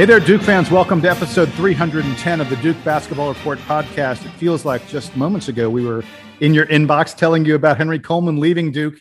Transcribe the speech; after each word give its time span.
Hey 0.00 0.06
there, 0.06 0.18
Duke 0.18 0.40
fans. 0.40 0.70
Welcome 0.70 1.02
to 1.02 1.10
episode 1.10 1.52
310 1.52 2.40
of 2.40 2.48
the 2.48 2.56
Duke 2.56 2.82
Basketball 2.84 3.28
Report 3.28 3.58
podcast. 3.58 4.24
It 4.24 4.30
feels 4.30 4.64
like 4.64 4.88
just 4.88 5.14
moments 5.14 5.48
ago 5.48 5.68
we 5.68 5.84
were 5.84 6.02
in 6.40 6.54
your 6.54 6.64
inbox 6.68 7.14
telling 7.14 7.44
you 7.44 7.54
about 7.54 7.76
Henry 7.76 7.98
Coleman 7.98 8.40
leaving 8.40 8.72
Duke. 8.72 8.98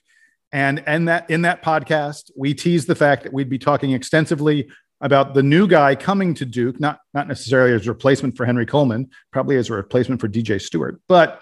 And, 0.52 0.84
and 0.86 1.08
that 1.08 1.30
in 1.30 1.44
that 1.44 1.64
podcast, 1.64 2.32
we 2.36 2.54
teased 2.54 2.88
the 2.88 2.96
fact 2.96 3.24
that 3.24 3.32
we'd 3.32 3.48
be 3.48 3.58
talking 3.58 3.92
extensively 3.92 4.70
about 5.00 5.34
the 5.34 5.42
new 5.42 5.68
guy 5.70 5.96
coming 5.96 6.34
to 6.34 6.46
Duke, 6.46 6.82
not, 6.82 7.00
not 7.14 7.30
necessarily 7.30 7.74
as 7.74 7.88
a 7.88 7.92
replacement 7.92 8.36
for 8.36 8.46
Henry 8.46 8.66
Coleman, 8.66 9.10
probably 9.32 9.56
as 9.56 9.70
a 9.70 9.76
replacement 9.76 10.20
for 10.20 10.28
DJ 10.28 10.62
Steward, 10.62 11.00
but 11.08 11.40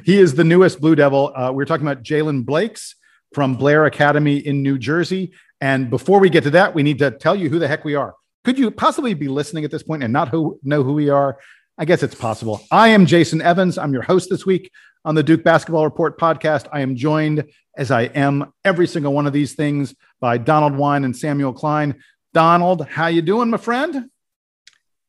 he 0.04 0.16
is 0.16 0.36
the 0.36 0.44
newest 0.44 0.80
Blue 0.80 0.94
Devil. 0.94 1.32
Uh, 1.34 1.50
we're 1.50 1.64
talking 1.64 1.84
about 1.84 2.04
Jaylen 2.04 2.46
Blakes 2.46 2.94
from 3.34 3.56
Blair 3.56 3.84
Academy 3.84 4.36
in 4.36 4.62
New 4.62 4.78
Jersey. 4.78 5.32
And 5.60 5.90
before 5.90 6.20
we 6.20 6.30
get 6.30 6.44
to 6.44 6.50
that, 6.50 6.72
we 6.72 6.84
need 6.84 7.00
to 7.00 7.10
tell 7.10 7.34
you 7.34 7.48
who 7.48 7.58
the 7.58 7.66
heck 7.66 7.84
we 7.84 7.96
are. 7.96 8.14
Could 8.46 8.60
you 8.60 8.70
possibly 8.70 9.12
be 9.12 9.26
listening 9.26 9.64
at 9.64 9.72
this 9.72 9.82
point 9.82 10.04
and 10.04 10.12
not 10.12 10.28
who, 10.28 10.60
know 10.62 10.84
who 10.84 10.92
we 10.92 11.08
are? 11.08 11.36
I 11.78 11.84
guess 11.84 12.04
it's 12.04 12.14
possible. 12.14 12.62
I 12.70 12.90
am 12.90 13.04
Jason 13.04 13.42
Evans. 13.42 13.76
I'm 13.76 13.92
your 13.92 14.02
host 14.02 14.30
this 14.30 14.46
week 14.46 14.70
on 15.04 15.16
the 15.16 15.22
Duke 15.24 15.42
Basketball 15.42 15.82
Report 15.82 16.16
podcast. 16.16 16.68
I 16.72 16.82
am 16.82 16.94
joined, 16.94 17.50
as 17.76 17.90
I 17.90 18.02
am 18.02 18.52
every 18.64 18.86
single 18.86 19.12
one 19.12 19.26
of 19.26 19.32
these 19.32 19.54
things, 19.54 19.96
by 20.20 20.38
Donald 20.38 20.76
Wine 20.76 21.02
and 21.02 21.16
Samuel 21.16 21.54
Klein. 21.54 22.00
Donald, 22.34 22.86
how 22.86 23.08
you 23.08 23.20
doing, 23.20 23.50
my 23.50 23.56
friend? 23.56 24.10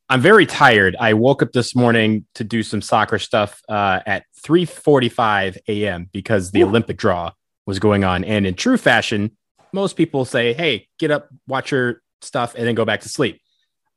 I'm 0.09 0.21
very 0.21 0.47
tired. 0.47 0.95
I 0.99 1.13
woke 1.13 1.43
up 1.43 1.51
this 1.51 1.75
morning 1.75 2.25
to 2.33 2.43
do 2.43 2.63
some 2.63 2.81
soccer 2.81 3.19
stuff 3.19 3.61
uh, 3.69 3.99
at 4.03 4.23
3:45 4.43 5.57
a.m. 5.67 6.09
because 6.11 6.49
the 6.49 6.63
Ooh. 6.63 6.69
Olympic 6.69 6.97
draw 6.97 7.33
was 7.67 7.77
going 7.77 8.03
on, 8.03 8.23
and 8.23 8.47
in 8.47 8.55
true 8.55 8.77
fashion, 8.77 9.37
most 9.71 9.95
people 9.95 10.25
say, 10.25 10.53
"Hey, 10.53 10.87
get 10.97 11.11
up, 11.11 11.29
watch 11.45 11.69
your 11.69 12.01
stuff 12.21 12.55
and 12.55 12.67
then 12.67 12.75
go 12.75 12.85
back 12.85 13.01
to 13.01 13.09
sleep. 13.09 13.41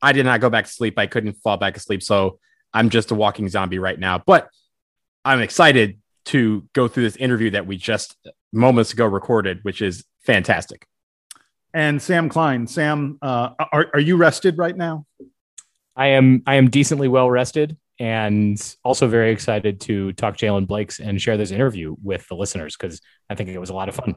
I 0.02 0.12
did 0.12 0.24
not 0.24 0.40
go 0.40 0.50
back 0.50 0.66
to 0.66 0.70
sleep. 0.70 0.98
I 0.98 1.06
couldn't 1.06 1.34
fall 1.34 1.56
back 1.56 1.76
asleep. 1.76 2.02
So 2.02 2.38
I'm 2.72 2.90
just 2.90 3.10
a 3.10 3.14
walking 3.14 3.48
zombie 3.48 3.78
right 3.78 3.98
now. 3.98 4.18
But 4.18 4.48
I'm 5.24 5.40
excited 5.40 5.98
to 6.26 6.66
go 6.72 6.88
through 6.88 7.04
this 7.04 7.16
interview 7.16 7.50
that 7.50 7.66
we 7.66 7.76
just 7.76 8.16
moments 8.52 8.92
ago 8.92 9.06
recorded, 9.06 9.60
which 9.62 9.82
is 9.82 10.04
fantastic. 10.20 10.86
And 11.72 12.00
Sam 12.00 12.28
Klein, 12.28 12.66
Sam, 12.66 13.18
uh, 13.22 13.50
are, 13.72 13.86
are 13.94 14.00
you 14.00 14.16
rested 14.16 14.58
right 14.58 14.76
now? 14.76 15.06
I 15.96 16.08
am. 16.08 16.42
I 16.46 16.54
am 16.56 16.70
decently 16.70 17.08
well 17.08 17.30
rested, 17.30 17.76
and 17.98 18.58
also 18.84 19.06
very 19.06 19.32
excited 19.32 19.80
to 19.82 20.12
talk 20.12 20.36
Jaylen 20.36 20.66
Blakes 20.66 20.98
and 20.98 21.20
share 21.20 21.36
this 21.36 21.50
interview 21.50 21.94
with 22.02 22.26
the 22.28 22.34
listeners 22.34 22.76
because 22.76 23.00
I 23.28 23.34
think 23.34 23.50
it 23.50 23.58
was 23.58 23.70
a 23.70 23.74
lot 23.74 23.88
of 23.88 23.96
fun. 23.96 24.16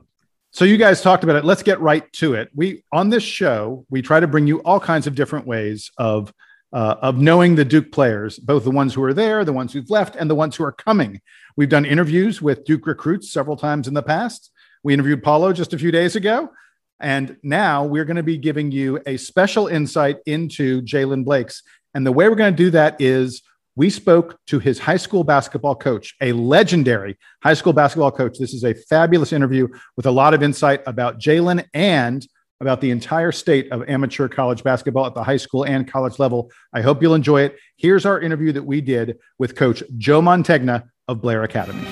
So 0.53 0.65
you 0.65 0.77
guys 0.77 1.01
talked 1.01 1.23
about 1.23 1.35
it. 1.35 1.45
Let's 1.45 1.63
get 1.63 1.81
right 1.81 2.11
to 2.13 2.35
it. 2.35 2.51
We 2.53 2.83
on 2.91 3.09
this 3.09 3.23
show 3.23 3.87
we 3.89 4.03
try 4.03 4.19
to 4.19 4.27
bring 4.27 4.45
you 4.45 4.59
all 4.59 4.79
kinds 4.79 5.07
of 5.07 5.15
different 5.15 5.47
ways 5.47 5.91
of 5.97 6.31
uh, 6.71 6.95
of 7.01 7.17
knowing 7.17 7.55
the 7.55 7.65
Duke 7.65 7.91
players, 7.91 8.37
both 8.37 8.63
the 8.63 8.71
ones 8.71 8.93
who 8.93 9.03
are 9.03 9.15
there, 9.15 9.43
the 9.43 9.53
ones 9.53 9.73
who've 9.73 9.89
left, 9.89 10.15
and 10.15 10.29
the 10.29 10.35
ones 10.35 10.55
who 10.55 10.63
are 10.63 10.71
coming. 10.71 11.21
We've 11.57 11.69
done 11.69 11.85
interviews 11.85 12.39
with 12.39 12.65
Duke 12.65 12.85
recruits 12.85 13.31
several 13.31 13.57
times 13.57 13.87
in 13.87 13.95
the 13.95 14.03
past. 14.03 14.51
We 14.83 14.93
interviewed 14.93 15.23
Paolo 15.23 15.53
just 15.53 15.73
a 15.73 15.79
few 15.79 15.91
days 15.91 16.15
ago. 16.15 16.51
And 16.99 17.37
now 17.41 17.85
we're 17.85 18.05
going 18.05 18.17
to 18.17 18.23
be 18.23 18.37
giving 18.37 18.71
you 18.71 19.01
a 19.07 19.17
special 19.17 19.67
insight 19.67 20.17
into 20.25 20.83
Jaylen 20.83 21.25
Blakes. 21.25 21.63
And 21.95 22.05
the 22.05 22.11
way 22.11 22.29
we're 22.29 22.35
going 22.35 22.53
to 22.53 22.63
do 22.63 22.69
that 22.71 23.01
is 23.01 23.41
we 23.75 23.89
spoke 23.89 24.37
to 24.47 24.59
his 24.59 24.79
high 24.79 24.97
school 24.97 25.23
basketball 25.23 25.75
coach, 25.75 26.15
a 26.21 26.31
legendary 26.33 27.17
high 27.41 27.53
school 27.53 27.73
basketball 27.73 28.11
coach. 28.11 28.37
This 28.37 28.53
is 28.53 28.63
a 28.63 28.73
fabulous 28.73 29.33
interview 29.33 29.67
with 29.97 30.05
a 30.05 30.11
lot 30.11 30.33
of 30.33 30.43
insight 30.43 30.81
about 30.85 31.19
Jaylen 31.19 31.65
and 31.73 32.25
about 32.59 32.81
the 32.81 32.91
entire 32.91 33.31
state 33.31 33.71
of 33.71 33.87
amateur 33.89 34.27
college 34.27 34.63
basketball 34.63 35.05
at 35.05 35.13
the 35.13 35.23
high 35.23 35.37
school 35.37 35.65
and 35.65 35.91
college 35.91 36.19
level. 36.19 36.49
I 36.71 36.81
hope 36.81 37.01
you'll 37.01 37.15
enjoy 37.15 37.41
it. 37.41 37.57
Here's 37.77 38.05
our 38.05 38.21
interview 38.21 38.51
that 38.53 38.63
we 38.63 38.79
did 38.79 39.17
with 39.37 39.55
Coach 39.55 39.83
Joe 39.97 40.21
Mantegna 40.21 40.89
of 41.07 41.21
Blair 41.21 41.43
Academy. 41.43 41.85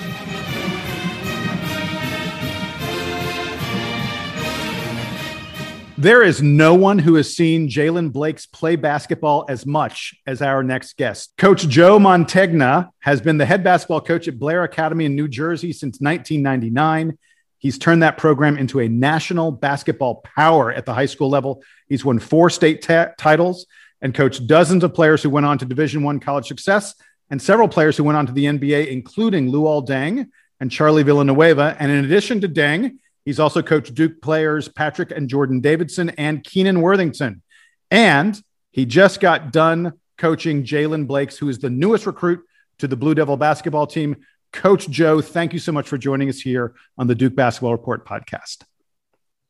There 6.02 6.24
is 6.24 6.42
no 6.42 6.74
one 6.74 6.98
who 6.98 7.14
has 7.14 7.32
seen 7.32 7.68
Jaylen 7.68 8.10
Blakes 8.12 8.44
play 8.44 8.74
basketball 8.74 9.46
as 9.48 9.64
much 9.64 10.16
as 10.26 10.42
our 10.42 10.64
next 10.64 10.96
guest. 10.96 11.32
Coach 11.38 11.68
Joe 11.68 12.00
Mantegna 12.00 12.90
has 12.98 13.20
been 13.20 13.38
the 13.38 13.46
head 13.46 13.62
basketball 13.62 14.00
coach 14.00 14.26
at 14.26 14.36
Blair 14.36 14.64
Academy 14.64 15.04
in 15.04 15.14
New 15.14 15.28
Jersey 15.28 15.72
since 15.72 16.00
1999. 16.00 17.16
He's 17.58 17.78
turned 17.78 18.02
that 18.02 18.18
program 18.18 18.58
into 18.58 18.80
a 18.80 18.88
national 18.88 19.52
basketball 19.52 20.24
power 20.24 20.72
at 20.72 20.86
the 20.86 20.92
high 20.92 21.06
school 21.06 21.30
level. 21.30 21.62
He's 21.88 22.04
won 22.04 22.18
four 22.18 22.50
state 22.50 22.82
titles 22.82 23.66
and 24.00 24.12
coached 24.12 24.48
dozens 24.48 24.82
of 24.82 24.94
players 24.94 25.22
who 25.22 25.30
went 25.30 25.46
on 25.46 25.56
to 25.58 25.64
Division 25.64 26.02
One 26.02 26.18
college 26.18 26.48
success 26.48 26.96
and 27.30 27.40
several 27.40 27.68
players 27.68 27.96
who 27.96 28.02
went 28.02 28.18
on 28.18 28.26
to 28.26 28.32
the 28.32 28.46
NBA, 28.46 28.88
including 28.88 29.52
Luol 29.52 29.86
Deng 29.86 30.26
and 30.58 30.68
Charlie 30.68 31.04
Villanueva. 31.04 31.76
And 31.78 31.92
in 31.92 32.04
addition 32.04 32.40
to 32.40 32.48
Deng, 32.48 32.96
He's 33.24 33.38
also 33.38 33.62
coached 33.62 33.94
Duke 33.94 34.20
players 34.20 34.68
Patrick 34.68 35.10
and 35.10 35.28
Jordan 35.28 35.60
Davidson 35.60 36.10
and 36.10 36.42
Keenan 36.42 36.80
Worthington. 36.80 37.42
And 37.90 38.40
he 38.70 38.86
just 38.86 39.20
got 39.20 39.52
done 39.52 39.92
coaching 40.18 40.64
Jaylen 40.64 41.06
Blakes, 41.06 41.36
who 41.36 41.48
is 41.48 41.58
the 41.58 41.70
newest 41.70 42.06
recruit 42.06 42.44
to 42.78 42.88
the 42.88 42.96
Blue 42.96 43.14
Devil 43.14 43.36
basketball 43.36 43.86
team. 43.86 44.16
Coach 44.52 44.88
Joe, 44.88 45.20
thank 45.20 45.52
you 45.52 45.58
so 45.58 45.72
much 45.72 45.88
for 45.88 45.96
joining 45.96 46.28
us 46.28 46.40
here 46.40 46.74
on 46.98 47.06
the 47.06 47.14
Duke 47.14 47.34
Basketball 47.34 47.72
Report 47.72 48.06
podcast. 48.06 48.64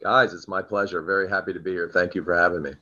Guys, 0.03 0.33
it's 0.33 0.49
my 0.49 0.63
pleasure. 0.63 1.03
Very 1.03 1.29
happy 1.29 1.53
to 1.53 1.61
be 1.61 1.71
here. 1.71 1.91
Thank 1.93 2.15
you 2.15 2.23
for 2.25 2.37
having 2.37 2.63
me. 2.63 2.73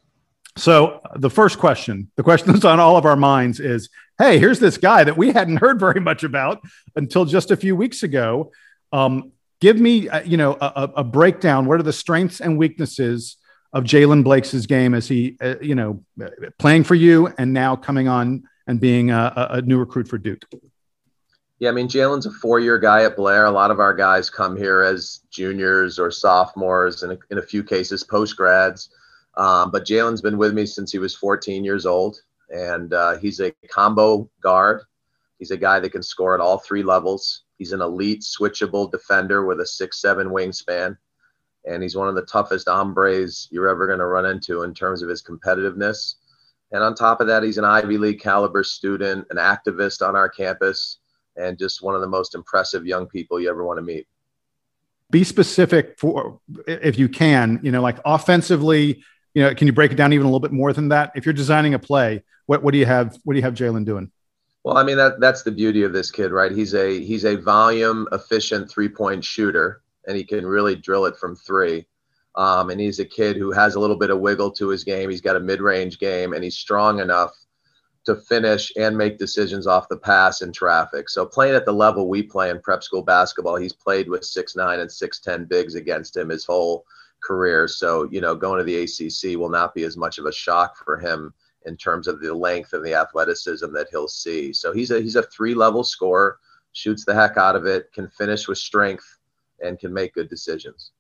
So, 0.57 1.01
the 1.17 1.31
first 1.31 1.59
question, 1.59 2.11
the 2.17 2.23
question 2.23 2.53
that's 2.53 2.65
on 2.65 2.81
all 2.81 2.97
of 2.97 3.07
our 3.07 3.17
minds 3.17 3.61
is 3.61 3.89
hey, 4.19 4.39
here's 4.39 4.59
this 4.59 4.77
guy 4.77 5.03
that 5.03 5.17
we 5.17 5.33
hadn't 5.33 5.57
heard 5.57 5.81
very 5.81 5.99
much 5.99 6.25
about 6.25 6.61
until 6.95 7.25
just 7.25 7.51
a 7.51 7.57
few 7.57 7.75
weeks 7.75 8.03
ago. 8.03 8.53
Um, 8.93 9.33
Give 9.61 9.79
me, 9.79 10.09
uh, 10.09 10.23
you 10.23 10.37
know, 10.37 10.57
a, 10.61 10.91
a, 10.97 11.05
breakdown. 11.05 11.67
What 11.67 11.81
are 11.81 11.83
the 11.83 11.93
strengths 11.93 12.41
and 12.41 12.57
weaknesses 12.57 13.37
of 13.73 13.85
Jaylen 13.85 14.25
Blakes' 14.25 14.65
game 14.67 14.95
as 14.95 15.07
he, 15.07 15.37
uh, 15.41 15.57
you 15.61 15.75
know, 15.75 16.03
playing 16.59 16.85
for 16.85 16.95
you 16.95 17.27
and 17.39 17.53
now 17.53 17.77
coming 17.77 18.09
on 18.09 18.45
and 18.67 18.81
being 18.81 19.11
a, 19.11 19.49
a 19.51 19.63
new 19.63 19.79
recruit 19.79 20.09
for 20.09 20.17
Duke? 20.17 20.45
Yeah, 21.59 21.69
I 21.69 21.73
mean, 21.73 21.89
Jaylen's 21.89 22.25
a 22.25 22.31
four-year 22.31 22.79
guy 22.79 23.05
at 23.05 23.17
Blair. 23.17 23.45
A 23.45 23.51
lot 23.51 23.71
of 23.71 23.81
our 23.81 23.95
guys 23.95 24.31
come 24.31 24.57
here 24.57 24.81
as 24.81 25.21
juniors 25.31 25.99
or 25.99 26.11
sophomores, 26.11 27.03
and 27.03 27.19
in 27.31 27.37
a 27.37 27.43
few 27.43 27.63
cases, 27.63 28.03
post 28.03 28.35
grads. 28.35 28.89
Um, 29.37 29.71
but 29.71 29.85
Jaylen's 29.85 30.23
been 30.23 30.39
with 30.39 30.55
me 30.55 30.65
since 30.65 30.91
he 30.91 30.99
was 30.99 31.15
14 31.15 31.63
years 31.63 31.85
old, 31.85 32.23
and 32.49 32.95
uh, 32.95 33.19
he's 33.19 33.41
a 33.41 33.53
combo 33.71 34.29
guard. 34.41 34.83
He's 35.41 35.51
a 35.51 35.57
guy 35.57 35.81
that 35.81 35.91
can 35.91 36.03
score 36.03 36.35
at 36.35 36.41
all 36.41 36.59
three 36.59 36.85
levels. 36.85 37.43
He's 37.59 37.73
an 37.73 37.81
elite 37.81 38.21
switchable 38.21 38.91
defender 38.91 39.45
with 39.45 39.61
a 39.61 39.67
six-seven 39.67 40.29
wingspan, 40.29 40.97
and 41.65 41.83
he's 41.83 41.97
one 41.97 42.09
of 42.09 42.15
the 42.15 42.27
toughest 42.27 42.69
hombres 42.69 43.49
you're 43.51 43.69
ever 43.69 43.87
going 43.87 43.99
to 43.99 44.07
run 44.07 44.27
into 44.27 44.63
in 44.63 44.75
terms 44.75 45.03
of 45.03 45.09
his 45.09 45.23
competitiveness. 45.23 46.15
And 46.73 46.83
on 46.85 46.95
top 46.95 47.21
of 47.21 47.27
that, 47.27 47.43
he's 47.43 47.59
an 47.59 47.65
Ivy 47.65 47.99
League 47.99 48.21
caliber 48.21 48.63
student, 48.63 49.27
an 49.31 49.39
activist 49.39 50.07
on 50.07 50.15
our 50.15 50.29
campus, 50.29 50.99
and 51.37 51.59
just 51.59 51.83
one 51.83 51.95
of 51.95 52.01
the 52.01 52.07
most 52.07 52.35
impressive 52.35 52.87
young 52.87 53.07
people 53.07 53.41
you 53.41 53.49
ever 53.49 53.65
want 53.65 53.79
to 53.79 53.83
meet. 53.83 54.07
Be 55.11 55.25
specific 55.25 55.99
for, 55.99 56.39
if 56.69 56.99
you 56.99 57.09
can, 57.09 57.59
you 57.63 57.73
know, 57.73 57.83
like 57.83 57.99
offensively, 58.05 59.03
you 59.35 59.43
know, 59.43 59.55
can 59.55 59.67
you 59.67 59.73
break 59.73 59.91
it 59.91 59.97
down 59.97 60.13
even 60.13 60.27
a 60.27 60.29
little 60.29 60.39
bit 60.39 60.53
more 60.53 60.73
than 60.73 60.91
that? 60.91 61.13
If 61.15 61.25
you're 61.25 61.33
designing 61.33 61.75
a 61.75 61.79
play, 61.79 62.23
what, 62.47 62.63
what 62.63 62.73
do 62.73 62.79
you 62.79 62.87
have? 62.87 63.19
What 63.25 63.35
do 63.35 63.39
you 63.39 63.45
have 63.45 63.55
Jaylen 63.55 63.85
doing? 63.85 64.13
Well, 64.65 64.77
I 64.77 64.83
mean 64.83 64.99
that 64.99 65.21
that's 65.21 65.43
the 65.43 65.51
beauty 65.51 65.85
of 65.85 65.93
this 65.93 66.11
kid, 66.11 66.33
right? 66.33 66.53
He's 66.53 66.75
a 66.75 67.01
he's 67.01 67.25
a 67.25 67.37
volume 67.37 68.07
efficient 68.13 68.71
three 68.71 68.89
point 68.89 69.25
shooter, 69.25 69.83
and 70.07 70.17
he 70.17 70.25
can 70.25 70.47
really 70.47 70.77
drill 70.77 71.07
it 71.07 71.17
from 71.17 71.35
three. 71.37 71.87
Um, 72.37 72.71
and 72.71 72.81
he's 72.81 73.01
a 73.01 73.05
kid 73.05 73.37
who 73.37 73.53
has 73.53 73.75
a 73.75 73.81
little 73.81 73.97
bit 73.97 74.11
of 74.11 74.21
wiggle 74.21 74.53
to 74.53 74.69
his 74.69 74.85
game. 74.85 75.11
He's 75.11 75.21
got 75.23 75.37
a 75.37 75.41
mid 75.41 75.61
range 75.61 75.99
game, 75.99 76.35
and 76.35 76.45
he's 76.45 76.59
strong 76.59 77.01
enough 77.01 77.33
to 78.05 78.17
finish 78.17 78.73
and 78.77 78.97
make 78.97 79.19
decisions 79.19 79.67
off 79.67 79.89
the 79.89 79.97
pass 79.97 80.43
in 80.43 80.53
traffic. 80.53 81.09
So 81.09 81.27
playing 81.27 81.55
at 81.55 81.67
the 81.67 81.73
level 81.73 82.09
we 82.09 82.23
play 82.23 82.51
in 82.51 82.61
prep 82.61 82.83
school 82.83 83.03
basketball, 83.03 83.57
he's 83.57 83.73
played 83.73 84.09
with 84.09 84.25
six 84.25 84.57
nine 84.57 84.81
and 84.81 84.93
six 84.93 85.21
ten 85.21 85.47
bigs 85.47 85.75
against 85.75 86.17
him 86.17 86.29
his 86.29 86.45
whole 86.45 86.85
career. 87.23 87.67
So 87.67 88.09
you 88.11 88.21
know, 88.21 88.35
going 88.35 88.59
to 88.59 88.65
the 88.65 88.83
ACC 88.83 89.39
will 89.39 89.49
not 89.51 89.75
be 89.75 89.85
as 89.85 89.97
much 89.97 90.19
of 90.19 90.27
a 90.27 90.33
shock 90.33 90.77
for 90.85 90.99
him 90.99 91.33
in 91.67 91.77
terms 91.77 92.07
of 92.09 92.21
the 92.21 92.33
length 92.35 92.73
and 92.73 92.85
the 92.85 92.95
athleticism 92.95 93.73
that 93.73 93.89
he'll 93.91 94.09
see. 94.09 94.53
So 94.53 94.73
he's 94.73 94.91
a 94.91 95.01
he's 95.01 95.17
a 95.17 95.23
three 95.25 95.55
level 95.55 95.85
scorer, 95.85 96.39
shoots 96.73 97.05
the 97.05 97.15
heck 97.15 97.37
out 97.37 97.57
of 97.57 97.67
it, 97.67 97.93
can 97.93 98.09
finish 98.09 98.49
with 98.49 98.59
strength, 98.59 99.19
and 99.61 99.79
can 99.79 99.93
make 99.93 100.15
good 100.15 100.29
decisions. 100.29 100.93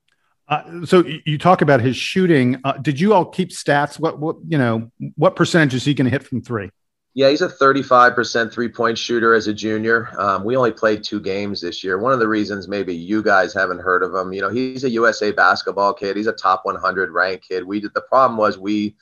Uh, 0.48 0.84
so 0.84 1.04
you 1.24 1.38
talk 1.38 1.62
about 1.62 1.80
his 1.80 1.96
shooting. 1.96 2.60
Uh, 2.64 2.72
did 2.72 2.98
you 2.98 3.14
all 3.14 3.24
keep 3.24 3.50
stats? 3.50 4.00
What 4.00 4.18
what 4.18 4.36
you 4.46 4.58
know? 4.58 4.90
What 5.16 5.36
percentage 5.36 5.74
is 5.74 5.84
he 5.84 5.94
going 5.94 6.06
to 6.06 6.10
hit 6.10 6.24
from 6.24 6.42
three? 6.42 6.70
Yeah, 7.12 7.28
he's 7.28 7.42
a 7.42 7.48
35% 7.48 8.52
three 8.52 8.68
point 8.68 8.96
shooter 8.96 9.34
as 9.34 9.48
a 9.48 9.54
junior. 9.54 10.08
Um, 10.20 10.44
we 10.44 10.56
only 10.56 10.70
played 10.70 11.02
two 11.02 11.20
games 11.20 11.60
this 11.60 11.82
year. 11.82 11.98
One 11.98 12.12
of 12.12 12.20
the 12.20 12.28
reasons 12.28 12.68
maybe 12.68 12.94
you 12.94 13.20
guys 13.20 13.52
haven't 13.52 13.80
heard 13.80 14.04
of 14.04 14.14
him, 14.14 14.32
you 14.32 14.40
know, 14.40 14.48
he's 14.48 14.84
a 14.84 14.90
USA 14.90 15.32
basketball 15.32 15.92
kid. 15.92 16.16
He's 16.16 16.28
a 16.28 16.32
top 16.32 16.64
100 16.64 17.10
ranked 17.10 17.48
kid. 17.48 17.64
We 17.64 17.80
did 17.80 17.94
the 17.94 18.02
problem 18.02 18.38
was 18.38 18.58
we 18.58 18.94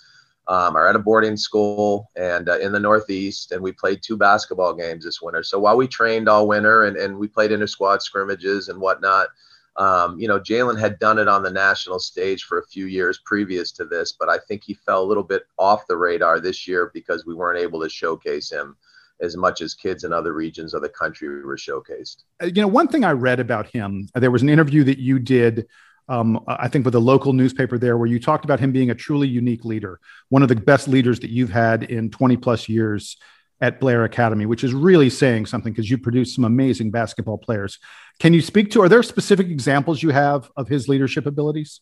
um, 0.49 0.77
are 0.77 0.89
at 0.89 0.97
a 0.97 0.99
boarding 0.99 1.37
school 1.37 2.11
and 2.17 2.49
uh, 2.49 2.59
in 2.59 2.73
the 2.73 2.81
Northeast, 2.81 3.53
and 3.53 3.63
we 3.63 3.71
played 3.71 4.03
two 4.03 4.17
basketball 4.17 4.75
games 4.75 5.05
this 5.05 5.21
winter. 5.21 5.43
So 5.43 5.59
while 5.59 5.77
we 5.77 5.87
trained 5.87 6.29
all 6.29 6.49
winter 6.49 6.85
and, 6.85 6.97
and 6.97 7.19
we 7.19 7.29
played 7.29 7.53
inter 7.53 7.67
squad 7.67 8.03
scrimmages 8.03 8.69
and 8.69 8.81
whatnot, 8.81 9.29
um, 9.77 10.19
you 10.19 10.27
know, 10.27 10.41
Jaylen 10.41 10.79
had 10.79 10.99
done 10.99 11.19
it 11.19 11.29
on 11.29 11.43
the 11.43 11.51
national 11.51 12.01
stage 12.01 12.45
for 12.45 12.59
a 12.59 12.67
few 12.67 12.87
years 12.87 13.21
previous 13.25 13.71
to 13.73 13.85
this, 13.85 14.13
but 14.13 14.29
I 14.29 14.39
think 14.39 14.65
he 14.65 14.75
fell 14.75 15.05
a 15.05 15.07
little 15.07 15.23
bit 15.23 15.47
off 15.59 15.87
the 15.87 15.97
radar 15.97 16.41
this 16.41 16.67
year 16.67 16.91
because 16.93 17.27
we 17.27 17.35
weren't 17.35 17.61
able 17.61 17.81
to 17.83 17.89
showcase 17.89 18.51
him 18.51 18.77
as 19.21 19.37
much 19.37 19.61
as 19.61 19.75
kids 19.75 20.05
in 20.05 20.13
other 20.13 20.33
regions 20.33 20.75
of 20.75 20.83
the 20.83 20.89
country 20.89 21.45
were 21.45 21.57
showcased. 21.57 22.25
Uh, 22.43 22.47
you 22.47 22.63
know, 22.63 22.69
one 22.69 22.89
thing 22.89 23.05
I 23.05 23.13
read 23.13 23.39
about 23.39 23.67
him, 23.67 24.09
there 24.15 24.31
was 24.31 24.43
an 24.43 24.49
interview 24.49 24.83
that 24.85 24.99
you 24.99 25.19
did 25.19 25.67
um, 26.09 26.43
I 26.47 26.69
think 26.69 26.85
with 26.85 26.95
a 26.95 27.01
local 27.01 27.33
newspaper 27.33 27.79
there, 27.79 27.99
where 27.99 28.07
you 28.07 28.19
talked 28.19 28.45
about 28.45 28.61
him 28.61 28.73
being 28.73 28.91
a 28.91 28.95
truly 28.95 29.29
unique 29.29 29.65
leader, 29.65 30.01
one 30.31 30.43
of 30.43 30.49
the 30.49 30.57
best 30.57 30.89
leaders 30.89 31.21
that 31.21 31.31
you've 31.31 31.51
had 31.51 31.85
in 31.85 32.11
20 32.11 32.37
plus 32.39 32.69
years 32.69 33.17
at 33.61 33.81
Blair 33.81 34.05
Academy, 34.05 34.47
which 34.47 34.65
is 34.65 34.73
really 34.73 35.11
saying 35.11 35.47
something 35.47 35.73
because 35.73 35.91
you 35.91 35.99
produced 35.99 36.35
some 36.35 36.45
amazing 36.45 36.91
basketball 36.91 37.39
players. 37.39 37.79
Can 38.21 38.33
you 38.33 38.41
speak 38.41 38.71
to, 38.71 38.83
are 38.83 38.89
there 38.89 39.03
specific 39.03 39.49
examples 39.49 40.03
you 40.03 40.11
have 40.11 40.51
of 40.57 40.69
his 40.69 40.89
leadership 40.89 41.27
abilities? 41.27 41.81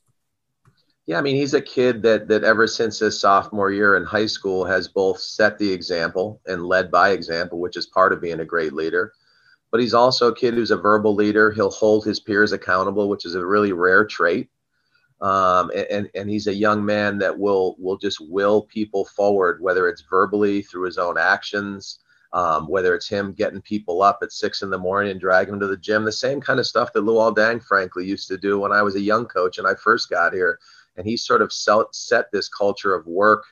Yeah, 1.06 1.18
I 1.18 1.20
mean, 1.20 1.36
he's 1.36 1.54
a 1.54 1.60
kid 1.60 2.02
that 2.02 2.26
that 2.26 2.42
ever 2.42 2.66
since 2.66 2.98
his 2.98 3.20
sophomore 3.20 3.70
year 3.70 3.96
in 3.96 4.04
high 4.04 4.26
school 4.26 4.64
has 4.64 4.88
both 4.88 5.20
set 5.20 5.56
the 5.56 5.70
example 5.70 6.40
and 6.46 6.66
led 6.66 6.90
by 6.90 7.10
example, 7.10 7.60
which 7.60 7.76
is 7.76 7.86
part 7.86 8.12
of 8.12 8.20
being 8.20 8.40
a 8.40 8.44
great 8.44 8.72
leader 8.72 9.12
but 9.70 9.80
he's 9.80 9.94
also 9.94 10.28
a 10.28 10.34
kid 10.34 10.54
who's 10.54 10.70
a 10.70 10.76
verbal 10.76 11.14
leader. 11.14 11.50
He'll 11.50 11.70
hold 11.70 12.04
his 12.04 12.20
peers 12.20 12.52
accountable, 12.52 13.08
which 13.08 13.24
is 13.24 13.34
a 13.34 13.44
really 13.44 13.72
rare 13.72 14.04
trait. 14.04 14.48
Um, 15.20 15.70
and 15.90 16.10
and 16.14 16.28
he's 16.28 16.46
a 16.46 16.54
young 16.54 16.84
man 16.84 17.18
that 17.18 17.38
will 17.38 17.74
will 17.78 17.96
just 17.96 18.18
will 18.20 18.62
people 18.62 19.06
forward, 19.06 19.62
whether 19.62 19.88
it's 19.88 20.02
verbally 20.02 20.62
through 20.62 20.84
his 20.84 20.98
own 20.98 21.16
actions, 21.16 22.00
um, 22.34 22.68
whether 22.68 22.94
it's 22.94 23.08
him 23.08 23.32
getting 23.32 23.62
people 23.62 24.02
up 24.02 24.18
at 24.22 24.32
six 24.32 24.60
in 24.60 24.68
the 24.68 24.78
morning 24.78 25.12
and 25.12 25.20
dragging 25.20 25.52
them 25.52 25.60
to 25.60 25.66
the 25.66 25.76
gym. 25.76 26.04
The 26.04 26.12
same 26.12 26.40
kind 26.40 26.60
of 26.60 26.66
stuff 26.66 26.92
that 26.92 27.00
Luol 27.04 27.34
Deng, 27.34 27.62
frankly, 27.62 28.04
used 28.04 28.28
to 28.28 28.36
do 28.36 28.58
when 28.58 28.72
I 28.72 28.82
was 28.82 28.94
a 28.94 29.00
young 29.00 29.24
coach 29.24 29.56
and 29.56 29.66
I 29.66 29.74
first 29.74 30.10
got 30.10 30.34
here. 30.34 30.58
And 30.98 31.06
he 31.06 31.16
sort 31.16 31.42
of 31.42 31.52
set 31.52 32.26
this 32.32 32.48
culture 32.48 32.94
of 32.94 33.06
work 33.06 33.44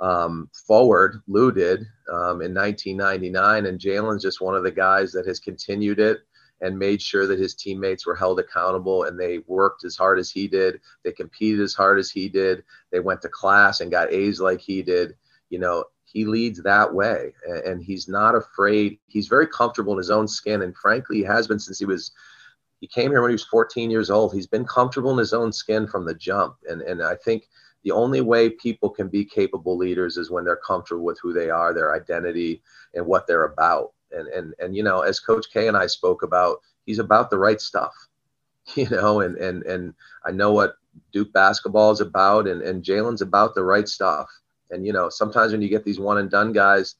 um, 0.00 0.48
forward. 0.66 1.22
Lou 1.26 1.52
did 1.52 1.80
um, 2.12 2.42
in 2.42 2.54
1999, 2.54 3.66
and 3.66 3.80
Jaylen's 3.80 4.22
just 4.22 4.40
one 4.40 4.54
of 4.54 4.62
the 4.62 4.70
guys 4.70 5.12
that 5.12 5.26
has 5.26 5.40
continued 5.40 5.98
it 5.98 6.20
and 6.60 6.78
made 6.78 7.00
sure 7.00 7.26
that 7.26 7.38
his 7.38 7.54
teammates 7.54 8.06
were 8.06 8.16
held 8.16 8.40
accountable 8.40 9.04
and 9.04 9.18
they 9.18 9.38
worked 9.46 9.84
as 9.84 9.96
hard 9.96 10.18
as 10.18 10.30
he 10.30 10.48
did. 10.48 10.80
They 11.04 11.12
competed 11.12 11.60
as 11.60 11.74
hard 11.74 11.98
as 11.98 12.10
he 12.10 12.28
did. 12.28 12.64
They 12.90 13.00
went 13.00 13.22
to 13.22 13.28
class 13.28 13.80
and 13.80 13.90
got 13.90 14.12
A's 14.12 14.40
like 14.40 14.60
he 14.60 14.82
did. 14.82 15.14
You 15.50 15.60
know, 15.60 15.84
he 16.04 16.24
leads 16.24 16.62
that 16.62 16.92
way 16.92 17.32
and 17.64 17.82
he's 17.82 18.08
not 18.08 18.34
afraid. 18.34 18.98
He's 19.06 19.28
very 19.28 19.46
comfortable 19.46 19.92
in 19.92 19.98
his 19.98 20.10
own 20.10 20.26
skin. 20.26 20.62
And 20.62 20.76
frankly, 20.76 21.18
he 21.18 21.22
has 21.22 21.46
been 21.46 21.60
since 21.60 21.78
he 21.78 21.84
was, 21.84 22.10
he 22.80 22.86
came 22.86 23.10
here 23.10 23.20
when 23.20 23.30
he 23.30 23.34
was 23.34 23.44
14 23.44 23.90
years 23.90 24.10
old. 24.10 24.32
He's 24.32 24.46
been 24.46 24.64
comfortable 24.64 25.12
in 25.12 25.18
his 25.18 25.32
own 25.32 25.52
skin 25.52 25.86
from 25.86 26.04
the 26.04 26.14
jump. 26.14 26.56
And, 26.68 26.82
and 26.82 27.02
I 27.02 27.14
think 27.14 27.48
the 27.84 27.90
only 27.92 28.20
way 28.20 28.50
people 28.50 28.90
can 28.90 29.08
be 29.08 29.24
capable 29.24 29.76
leaders 29.76 30.16
is 30.16 30.30
when 30.30 30.44
they're 30.44 30.56
comfortable 30.56 31.04
with 31.04 31.18
who 31.20 31.32
they 31.32 31.50
are, 31.50 31.72
their 31.72 31.94
identity, 31.94 32.62
and 32.94 33.06
what 33.06 33.26
they're 33.26 33.44
about. 33.44 33.92
And 34.10 34.28
and 34.28 34.54
and 34.58 34.76
you 34.76 34.82
know, 34.82 35.00
as 35.00 35.20
Coach 35.20 35.46
K 35.52 35.68
and 35.68 35.76
I 35.76 35.86
spoke 35.86 36.22
about, 36.22 36.58
he's 36.86 36.98
about 36.98 37.30
the 37.30 37.38
right 37.38 37.60
stuff. 37.60 37.94
You 38.74 38.86
know, 38.90 39.20
and 39.20 39.38
and 39.38 39.62
and 39.62 39.94
I 40.26 40.30
know 40.30 40.52
what 40.52 40.74
Duke 41.10 41.32
basketball 41.32 41.90
is 41.90 42.02
about, 42.02 42.46
and 42.46 42.60
and 42.60 42.84
Jaylen's 42.84 43.22
about 43.22 43.54
the 43.54 43.64
right 43.64 43.88
stuff. 43.88 44.28
And 44.70 44.84
you 44.84 44.92
know, 44.92 45.08
sometimes 45.08 45.52
when 45.52 45.62
you 45.62 45.70
get 45.70 45.84
these 45.84 45.98
one 45.98 46.18
and 46.18 46.30
done 46.30 46.52
guys, 46.52 46.96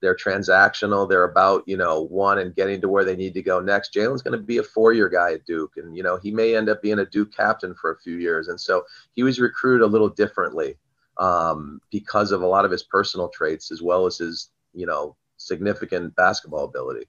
they're 0.00 0.16
transactional. 0.16 1.08
They're 1.08 1.24
about, 1.24 1.62
you 1.66 1.76
know, 1.76 2.02
one 2.02 2.38
and 2.38 2.54
getting 2.54 2.80
to 2.80 2.88
where 2.88 3.04
they 3.04 3.16
need 3.16 3.34
to 3.34 3.42
go 3.42 3.60
next. 3.60 3.94
Jaylen's 3.94 4.22
going 4.22 4.38
to 4.38 4.44
be 4.44 4.58
a 4.58 4.62
four 4.62 4.92
year 4.92 5.08
guy 5.08 5.34
at 5.34 5.44
Duke. 5.44 5.72
And, 5.76 5.96
you 5.96 6.02
know, 6.02 6.16
he 6.16 6.30
may 6.30 6.56
end 6.56 6.68
up 6.68 6.82
being 6.82 7.00
a 7.00 7.04
Duke 7.04 7.34
captain 7.34 7.74
for 7.74 7.92
a 7.92 7.98
few 7.98 8.16
years. 8.16 8.48
And 8.48 8.60
so 8.60 8.84
he 9.14 9.22
was 9.22 9.40
recruited 9.40 9.82
a 9.82 9.86
little 9.86 10.08
differently 10.08 10.76
um, 11.18 11.80
because 11.90 12.32
of 12.32 12.42
a 12.42 12.46
lot 12.46 12.64
of 12.64 12.70
his 12.70 12.84
personal 12.84 13.28
traits 13.28 13.70
as 13.70 13.82
well 13.82 14.06
as 14.06 14.18
his, 14.18 14.50
you 14.72 14.86
know, 14.86 15.16
significant 15.36 16.14
basketball 16.16 16.64
ability. 16.64 17.06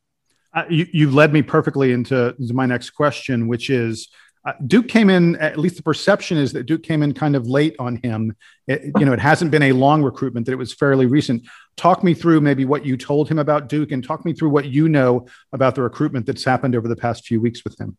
Uh, 0.54 0.66
you, 0.70 0.86
you 0.92 1.10
led 1.10 1.32
me 1.32 1.42
perfectly 1.42 1.94
into, 1.94 2.36
into 2.38 2.54
my 2.54 2.66
next 2.66 2.90
question, 2.90 3.48
which 3.48 3.70
is 3.70 4.10
uh, 4.44 4.54
Duke 4.66 4.88
came 4.88 5.10
in, 5.10 5.36
at 5.36 5.58
least 5.58 5.76
the 5.76 5.84
perception 5.84 6.38
is 6.38 6.54
that 6.54 6.66
Duke 6.66 6.82
came 6.82 7.04
in 7.04 7.14
kind 7.14 7.36
of 7.36 7.48
late 7.48 7.76
on 7.78 7.98
him. 7.98 8.36
It, 8.68 8.92
you 8.98 9.06
know, 9.06 9.14
it 9.14 9.20
hasn't 9.20 9.52
been 9.52 9.64
a 9.64 9.72
long 9.74 10.02
recruitment, 10.02 10.48
that 10.48 10.52
it 10.52 10.58
was 10.58 10.74
fairly 10.74 11.06
recent. 11.06 11.44
Talk 11.78 12.04
me 12.04 12.16
through 12.16 12.42
maybe 12.42 12.66
what 12.66 12.84
you 12.84 12.98
told 12.98 13.30
him 13.30 13.38
about 13.38 13.70
Duke 13.70 13.92
and 13.92 14.04
talk 14.04 14.26
me 14.26 14.34
through 14.34 14.50
what 14.50 14.66
you 14.66 14.90
know 14.90 15.28
about 15.54 15.76
the 15.76 15.84
recruitment 15.84 16.26
that's 16.26 16.44
happened 16.44 16.76
over 16.76 16.88
the 16.88 16.96
past 16.96 17.26
few 17.26 17.40
weeks 17.40 17.64
with 17.64 17.80
him. 17.80 17.98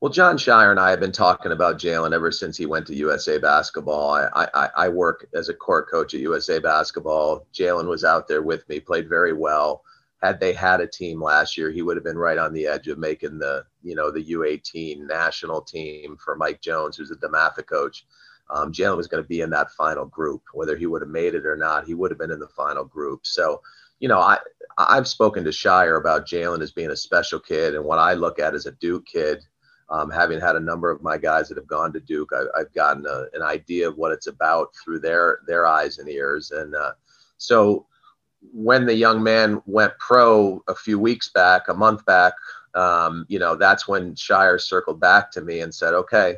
Well, 0.00 0.12
Jon 0.12 0.36
Scheyer 0.36 0.70
and 0.70 0.80
I 0.80 0.90
have 0.90 1.00
been 1.00 1.12
talking 1.12 1.52
about 1.52 1.78
Jaylen 1.78 2.12
ever 2.12 2.30
since 2.30 2.56
he 2.56 2.66
went 2.66 2.86
to 2.88 2.94
USA 2.94 3.38
Basketball. 3.38 4.10
I, 4.10 4.48
I, 4.54 4.70
I 4.76 4.88
work 4.88 5.28
as 5.34 5.48
a 5.48 5.54
court 5.54 5.90
coach 5.90 6.14
at 6.14 6.20
USA 6.20 6.58
Basketball. 6.58 7.46
Jaylen 7.54 7.88
was 7.88 8.04
out 8.04 8.28
there 8.28 8.42
with 8.42 8.68
me, 8.68 8.80
played 8.80 9.08
very 9.08 9.32
well 9.32 9.82
had 10.24 10.40
they 10.40 10.54
had 10.54 10.80
a 10.80 10.86
team 10.86 11.22
last 11.22 11.56
year, 11.58 11.70
he 11.70 11.82
would 11.82 11.96
have 11.96 12.04
been 12.04 12.16
right 12.16 12.38
on 12.38 12.54
the 12.54 12.66
edge 12.66 12.88
of 12.88 12.98
making 12.98 13.38
the, 13.38 13.64
you 13.82 13.94
know, 13.94 14.10
the 14.10 14.24
U18 14.24 15.06
national 15.06 15.60
team 15.60 16.16
for 16.16 16.34
Mike 16.34 16.62
Jones, 16.62 16.96
who's 16.96 17.10
a 17.10 17.16
DeMatha 17.16 17.66
coach. 17.66 18.06
Um, 18.48 18.72
Jaylen 18.72 18.96
was 18.96 19.06
going 19.06 19.22
to 19.22 19.28
be 19.28 19.42
in 19.42 19.50
that 19.50 19.70
final 19.72 20.06
group, 20.06 20.42
whether 20.54 20.76
he 20.76 20.86
would 20.86 21.02
have 21.02 21.10
made 21.10 21.34
it 21.34 21.44
or 21.44 21.56
not. 21.56 21.86
He 21.86 21.94
would 21.94 22.10
have 22.10 22.18
been 22.18 22.30
in 22.30 22.40
the 22.40 22.48
final 22.48 22.84
group. 22.84 23.26
So, 23.26 23.60
you 24.00 24.08
know, 24.08 24.18
I 24.18 24.38
I've 24.78 25.08
spoken 25.08 25.44
to 25.44 25.50
Scheyer 25.50 25.98
about 25.98 26.26
Jaylen 26.26 26.62
as 26.62 26.72
being 26.72 26.90
a 26.90 26.96
special 26.96 27.38
kid, 27.38 27.74
and 27.74 27.84
what 27.84 27.98
I 27.98 28.14
look 28.14 28.38
at 28.38 28.54
as 28.54 28.66
a 28.66 28.72
Duke 28.72 29.06
kid. 29.06 29.42
Um, 29.90 30.10
having 30.10 30.40
had 30.40 30.56
a 30.56 30.60
number 30.60 30.90
of 30.90 31.02
my 31.02 31.18
guys 31.18 31.48
that 31.48 31.58
have 31.58 31.66
gone 31.66 31.92
to 31.92 32.00
Duke, 32.00 32.32
I, 32.34 32.58
have 32.58 32.72
gotten 32.72 33.04
a, 33.06 33.26
an 33.34 33.42
idea 33.42 33.86
of 33.86 33.98
what 33.98 34.12
it's 34.12 34.26
about 34.26 34.74
through 34.82 35.00
their 35.00 35.40
their 35.46 35.66
eyes 35.66 35.98
and 35.98 36.08
ears, 36.08 36.50
and 36.50 36.74
uh, 36.74 36.92
so 37.36 37.86
when 38.52 38.86
the 38.86 38.94
young 38.94 39.22
man 39.22 39.62
went 39.66 39.98
pro 39.98 40.62
a 40.68 40.74
few 40.74 40.98
weeks 40.98 41.28
back, 41.28 41.68
a 41.68 41.74
month 41.74 42.04
back, 42.04 42.34
um, 42.74 43.24
you 43.28 43.38
know, 43.38 43.54
that's 43.54 43.86
when 43.86 44.14
Scheyer 44.14 44.60
circled 44.60 45.00
back 45.00 45.30
to 45.32 45.40
me 45.40 45.60
and 45.60 45.74
said, 45.74 45.94
okay, 45.94 46.36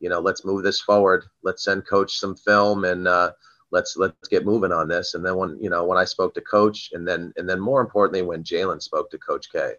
you 0.00 0.08
know, 0.08 0.20
let's 0.20 0.44
move 0.44 0.62
this 0.62 0.80
forward. 0.80 1.24
Let's 1.42 1.64
send 1.64 1.86
coach 1.86 2.18
some 2.18 2.36
film 2.36 2.84
and 2.84 3.06
uh, 3.06 3.32
let's 3.70 3.96
let's 3.96 4.28
get 4.28 4.44
moving 4.44 4.72
on 4.72 4.88
this. 4.88 5.14
And 5.14 5.24
then 5.24 5.36
when 5.36 5.58
you 5.60 5.70
know 5.70 5.84
when 5.84 5.98
I 5.98 6.04
spoke 6.04 6.34
to 6.34 6.40
coach, 6.40 6.90
and 6.92 7.06
then 7.06 7.32
and 7.36 7.48
then 7.48 7.60
more 7.60 7.80
importantly 7.80 8.22
when 8.22 8.44
Jaylen 8.44 8.80
spoke 8.80 9.10
to 9.10 9.18
Coach 9.18 9.50
K, 9.50 9.72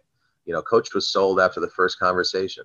you 0.44 0.52
know, 0.52 0.62
coach 0.62 0.92
was 0.94 1.08
sold 1.08 1.40
after 1.40 1.60
the 1.60 1.70
first 1.70 1.98
conversation. 1.98 2.64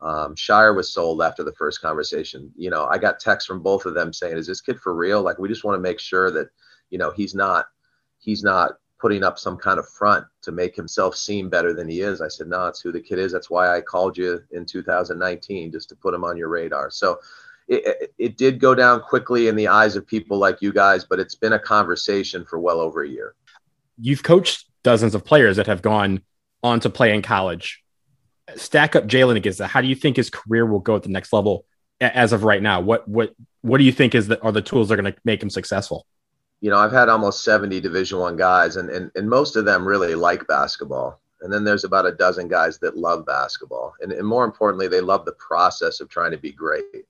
Um, 0.00 0.34
Scheyer 0.34 0.74
was 0.74 0.92
sold 0.92 1.22
after 1.22 1.42
the 1.42 1.52
first 1.54 1.80
conversation. 1.80 2.50
You 2.56 2.70
know, 2.70 2.86
I 2.86 2.98
got 2.98 3.20
texts 3.20 3.46
from 3.46 3.62
both 3.62 3.86
of 3.86 3.94
them 3.94 4.12
saying, 4.12 4.36
"Is 4.36 4.46
this 4.46 4.60
kid 4.60 4.78
for 4.80 4.94
real? 4.94 5.22
Like, 5.22 5.38
we 5.38 5.48
just 5.48 5.64
want 5.64 5.76
to 5.76 5.82
make 5.82 6.00
sure 6.00 6.30
that, 6.30 6.48
you 6.90 6.98
know, 6.98 7.10
he's 7.10 7.34
not 7.34 7.66
he's 8.24 8.42
not 8.42 8.72
putting 8.98 9.22
up 9.22 9.38
some 9.38 9.56
kind 9.56 9.78
of 9.78 9.86
front 9.88 10.24
to 10.40 10.50
make 10.50 10.74
himself 10.74 11.14
seem 11.14 11.50
better 11.50 11.74
than 11.74 11.88
he 11.88 12.00
is. 12.00 12.22
I 12.22 12.28
said, 12.28 12.46
no, 12.46 12.66
it's 12.66 12.80
who 12.80 12.90
the 12.90 13.00
kid 13.00 13.18
is. 13.18 13.32
That's 13.32 13.50
why 13.50 13.76
I 13.76 13.82
called 13.82 14.16
you 14.16 14.42
in 14.52 14.64
2019 14.64 15.70
just 15.72 15.90
to 15.90 15.96
put 15.96 16.14
him 16.14 16.24
on 16.24 16.38
your 16.38 16.48
radar. 16.48 16.90
So 16.90 17.18
it, 17.68 18.14
it, 18.18 18.36
did 18.38 18.58
go 18.58 18.74
down 18.74 19.02
quickly 19.02 19.48
in 19.48 19.56
the 19.56 19.68
eyes 19.68 19.96
of 19.96 20.06
people 20.06 20.38
like 20.38 20.62
you 20.62 20.72
guys, 20.72 21.04
but 21.04 21.20
it's 21.20 21.34
been 21.34 21.54
a 21.54 21.58
conversation 21.58 22.44
for 22.44 22.58
well 22.58 22.80
over 22.80 23.02
a 23.02 23.08
year. 23.08 23.34
You've 23.98 24.22
coached 24.22 24.70
dozens 24.82 25.14
of 25.14 25.24
players 25.24 25.56
that 25.56 25.66
have 25.66 25.82
gone 25.82 26.22
on 26.62 26.80
to 26.80 26.90
play 26.90 27.14
in 27.14 27.22
college. 27.22 27.82
Stack 28.56 28.96
up 28.96 29.06
Jaylen 29.06 29.36
against 29.36 29.58
that. 29.58 29.68
How 29.68 29.80
do 29.80 29.86
you 29.86 29.94
think 29.94 30.16
his 30.16 30.30
career 30.30 30.66
will 30.66 30.80
go 30.80 30.96
at 30.96 31.02
the 31.02 31.08
next 31.08 31.32
level 31.32 31.66
as 32.00 32.32
of 32.32 32.44
right 32.44 32.62
now? 32.62 32.80
What 32.80 33.08
what 33.08 33.34
what 33.62 33.78
do 33.78 33.84
you 33.84 33.92
think 33.92 34.14
is 34.14 34.28
the, 34.28 34.40
are 34.42 34.52
the 34.52 34.60
tools 34.60 34.88
that 34.88 34.98
are 34.98 35.02
going 35.02 35.12
to 35.12 35.20
make 35.24 35.42
him 35.42 35.50
successful? 35.50 36.06
You 36.64 36.70
know, 36.70 36.78
I've 36.78 36.92
had 36.92 37.10
almost 37.10 37.44
70 37.44 37.82
Division 37.82 38.18
One 38.18 38.38
guys, 38.38 38.76
and, 38.76 38.88
and 38.88 39.10
and 39.16 39.28
most 39.28 39.54
of 39.54 39.66
them 39.66 39.86
really 39.86 40.14
like 40.14 40.46
basketball. 40.46 41.20
And 41.42 41.52
then 41.52 41.62
there's 41.62 41.84
about 41.84 42.06
a 42.06 42.12
dozen 42.12 42.48
guys 42.48 42.78
that 42.78 42.96
love 42.96 43.26
basketball, 43.26 43.92
and, 44.00 44.10
and 44.12 44.26
more 44.26 44.46
importantly, 44.46 44.88
they 44.88 45.02
love 45.02 45.26
the 45.26 45.32
process 45.32 46.00
of 46.00 46.08
trying 46.08 46.30
to 46.30 46.38
be 46.38 46.52
great. 46.52 47.04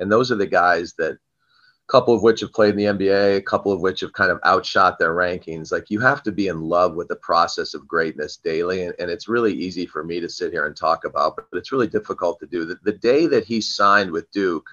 And 0.00 0.10
those 0.10 0.32
are 0.32 0.36
the 0.36 0.46
guys 0.46 0.94
that, 0.94 1.12
a 1.12 1.86
couple 1.86 2.14
of 2.14 2.22
which 2.22 2.40
have 2.40 2.54
played 2.54 2.70
in 2.70 2.76
the 2.78 3.06
NBA, 3.06 3.36
a 3.36 3.42
couple 3.42 3.72
of 3.72 3.82
which 3.82 4.00
have 4.00 4.14
kind 4.14 4.30
of 4.30 4.40
outshot 4.42 4.98
their 4.98 5.14
rankings. 5.14 5.70
Like 5.70 5.90
you 5.90 6.00
have 6.00 6.22
to 6.22 6.32
be 6.32 6.46
in 6.46 6.62
love 6.62 6.94
with 6.94 7.08
the 7.08 7.16
process 7.16 7.74
of 7.74 7.86
greatness 7.86 8.38
daily, 8.38 8.84
and, 8.86 8.94
and 8.98 9.10
it's 9.10 9.28
really 9.28 9.52
easy 9.52 9.84
for 9.84 10.02
me 10.02 10.18
to 10.18 10.30
sit 10.30 10.50
here 10.50 10.64
and 10.64 10.74
talk 10.74 11.04
about, 11.04 11.36
but 11.36 11.46
it's 11.52 11.72
really 11.72 11.88
difficult 11.88 12.40
to 12.40 12.46
do. 12.46 12.64
The, 12.64 12.78
the 12.84 12.92
day 12.92 13.26
that 13.26 13.44
he 13.44 13.60
signed 13.60 14.10
with 14.10 14.30
Duke, 14.30 14.70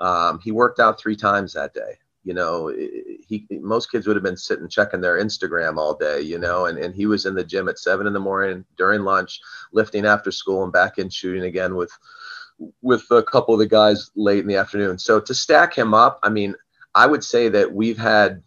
um, 0.00 0.40
he 0.42 0.50
worked 0.50 0.80
out 0.80 0.98
three 0.98 1.14
times 1.14 1.52
that 1.52 1.74
day 1.74 1.98
you 2.24 2.34
know 2.34 2.68
he 3.26 3.46
most 3.50 3.90
kids 3.90 4.06
would 4.06 4.16
have 4.16 4.22
been 4.22 4.36
sitting 4.36 4.68
checking 4.68 5.00
their 5.00 5.18
instagram 5.18 5.76
all 5.76 5.94
day 5.94 6.20
you 6.20 6.38
know 6.38 6.66
and, 6.66 6.78
and 6.78 6.94
he 6.94 7.06
was 7.06 7.26
in 7.26 7.34
the 7.34 7.44
gym 7.44 7.68
at 7.68 7.78
seven 7.78 8.06
in 8.06 8.12
the 8.12 8.20
morning 8.20 8.64
during 8.76 9.02
lunch 9.02 9.40
lifting 9.72 10.06
after 10.06 10.30
school 10.30 10.62
and 10.62 10.72
back 10.72 10.98
in 10.98 11.08
shooting 11.08 11.44
again 11.44 11.74
with 11.74 11.90
with 12.80 13.02
a 13.10 13.22
couple 13.22 13.54
of 13.54 13.58
the 13.58 13.66
guys 13.66 14.10
late 14.14 14.38
in 14.38 14.46
the 14.46 14.56
afternoon 14.56 14.98
so 14.98 15.18
to 15.18 15.34
stack 15.34 15.74
him 15.74 15.94
up 15.94 16.20
i 16.22 16.28
mean 16.28 16.54
I 16.94 17.06
would 17.06 17.24
say 17.24 17.48
that 17.48 17.72
we've 17.72 17.98
had 17.98 18.42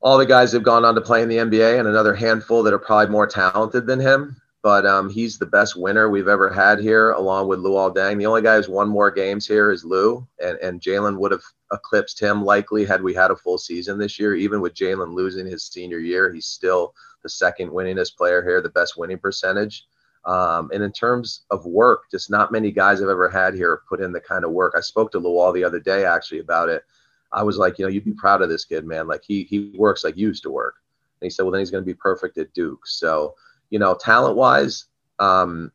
all 0.00 0.18
the 0.18 0.26
guys 0.26 0.52
have 0.52 0.62
gone 0.62 0.84
on 0.84 0.94
to 0.94 1.00
play 1.00 1.22
in 1.22 1.28
the 1.28 1.36
NBA 1.36 1.78
and 1.78 1.88
another 1.88 2.14
handful 2.14 2.62
that 2.62 2.72
are 2.72 2.78
probably 2.78 3.10
more 3.10 3.26
talented 3.26 3.86
than 3.86 4.00
him. 4.00 4.40
But 4.62 4.86
um, 4.86 5.08
he's 5.08 5.38
the 5.38 5.46
best 5.46 5.76
winner 5.76 6.10
we've 6.10 6.28
ever 6.28 6.50
had 6.50 6.80
here, 6.80 7.12
along 7.12 7.46
with 7.46 7.60
Luol 7.60 7.94
Deng. 7.94 8.18
The 8.18 8.26
only 8.26 8.42
guy 8.42 8.56
who's 8.56 8.68
won 8.68 8.88
more 8.88 9.10
games 9.10 9.46
here 9.46 9.70
is 9.70 9.84
Lou, 9.84 10.26
and, 10.42 10.58
and 10.58 10.80
Jaylen 10.80 11.16
would 11.18 11.30
have 11.30 11.44
eclipsed 11.72 12.20
him 12.20 12.44
likely 12.44 12.84
had 12.84 13.02
we 13.02 13.14
had 13.14 13.30
a 13.30 13.36
full 13.36 13.58
season 13.58 13.98
this 13.98 14.18
year. 14.18 14.34
Even 14.34 14.60
with 14.60 14.74
Jaylen 14.74 15.14
losing 15.14 15.46
his 15.46 15.64
senior 15.64 15.98
year, 15.98 16.32
he's 16.32 16.46
still 16.46 16.94
the 17.22 17.28
second 17.28 17.70
winningest 17.70 18.16
player 18.16 18.42
here, 18.42 18.60
the 18.60 18.68
best 18.68 18.98
winning 18.98 19.18
percentage. 19.18 19.86
Um, 20.24 20.70
and 20.74 20.82
in 20.82 20.92
terms 20.92 21.46
of 21.50 21.64
work, 21.64 22.10
just 22.10 22.28
not 22.28 22.52
many 22.52 22.70
guys 22.70 23.00
I've 23.00 23.08
ever 23.08 23.28
had 23.28 23.54
here 23.54 23.82
put 23.88 24.00
in 24.00 24.12
the 24.12 24.20
kind 24.20 24.44
of 24.44 24.50
work. 24.50 24.74
I 24.76 24.80
spoke 24.80 25.12
to 25.12 25.20
Luol 25.20 25.54
the 25.54 25.64
other 25.64 25.80
day 25.80 26.04
actually 26.04 26.40
about 26.40 26.68
it. 26.68 26.84
I 27.32 27.42
was 27.42 27.58
like, 27.58 27.78
you 27.78 27.84
know, 27.84 27.90
you'd 27.90 28.04
be 28.04 28.12
proud 28.12 28.42
of 28.42 28.48
this 28.48 28.64
kid, 28.64 28.84
man. 28.84 29.06
Like 29.06 29.22
he 29.24 29.44
he 29.44 29.72
works 29.76 30.04
like 30.04 30.16
you 30.16 30.28
used 30.28 30.42
to 30.42 30.50
work. 30.50 30.76
And 31.20 31.26
he 31.26 31.30
said, 31.30 31.42
well, 31.42 31.52
then 31.52 31.60
he's 31.60 31.70
going 31.70 31.82
to 31.82 31.86
be 31.86 31.94
perfect 31.94 32.38
at 32.38 32.52
Duke. 32.54 32.86
So, 32.86 33.34
you 33.70 33.78
know, 33.78 33.94
talent 33.94 34.36
wise, 34.36 34.86
um, 35.18 35.72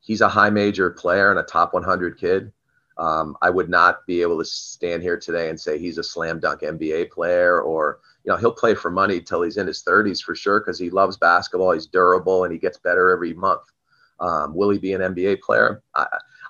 he's 0.00 0.20
a 0.20 0.28
high 0.28 0.50
major 0.50 0.90
player 0.90 1.30
and 1.30 1.40
a 1.40 1.42
top 1.42 1.74
100 1.74 2.18
kid. 2.18 2.52
Um, 2.96 3.36
I 3.42 3.50
would 3.50 3.68
not 3.68 4.04
be 4.06 4.22
able 4.22 4.38
to 4.38 4.44
stand 4.44 5.02
here 5.02 5.18
today 5.18 5.50
and 5.50 5.60
say 5.60 5.78
he's 5.78 5.98
a 5.98 6.02
slam 6.02 6.40
dunk 6.40 6.62
NBA 6.62 7.10
player 7.10 7.60
or, 7.60 8.00
you 8.24 8.32
know, 8.32 8.36
he'll 8.36 8.52
play 8.52 8.74
for 8.74 8.90
money 8.90 9.20
till 9.20 9.42
he's 9.42 9.56
in 9.56 9.68
his 9.68 9.84
30s 9.84 10.20
for 10.20 10.34
sure 10.34 10.60
because 10.60 10.78
he 10.78 10.90
loves 10.90 11.16
basketball. 11.16 11.72
He's 11.72 11.86
durable 11.86 12.44
and 12.44 12.52
he 12.52 12.58
gets 12.58 12.78
better 12.78 13.10
every 13.10 13.34
month. 13.34 13.62
Um, 14.18 14.54
will 14.54 14.70
he 14.70 14.78
be 14.78 14.94
an 14.94 15.00
NBA 15.00 15.42
player? 15.42 15.82
I, 15.94 16.06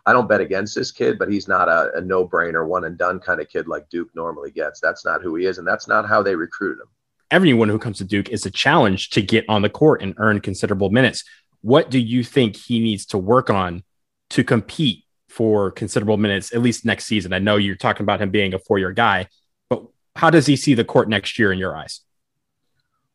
I 0.06 0.14
don't 0.14 0.28
bet 0.28 0.40
against 0.40 0.74
this 0.74 0.90
kid, 0.90 1.18
but 1.18 1.30
he's 1.30 1.48
not 1.48 1.68
a, 1.68 1.92
a 1.94 2.00
no 2.00 2.26
brainer, 2.26 2.66
one 2.66 2.84
and 2.84 2.96
done 2.96 3.20
kind 3.20 3.42
of 3.42 3.50
kid 3.50 3.68
like 3.68 3.90
Duke 3.90 4.08
normally 4.14 4.50
gets. 4.50 4.80
That's 4.80 5.04
not 5.04 5.20
who 5.20 5.34
he 5.34 5.44
is, 5.44 5.58
and 5.58 5.68
that's 5.68 5.86
not 5.86 6.08
how 6.08 6.22
they 6.22 6.34
recruit 6.34 6.80
him. 6.80 6.88
Everyone 7.30 7.68
who 7.68 7.78
comes 7.78 7.98
to 7.98 8.04
Duke 8.04 8.30
is 8.30 8.46
a 8.46 8.50
challenge 8.50 9.10
to 9.10 9.20
get 9.20 9.44
on 9.48 9.60
the 9.60 9.68
court 9.68 10.00
and 10.00 10.14
earn 10.16 10.40
considerable 10.40 10.90
minutes. 10.90 11.24
What 11.60 11.90
do 11.90 11.98
you 11.98 12.24
think 12.24 12.56
he 12.56 12.80
needs 12.80 13.04
to 13.06 13.18
work 13.18 13.50
on 13.50 13.82
to 14.30 14.42
compete 14.42 15.04
for 15.28 15.70
considerable 15.70 16.16
minutes, 16.16 16.54
at 16.54 16.62
least 16.62 16.86
next 16.86 17.04
season? 17.04 17.34
I 17.34 17.38
know 17.38 17.56
you're 17.56 17.76
talking 17.76 18.04
about 18.04 18.22
him 18.22 18.30
being 18.30 18.54
a 18.54 18.58
four 18.58 18.78
year 18.78 18.92
guy, 18.92 19.28
but 19.68 19.82
how 20.16 20.30
does 20.30 20.46
he 20.46 20.56
see 20.56 20.72
the 20.72 20.84
court 20.84 21.08
next 21.08 21.38
year 21.38 21.52
in 21.52 21.58
your 21.58 21.76
eyes? 21.76 22.00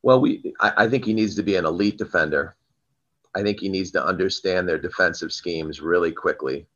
Well, 0.03 0.21
we 0.21 0.53
I, 0.59 0.73
I 0.77 0.87
think 0.87 1.05
he 1.05 1.13
needs 1.13 1.35
to 1.35 1.43
be 1.43 1.55
an 1.55 1.65
elite 1.65 1.97
defender. 1.97 2.55
I 3.33 3.41
think 3.41 3.59
he 3.59 3.69
needs 3.69 3.89
to 3.91 4.05
understand 4.05 4.69
their 4.69 4.77
defensive 4.77 5.33
schemes 5.33 5.81
really 5.81 6.11
quickly. 6.11 6.67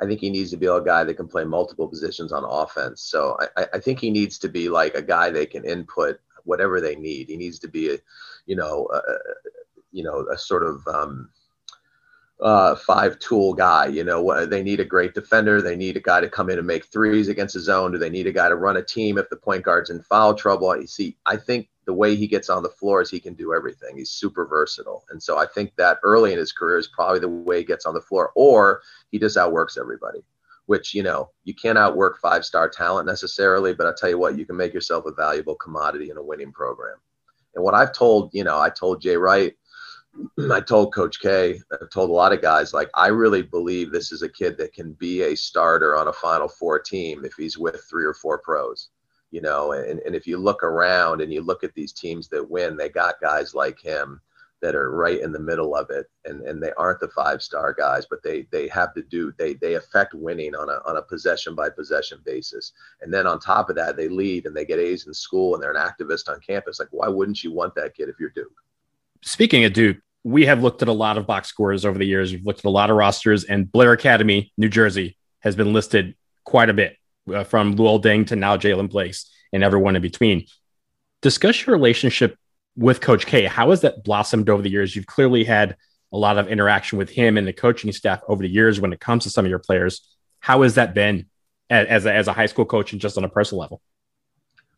I 0.00 0.06
think 0.06 0.20
he 0.20 0.30
needs 0.30 0.50
to 0.50 0.56
be 0.56 0.66
a 0.66 0.80
guy 0.80 1.02
that 1.02 1.14
can 1.14 1.26
play 1.26 1.44
multiple 1.44 1.88
positions 1.88 2.30
on 2.32 2.44
offense. 2.44 3.02
So 3.02 3.36
I, 3.56 3.66
I 3.74 3.78
think 3.80 3.98
he 3.98 4.10
needs 4.10 4.38
to 4.38 4.48
be 4.48 4.68
like 4.68 4.94
a 4.94 5.02
guy 5.02 5.30
they 5.30 5.46
can 5.46 5.64
input 5.64 6.20
whatever 6.44 6.80
they 6.80 6.96
need. 6.96 7.28
He 7.28 7.36
needs 7.36 7.58
to 7.60 7.68
be 7.68 7.90
a, 7.94 7.98
you 8.46 8.56
know, 8.56 8.88
a, 8.92 9.00
you 9.92 10.02
know, 10.02 10.26
a 10.32 10.38
sort 10.38 10.64
of 10.64 10.86
um, 10.86 11.30
uh, 12.40 12.74
five 12.74 13.18
tool 13.18 13.54
guy. 13.54 13.86
You 13.86 14.04
know, 14.04 14.44
they 14.46 14.62
need 14.62 14.80
a 14.80 14.84
great 14.84 15.14
defender. 15.14 15.62
They 15.62 15.76
need 15.76 15.96
a 15.96 16.00
guy 16.00 16.20
to 16.20 16.28
come 16.28 16.50
in 16.50 16.58
and 16.58 16.66
make 16.66 16.86
threes 16.86 17.28
against 17.28 17.54
his 17.54 17.68
own. 17.68 17.92
Do 17.92 17.98
they 17.98 18.10
need 18.10 18.26
a 18.26 18.32
guy 18.32 18.48
to 18.48 18.56
run 18.56 18.76
a 18.76 18.82
team 18.82 19.18
if 19.18 19.28
the 19.30 19.36
point 19.36 19.64
guard's 19.64 19.90
in 19.90 20.02
foul 20.02 20.34
trouble? 20.34 20.76
You 20.76 20.86
see, 20.86 21.16
I 21.26 21.36
think 21.36 21.68
the 21.86 21.94
way 21.94 22.16
he 22.16 22.26
gets 22.26 22.48
on 22.48 22.62
the 22.62 22.68
floor 22.70 23.02
is 23.02 23.10
he 23.10 23.20
can 23.20 23.34
do 23.34 23.54
everything. 23.54 23.96
He's 23.96 24.10
super 24.10 24.46
versatile. 24.46 25.04
And 25.10 25.22
so 25.22 25.38
I 25.38 25.46
think 25.46 25.74
that 25.76 25.98
early 26.02 26.32
in 26.32 26.38
his 26.38 26.52
career 26.52 26.78
is 26.78 26.88
probably 26.88 27.20
the 27.20 27.28
way 27.28 27.58
he 27.58 27.64
gets 27.64 27.86
on 27.86 27.94
the 27.94 28.00
floor, 28.00 28.32
or 28.34 28.80
he 29.10 29.18
just 29.18 29.36
outworks 29.36 29.76
everybody, 29.76 30.24
which, 30.66 30.94
you 30.94 31.02
know, 31.02 31.30
you 31.44 31.54
can't 31.54 31.78
outwork 31.78 32.18
five 32.20 32.44
star 32.44 32.68
talent 32.68 33.06
necessarily, 33.06 33.74
but 33.74 33.86
I 33.86 33.92
tell 33.96 34.08
you 34.08 34.18
what, 34.18 34.38
you 34.38 34.46
can 34.46 34.56
make 34.56 34.72
yourself 34.72 35.04
a 35.06 35.12
valuable 35.12 35.56
commodity 35.56 36.10
in 36.10 36.16
a 36.16 36.22
winning 36.22 36.52
program. 36.52 36.96
And 37.54 37.62
what 37.62 37.74
I've 37.74 37.92
told, 37.92 38.30
you 38.32 38.44
know, 38.44 38.58
I 38.58 38.70
told 38.70 39.00
Jay 39.00 39.16
Wright, 39.16 39.54
I 40.50 40.60
told 40.60 40.94
Coach 40.94 41.20
K, 41.20 41.60
I've 41.72 41.90
told 41.90 42.10
a 42.10 42.14
lot 42.14 42.32
of 42.32 42.42
guys, 42.42 42.72
like, 42.72 42.90
I 42.94 43.08
really 43.08 43.42
believe 43.42 43.90
this 43.90 44.12
is 44.12 44.22
a 44.22 44.28
kid 44.28 44.56
that 44.58 44.72
can 44.72 44.92
be 44.94 45.22
a 45.22 45.36
starter 45.36 45.96
on 45.96 46.08
a 46.08 46.12
Final 46.12 46.48
Four 46.48 46.78
team 46.78 47.24
if 47.24 47.34
he's 47.34 47.58
with 47.58 47.84
three 47.88 48.04
or 48.04 48.14
four 48.14 48.38
pros 48.38 48.90
you 49.34 49.40
know 49.40 49.72
and, 49.72 49.98
and 50.06 50.14
if 50.14 50.28
you 50.28 50.38
look 50.38 50.62
around 50.62 51.20
and 51.20 51.32
you 51.32 51.42
look 51.42 51.64
at 51.64 51.74
these 51.74 51.92
teams 51.92 52.28
that 52.28 52.48
win 52.48 52.76
they 52.76 52.88
got 52.88 53.20
guys 53.20 53.52
like 53.52 53.80
him 53.80 54.20
that 54.64 54.74
are 54.74 54.90
right 54.92 55.20
in 55.20 55.30
the 55.30 55.38
middle 55.38 55.76
of 55.76 55.90
it 55.90 56.06
and 56.24 56.40
and 56.40 56.62
they 56.62 56.72
aren't 56.78 56.98
the 56.98 57.08
five 57.08 57.42
star 57.42 57.74
guys 57.74 58.06
but 58.08 58.22
they 58.22 58.46
they 58.50 58.66
have 58.66 58.94
to 58.94 59.02
do 59.02 59.30
they 59.36 59.52
they 59.52 59.74
affect 59.74 60.14
winning 60.14 60.54
on 60.54 60.70
a 60.70 60.80
on 60.86 60.96
a 60.96 61.02
possession 61.02 61.54
by 61.54 61.68
possession 61.68 62.18
basis. 62.24 62.72
And 63.02 63.12
then 63.12 63.26
on 63.26 63.38
top 63.38 63.68
of 63.68 63.76
that 63.76 63.98
they 63.98 64.08
lead 64.08 64.46
and 64.46 64.56
they 64.56 64.64
get 64.64 64.78
A's 64.78 65.06
in 65.06 65.12
school 65.12 65.52
and 65.52 65.62
they're 65.62 65.74
an 65.74 65.76
activist 65.76 66.30
on 66.30 66.40
campus. 66.40 66.80
Like 66.80 66.88
why 66.92 67.08
wouldn't 67.08 67.44
you 67.44 67.52
want 67.52 67.74
that 67.74 67.94
kid 67.94 68.08
if 68.08 68.16
you're 68.18 68.30
Duke? 68.30 68.56
Speaking 69.20 69.66
of 69.66 69.74
Duke 69.74 69.98
we 70.22 70.46
have 70.46 70.62
looked 70.62 70.80
at 70.80 70.88
a 70.88 70.92
lot 70.92 71.18
of 71.18 71.26
box 71.26 71.48
scores 71.48 71.84
over 71.84 71.98
the 71.98 72.06
years. 72.06 72.32
We've 72.32 72.46
looked 72.46 72.60
at 72.60 72.64
a 72.64 72.70
lot 72.70 72.88
of 72.88 72.96
rosters 72.96 73.44
and 73.44 73.70
Blair 73.70 73.92
Academy 73.92 74.50
New 74.56 74.70
Jersey 74.70 75.18
has 75.40 75.54
been 75.54 75.74
listed 75.74 76.14
quite 76.44 76.70
a 76.70 76.74
bit 76.74 76.96
uh, 77.30 77.44
from 77.44 77.76
Luol 77.76 78.02
Deng 78.02 78.26
to 78.28 78.36
now 78.36 78.56
Jaylen 78.56 78.88
Blakes 78.88 79.30
and 79.52 79.62
everyone 79.62 79.94
in 79.94 80.00
between. 80.00 80.46
Discuss 81.20 81.66
your 81.66 81.76
relationship 81.76 82.38
with 82.76 83.00
Coach 83.00 83.26
K. 83.26 83.44
How 83.44 83.70
has 83.70 83.82
that 83.82 84.04
blossomed 84.04 84.48
over 84.48 84.62
the 84.62 84.70
years? 84.70 84.94
You've 84.94 85.06
clearly 85.06 85.44
had 85.44 85.76
a 86.12 86.18
lot 86.18 86.38
of 86.38 86.48
interaction 86.48 86.98
with 86.98 87.10
him 87.10 87.36
and 87.36 87.46
the 87.46 87.52
coaching 87.52 87.92
staff 87.92 88.20
over 88.28 88.42
the 88.42 88.48
years 88.48 88.80
when 88.80 88.92
it 88.92 89.00
comes 89.00 89.24
to 89.24 89.30
some 89.30 89.44
of 89.44 89.50
your 89.50 89.58
players. 89.58 90.16
How 90.40 90.62
has 90.62 90.76
that 90.76 90.94
been 90.94 91.26
as 91.70 92.06
a, 92.06 92.14
as 92.14 92.28
a 92.28 92.32
high 92.32 92.46
school 92.46 92.64
coach 92.64 92.92
and 92.92 93.00
just 93.00 93.18
on 93.18 93.24
a 93.24 93.28
personal 93.28 93.60
level? 93.60 93.80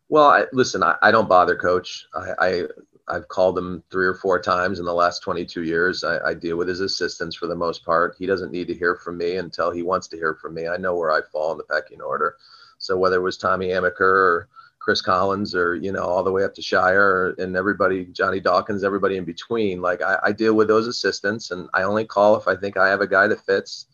Well, 0.09 0.27
I, 0.27 0.45
listen, 0.53 0.83
I, 0.83 0.95
I, 1.01 1.11
don't 1.11 1.27
bother 1.27 1.55
coach. 1.55 2.05
I, 2.39 2.63
I 3.07 3.13
have 3.13 3.27
called 3.27 3.57
him 3.57 3.83
three 3.91 4.07
or 4.07 4.15
four 4.15 4.41
times 4.41 4.79
in 4.79 4.85
the 4.85 4.93
last 4.93 5.19
22 5.19 5.63
years. 5.63 6.03
I, 6.03 6.19
I, 6.29 6.33
deal 6.33 6.55
with 6.55 6.69
his 6.69 6.79
assistants 6.79 7.35
for 7.35 7.47
the 7.47 7.55
most 7.55 7.83
part. 7.83 8.15
He 8.17 8.25
doesn't 8.25 8.51
need 8.51 8.67
to 8.67 8.73
hear 8.73 8.95
from 8.95 9.17
me 9.17 9.35
until 9.35 9.69
he 9.69 9.83
wants 9.83 10.07
to 10.09 10.17
hear 10.17 10.35
from 10.41 10.53
me. 10.53 10.67
I 10.67 10.77
know 10.77 10.95
where 10.95 11.11
I 11.11 11.21
fall 11.31 11.51
in 11.51 11.57
the 11.57 11.65
pecking 11.65 12.01
order. 12.01 12.37
So 12.77 12.97
whether 12.97 13.17
it 13.17 13.21
was 13.21 13.37
Tommy 13.37 13.69
Amaker 13.69 13.99
or 13.99 14.49
Chris 14.87 15.01
Collins 15.01 15.53
or, 15.53 15.75
you 15.75 15.91
know, 15.91 16.05
all 16.05 16.23
the 16.23 16.31
way 16.31 16.45
up 16.45 16.53
to 16.53 16.61
Scheyer 16.61 17.37
and 17.39 17.57
everybody, 17.57 18.05
Johnny 18.05 18.39
Dawkins, 18.39 18.85
everybody 18.85 19.17
in 19.17 19.25
between, 19.25 19.81
like 19.81 20.01
I, 20.01 20.17
I 20.23 20.31
deal 20.31 20.53
with 20.53 20.69
those 20.69 20.87
assistants 20.87 21.51
and 21.51 21.67
I 21.73 21.81
only 21.81 22.05
call 22.05 22.37
if 22.37 22.47
I 22.47 22.55
think 22.55 22.77
I 22.77 22.87
have 22.87 23.01
a 23.01 23.07
guy 23.07 23.27
that 23.27 23.45
fits. 23.45 23.87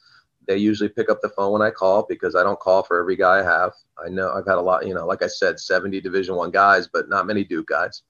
They 0.47 0.57
usually 0.57 0.89
pick 0.89 1.09
up 1.09 1.19
the 1.23 1.29
phone 1.29 1.51
when 1.51 1.63
I 1.63 1.71
call 1.71 2.05
because 2.07 2.35
I 2.35 2.43
don't 2.43 2.59
call 2.59 2.83
for 2.83 2.99
every 2.99 3.15
guy 3.15 3.39
I 3.39 3.43
have. 3.43 3.71
I 4.05 4.09
know 4.09 4.33
I've 4.33 4.45
had 4.45 4.59
a 4.59 4.61
lot, 4.61 4.85
you 4.85 4.93
know, 4.93 5.07
like 5.07 5.23
I 5.23 5.27
said, 5.27 5.59
70 5.59 5.99
division 5.99 6.35
one 6.35 6.51
guys, 6.51 6.87
but 6.87 7.09
not 7.09 7.25
many 7.25 7.43
Duke 7.43 7.69
guys. 7.69 8.03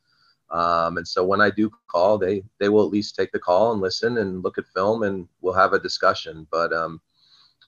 Um, 0.52 0.98
and 0.98 1.08
so 1.08 1.24
when 1.24 1.40
I 1.40 1.52
do 1.52 1.72
call, 1.88 2.18
they 2.18 2.44
they 2.60 2.68
will 2.68 2.84
at 2.84 2.92
least 2.92 3.16
take 3.16 3.32
the 3.32 3.40
call 3.40 3.72
and 3.72 3.80
listen 3.80 4.18
and 4.18 4.44
look 4.44 4.58
at 4.58 4.68
film, 4.68 5.04
and 5.04 5.25
we'll 5.40 5.54
have 5.54 5.72
a 5.72 5.80
discussion. 5.80 6.46
But 6.52 6.74
um, 6.74 7.00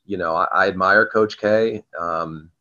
you 0.06 0.18
know, 0.18 0.36
I, 0.36 0.48
I, 0.52 0.68
admire 0.68 1.08
Coach 1.08 1.38
K, 1.38 1.84
um, 1.98 2.52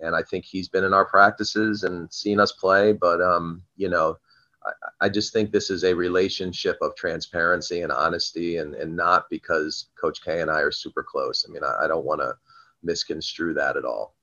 and 0.00 0.14
I 0.14 0.22
think 0.22 0.44
he's 0.44 0.68
been 0.68 0.84
in 0.84 0.94
our 0.94 1.04
practices 1.04 1.82
and 1.82 2.12
seen 2.12 2.40
us 2.40 2.52
play. 2.52 2.92
But 2.92 3.20
um, 3.20 3.62
you 3.76 3.88
know, 3.88 4.16
I, 4.64 5.06
I, 5.06 5.08
just 5.08 5.32
think 5.32 5.50
this 5.50 5.70
is 5.70 5.84
a 5.84 5.94
relationship 5.94 6.78
of 6.82 6.94
transparency 6.96 7.82
and 7.82 7.92
honesty, 7.92 8.58
and 8.58 8.74
and 8.74 8.94
not 8.94 9.24
because 9.30 9.88
Coach 10.00 10.22
K 10.24 10.40
and 10.40 10.50
I 10.50 10.60
are 10.60 10.72
super 10.72 11.02
close. 11.02 11.46
I 11.48 11.52
mean, 11.52 11.64
I, 11.64 11.84
I 11.84 11.88
don't 11.88 12.04
want 12.04 12.20
to 12.20 12.34
misconstrue 12.82 13.54
that 13.54 13.76
at 13.76 13.84
all. 13.84 14.14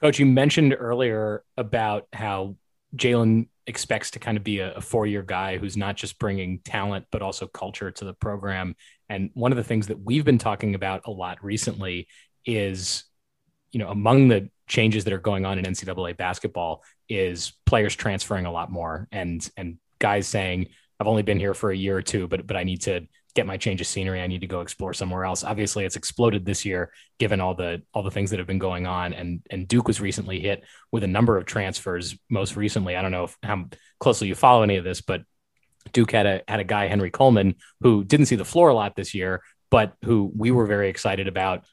Coach, 0.00 0.18
you 0.18 0.26
mentioned 0.26 0.76
earlier 0.78 1.42
about 1.56 2.06
how 2.12 2.56
Jaylen 2.94 3.48
expects 3.66 4.12
to 4.12 4.18
kind 4.18 4.36
of 4.36 4.44
be 4.44 4.60
a, 4.60 4.72
a 4.74 4.80
four 4.80 5.06
year 5.06 5.22
guy 5.22 5.58
who's 5.58 5.76
not 5.76 5.96
just 5.96 6.18
bringing 6.18 6.60
talent, 6.60 7.06
but 7.10 7.22
also 7.22 7.46
culture 7.46 7.90
to 7.90 8.04
the 8.04 8.14
program. 8.14 8.76
And 9.08 9.30
one 9.34 9.52
of 9.52 9.56
the 9.56 9.64
things 9.64 9.88
that 9.88 10.00
we've 10.00 10.24
been 10.24 10.38
talking 10.38 10.74
about 10.74 11.02
a 11.06 11.10
lot 11.10 11.42
recently 11.42 12.08
is, 12.44 13.04
you 13.72 13.80
know, 13.80 13.88
among 13.88 14.28
the 14.28 14.50
changes 14.66 15.04
that 15.04 15.12
are 15.12 15.18
going 15.18 15.44
on 15.44 15.58
in 15.58 15.64
NCAA 15.64 16.16
basketball 16.16 16.82
is 17.08 17.52
players 17.66 17.94
transferring 17.94 18.46
a 18.46 18.52
lot 18.52 18.70
more 18.70 19.08
and, 19.12 19.48
and 19.56 19.78
guys 19.98 20.26
saying, 20.26 20.68
I've 20.98 21.06
only 21.06 21.22
been 21.22 21.38
here 21.38 21.54
for 21.54 21.70
a 21.70 21.76
year 21.76 21.96
or 21.96 22.02
two, 22.02 22.26
but, 22.26 22.46
but 22.46 22.56
I 22.56 22.64
need 22.64 22.82
to 22.82 23.06
get 23.36 23.46
my 23.46 23.58
change 23.58 23.80
of 23.80 23.86
scenery. 23.86 24.20
I 24.20 24.26
need 24.26 24.40
to 24.40 24.46
go 24.48 24.62
explore 24.62 24.94
somewhere 24.94 25.24
else. 25.24 25.44
Obviously, 25.44 25.84
it's 25.84 25.94
exploded 25.94 26.44
this 26.44 26.64
year 26.64 26.90
given 27.18 27.40
all 27.40 27.54
the 27.54 27.82
all 27.92 28.02
the 28.02 28.10
things 28.10 28.30
that 28.30 28.38
have 28.40 28.48
been 28.48 28.58
going 28.58 28.86
on. 28.86 29.12
And 29.12 29.42
and 29.50 29.68
Duke 29.68 29.86
was 29.86 30.00
recently 30.00 30.40
hit 30.40 30.64
with 30.90 31.04
a 31.04 31.06
number 31.06 31.36
of 31.36 31.44
transfers. 31.44 32.18
Most 32.28 32.56
recently, 32.56 32.96
I 32.96 33.02
don't 33.02 33.12
know 33.12 33.24
if, 33.24 33.36
how 33.42 33.66
closely 34.00 34.26
you 34.26 34.34
follow 34.34 34.62
any 34.62 34.76
of 34.76 34.84
this, 34.84 35.02
but 35.02 35.22
Duke 35.92 36.10
had 36.10 36.26
a 36.26 36.42
had 36.48 36.60
a 36.60 36.64
guy 36.64 36.88
Henry 36.88 37.10
Coleman 37.10 37.56
who 37.80 38.02
didn't 38.02 38.26
see 38.26 38.36
the 38.36 38.44
floor 38.44 38.70
a 38.70 38.74
lot 38.74 38.96
this 38.96 39.14
year, 39.14 39.42
but 39.70 39.94
who 40.04 40.32
we 40.34 40.50
were 40.50 40.66
very 40.66 40.88
excited 40.88 41.28
about. 41.28 41.64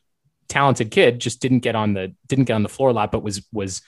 Talented 0.48 0.92
kid, 0.92 1.20
just 1.20 1.42
didn't 1.42 1.60
get 1.60 1.76
on 1.76 1.94
the 1.94 2.14
didn't 2.28 2.46
get 2.46 2.54
on 2.54 2.64
the 2.64 2.70
floor 2.70 2.90
a 2.90 2.94
lot, 2.94 3.12
but 3.12 3.24
was 3.24 3.48
was 3.52 3.82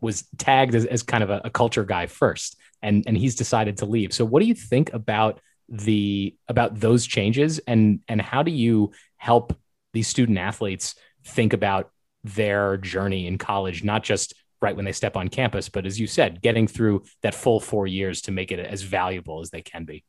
was 0.00 0.24
tagged 0.36 0.74
as, 0.74 0.84
as 0.84 1.02
kind 1.02 1.22
of 1.22 1.30
a, 1.30 1.40
a 1.44 1.50
culture 1.50 1.84
guy 1.84 2.06
first, 2.06 2.56
and 2.82 3.04
and 3.06 3.16
he's 3.16 3.34
decided 3.34 3.78
to 3.78 3.86
leave. 3.86 4.12
So, 4.12 4.24
what 4.24 4.40
do 4.40 4.46
you 4.46 4.54
think 4.54 4.92
about 4.92 5.40
the 5.68 6.36
about 6.48 6.78
those 6.78 7.06
changes 7.06 7.58
and 7.60 8.00
and 8.08 8.20
how 8.20 8.42
do 8.42 8.50
you 8.50 8.92
help 9.16 9.56
these 9.94 10.08
student 10.08 10.38
athletes 10.38 10.94
think 11.24 11.52
about 11.52 11.90
their 12.24 12.76
journey 12.76 13.26
in 13.26 13.38
college, 13.38 13.82
not 13.82 14.02
just 14.02 14.34
right 14.60 14.76
when 14.76 14.84
they 14.84 14.92
step 14.92 15.16
on 15.16 15.28
campus, 15.28 15.68
but 15.68 15.86
as 15.86 15.98
you 15.98 16.06
said, 16.06 16.40
getting 16.40 16.66
through 16.66 17.02
that 17.22 17.34
full 17.34 17.58
four 17.58 17.86
years 17.86 18.22
to 18.22 18.30
make 18.30 18.52
it 18.52 18.60
as 18.60 18.82
valuable 18.82 19.40
as 19.40 19.50
they 19.50 19.62
can 19.62 19.84
be? 19.84 20.04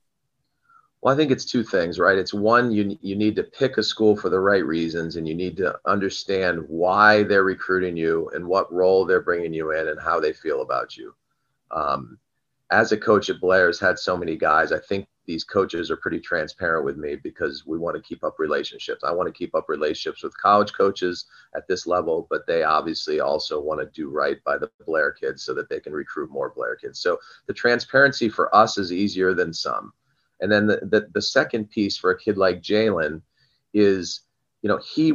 Well, 1.03 1.13
I 1.13 1.17
think 1.17 1.31
it's 1.31 1.43
two 1.43 1.63
things, 1.63 1.99
right? 1.99 2.17
It's 2.17 2.33
one, 2.33 2.71
you, 2.71 2.97
you 3.01 3.17
need 3.17 3.35
to 3.35 3.43
pick 3.43 3.77
a 3.77 3.83
school 3.83 4.15
for 4.15 4.29
the 4.29 4.39
right 4.39 4.65
reasons, 4.65 5.17
and 5.17 5.27
you 5.27 5.35
need 5.35 5.57
to 5.57 5.77
understand 5.85 6.63
why 6.69 7.23
they're 7.23 7.43
recruiting 7.43 7.97
you 7.97 8.31
and 8.33 8.47
what 8.47 8.71
role 8.71 9.03
they're 9.03 9.19
bringing 9.19 9.53
you 9.53 9.71
in 9.71 9.89
and 9.89 9.99
how 9.99 10.21
they 10.21 10.31
feel 10.31 10.61
about 10.61 10.95
you. 10.95 11.13
Um, 11.71 12.17
as 12.71 12.93
a 12.93 12.97
coach 12.97 13.29
at 13.29 13.41
Blair's, 13.41 13.81
had 13.81 13.99
so 13.99 14.15
many 14.15 14.37
guys. 14.37 14.71
I 14.71 14.79
think 14.79 15.05
these 15.25 15.43
coaches 15.43 15.91
are 15.91 15.97
pretty 15.97 16.21
transparent 16.21 16.85
with 16.85 16.95
me 16.95 17.17
because 17.17 17.65
we 17.65 17.77
want 17.77 17.97
to 17.97 18.01
keep 18.01 18.23
up 18.23 18.39
relationships. 18.39 19.03
I 19.03 19.11
want 19.11 19.27
to 19.27 19.37
keep 19.37 19.53
up 19.55 19.67
relationships 19.67 20.23
with 20.23 20.37
college 20.37 20.71
coaches 20.71 21.25
at 21.53 21.67
this 21.67 21.85
level, 21.85 22.27
but 22.29 22.47
they 22.47 22.63
obviously 22.63 23.19
also 23.19 23.59
want 23.59 23.81
to 23.81 23.87
do 23.93 24.09
right 24.09 24.41
by 24.45 24.57
the 24.57 24.71
Blair 24.85 25.11
kids 25.11 25.43
so 25.43 25.53
that 25.53 25.67
they 25.67 25.81
can 25.81 25.91
recruit 25.91 26.31
more 26.31 26.53
Blair 26.55 26.77
kids. 26.77 26.99
So 26.99 27.19
the 27.47 27.53
transparency 27.53 28.29
for 28.29 28.55
us 28.55 28.77
is 28.77 28.93
easier 28.93 29.33
than 29.33 29.51
some 29.51 29.91
and 30.39 30.51
then 30.51 30.67
the, 30.67 30.77
the, 30.83 31.07
the 31.13 31.21
second 31.21 31.69
piece 31.69 31.97
for 31.97 32.11
a 32.11 32.19
kid 32.19 32.37
like 32.37 32.61
Jaylen 32.61 33.21
is, 33.73 34.21
you 34.61 34.69
know, 34.69 34.79
he 34.79 35.13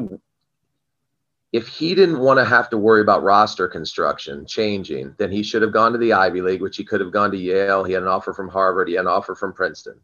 if 1.52 1.66
he 1.66 1.94
didn't 1.94 2.18
want 2.18 2.38
to 2.38 2.44
have 2.44 2.68
to 2.70 2.76
worry 2.76 3.00
about 3.00 3.22
roster 3.22 3.68
construction 3.68 4.44
changing, 4.44 5.14
then 5.18 5.32
he 5.32 5.42
should 5.42 5.62
have 5.62 5.72
gone 5.72 5.92
to 5.92 5.98
the 5.98 6.12
Ivy 6.12 6.42
League, 6.42 6.60
which 6.60 6.76
he 6.76 6.84
could 6.84 7.00
have 7.00 7.12
gone 7.12 7.30
to 7.30 7.38
Yale. 7.38 7.84
He 7.84 7.94
had 7.94 8.02
an 8.02 8.08
offer 8.08 8.34
from 8.34 8.48
Harvard. 8.48 8.88
He 8.88 8.94
had 8.94 9.06
an 9.06 9.10
offer 9.10 9.34
from 9.34 9.54
Princeton. 9.54 9.98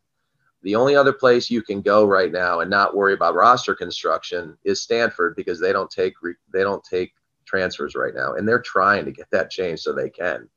The 0.62 0.74
only 0.74 0.96
other 0.96 1.12
place 1.12 1.50
you 1.50 1.60
can 1.60 1.82
go 1.82 2.06
right 2.06 2.32
now 2.32 2.60
and 2.60 2.70
not 2.70 2.96
worry 2.96 3.12
about 3.12 3.34
roster 3.34 3.74
construction 3.74 4.56
is 4.64 4.80
Stanford 4.80 5.36
because 5.36 5.60
they 5.60 5.72
don't 5.72 5.90
take 5.90 6.14
they 6.50 6.62
don't 6.62 6.82
take 6.82 7.12
transfers 7.44 7.94
right 7.94 8.14
now, 8.14 8.34
and 8.34 8.48
they're 8.48 8.62
trying 8.62 9.04
to 9.04 9.12
get 9.12 9.30
that 9.30 9.50
changed 9.50 9.82
so 9.82 9.92
they 9.92 10.08
can. 10.08 10.48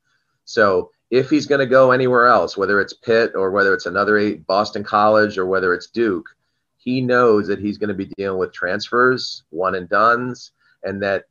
So 0.46 0.90
if 1.10 1.30
he's 1.30 1.46
going 1.46 1.60
to 1.60 1.66
go 1.66 1.90
anywhere 1.90 2.26
else, 2.26 2.56
whether 2.56 2.80
it's 2.80 2.92
Pitt 2.92 3.32
or 3.34 3.50
whether 3.50 3.72
it's 3.72 3.86
another 3.86 4.18
eight, 4.18 4.46
Boston 4.46 4.84
College 4.84 5.38
or 5.38 5.46
whether 5.46 5.72
it's 5.74 5.86
Duke, 5.86 6.28
he 6.76 7.00
knows 7.00 7.46
that 7.48 7.58
he's 7.58 7.78
going 7.78 7.88
to 7.88 7.94
be 7.94 8.12
dealing 8.16 8.38
with 8.38 8.52
transfers, 8.52 9.42
one 9.50 9.74
and 9.74 9.88
duns, 9.88 10.52
and 10.82 11.02
that 11.02 11.24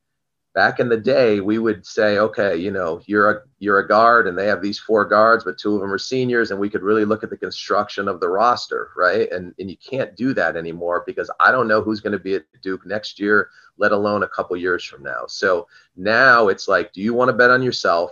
back 0.53 0.79
in 0.79 0.89
the 0.89 0.97
day 0.97 1.39
we 1.39 1.59
would 1.59 1.85
say, 1.85 2.17
okay, 2.17 2.57
you 2.57 2.71
know, 2.71 2.99
you're 3.05 3.29
a 3.29 3.41
you're 3.59 3.79
a 3.79 3.87
guard, 3.87 4.27
and 4.27 4.35
they 4.35 4.47
have 4.47 4.61
these 4.61 4.79
four 4.79 5.05
guards, 5.05 5.43
but 5.43 5.57
two 5.57 5.75
of 5.75 5.81
them 5.81 5.93
are 5.93 5.99
seniors, 5.99 6.49
and 6.49 6.59
we 6.59 6.69
could 6.69 6.81
really 6.81 7.05
look 7.05 7.23
at 7.23 7.29
the 7.29 7.37
construction 7.37 8.07
of 8.07 8.19
the 8.19 8.27
roster, 8.27 8.89
right? 8.95 9.31
And 9.31 9.53
and 9.59 9.69
you 9.69 9.77
can't 9.77 10.15
do 10.15 10.33
that 10.33 10.57
anymore 10.57 11.03
because 11.05 11.29
I 11.39 11.51
don't 11.51 11.67
know 11.67 11.81
who's 11.81 12.01
going 12.01 12.13
to 12.13 12.19
be 12.19 12.35
at 12.35 12.45
Duke 12.63 12.85
next 12.87 13.19
year, 13.19 13.49
let 13.77 13.91
alone 13.91 14.23
a 14.23 14.27
couple 14.27 14.57
years 14.57 14.83
from 14.83 15.03
now. 15.03 15.25
So 15.27 15.67
now 15.95 16.47
it's 16.47 16.67
like, 16.67 16.91
do 16.91 17.01
you 17.01 17.13
want 17.13 17.29
to 17.29 17.33
bet 17.33 17.51
on 17.51 17.61
yourself? 17.61 18.11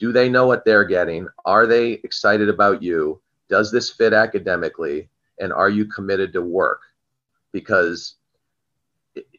Do 0.00 0.12
they 0.12 0.28
know 0.28 0.46
what 0.46 0.64
they're 0.64 0.84
getting? 0.84 1.28
Are 1.44 1.66
they 1.66 1.92
excited 1.92 2.48
about 2.48 2.82
you? 2.82 3.20
Does 3.48 3.70
this 3.70 3.90
fit 3.90 4.14
academically? 4.14 5.10
And 5.38 5.52
are 5.52 5.68
you 5.68 5.84
committed 5.84 6.32
to 6.32 6.42
work? 6.42 6.80
Because 7.52 8.14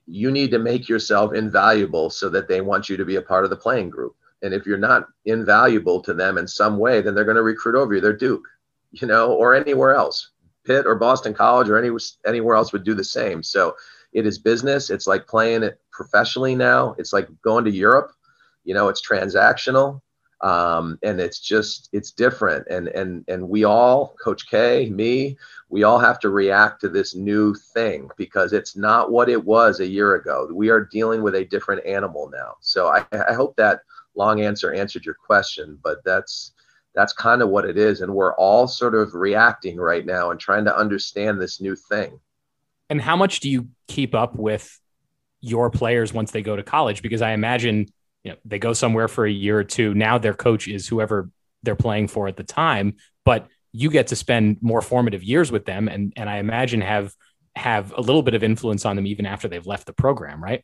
you 0.05 0.29
need 0.31 0.51
to 0.51 0.59
make 0.59 0.87
yourself 0.87 1.33
invaluable 1.33 2.09
so 2.09 2.29
that 2.29 2.47
they 2.47 2.61
want 2.61 2.89
you 2.89 2.97
to 2.97 3.05
be 3.05 3.15
a 3.15 3.21
part 3.21 3.43
of 3.43 3.49
the 3.49 3.55
playing 3.55 3.89
group. 3.89 4.15
And 4.43 4.53
if 4.53 4.65
you're 4.65 4.77
not 4.77 5.07
invaluable 5.25 6.01
to 6.01 6.13
them 6.13 6.37
in 6.37 6.47
some 6.47 6.77
way, 6.77 7.01
then 7.01 7.15
they're 7.15 7.25
going 7.25 7.35
to 7.35 7.43
recruit 7.43 7.75
over 7.75 7.95
you. 7.95 8.01
They're 8.01 8.13
Duke, 8.13 8.47
you 8.91 9.07
know, 9.07 9.33
or 9.33 9.55
anywhere 9.55 9.95
else. 9.95 10.31
Pitt 10.63 10.85
or 10.85 10.95
Boston 10.95 11.33
College 11.33 11.69
or 11.69 11.77
any, 11.77 11.95
anywhere 12.25 12.55
else 12.55 12.71
would 12.71 12.83
do 12.83 12.93
the 12.93 13.03
same. 13.03 13.41
So 13.41 13.75
it 14.13 14.27
is 14.27 14.37
business. 14.37 14.91
It's 14.91 15.07
like 15.07 15.25
playing 15.25 15.63
it 15.63 15.79
professionally 15.91 16.55
now. 16.55 16.95
It's 16.99 17.13
like 17.13 17.27
going 17.41 17.65
to 17.65 17.71
Europe. 17.71 18.11
You 18.63 18.75
know, 18.75 18.89
it's 18.89 19.07
transactional 19.07 20.01
um, 20.43 20.97
and 21.03 21.19
it's 21.19 21.39
just 21.39 21.89
it's 21.91 22.11
different. 22.11 22.67
And 22.69 22.87
and 22.89 23.23
and 23.27 23.47
we 23.47 23.63
all 23.63 24.15
coach 24.23 24.49
k 24.49 24.89
me 24.89 25.37
we 25.69 25.83
all 25.83 25.99
have 25.99 26.19
to 26.19 26.29
react 26.29 26.81
to 26.81 26.89
this 26.89 27.15
new 27.15 27.53
thing 27.53 28.09
because 28.17 28.51
it's 28.51 28.75
not 28.75 29.11
what 29.11 29.29
it 29.29 29.43
was 29.43 29.79
a 29.79 29.87
year 29.87 30.15
ago. 30.15 30.49
We 30.51 30.69
are 30.69 30.85
dealing 30.85 31.21
with 31.21 31.35
a 31.35 31.45
different 31.45 31.85
animal 31.85 32.29
now. 32.31 32.55
So 32.59 32.87
i, 32.87 33.05
I 33.11 33.33
hope 33.33 33.55
that 33.57 33.81
long 34.15 34.41
answer 34.41 34.73
answered 34.73 35.05
your 35.05 35.15
question 35.15 35.79
but 35.81 36.03
that's 36.03 36.51
that's 36.93 37.13
kind 37.13 37.41
of 37.41 37.49
what 37.49 37.65
it 37.65 37.77
is. 37.77 38.01
And 38.01 38.13
we're 38.13 38.35
all 38.35 38.67
sort 38.67 38.95
of 38.95 39.13
reacting 39.13 39.77
right 39.77 40.05
now 40.05 40.31
and 40.31 40.39
trying 40.39 40.65
to 40.65 40.75
understand 40.75 41.41
this 41.41 41.61
new 41.61 41.75
thing. 41.75 42.19
And 42.89 43.01
how 43.01 43.15
much 43.15 43.39
do 43.39 43.49
you 43.49 43.69
keep 43.87 44.13
up 44.13 44.35
with 44.35 44.79
your 45.39 45.69
players 45.69 46.13
once 46.13 46.31
they 46.31 46.41
go 46.41 46.55
to 46.55 46.63
college? 46.63 47.01
Because 47.01 47.21
i 47.21 47.31
imagine 47.31 47.87
you 48.23 48.31
know 48.31 48.37
they 48.45 48.59
go 48.59 48.73
somewhere 48.73 49.07
for 49.07 49.25
a 49.25 49.31
year 49.31 49.59
or 49.59 49.63
two. 49.63 49.93
Now 49.93 50.17
their 50.17 50.33
coach 50.33 50.67
is 50.67 50.87
whoever 50.87 51.29
they're 51.63 51.75
playing 51.75 52.07
for 52.07 52.27
at 52.27 52.37
the 52.37 52.43
time 52.43 52.95
but 53.25 53.47
you 53.71 53.89
get 53.89 54.07
to 54.07 54.15
spend 54.15 54.57
more 54.61 54.81
formative 54.81 55.23
years 55.23 55.51
with 55.51 55.65
them. 55.65 55.87
And 55.87 56.13
and 56.15 56.29
i 56.29 56.37
imagine 56.37 56.81
have 56.81 57.15
have 57.55 57.93
a 57.97 58.01
little 58.01 58.23
bit 58.23 58.33
of 58.33 58.43
influence 58.43 58.85
on 58.85 58.95
them 58.95 59.05
even 59.05 59.25
after 59.25 59.47
they've 59.47 59.67
left 59.67 59.85
the 59.85 59.93
program 59.93 60.43
right? 60.43 60.63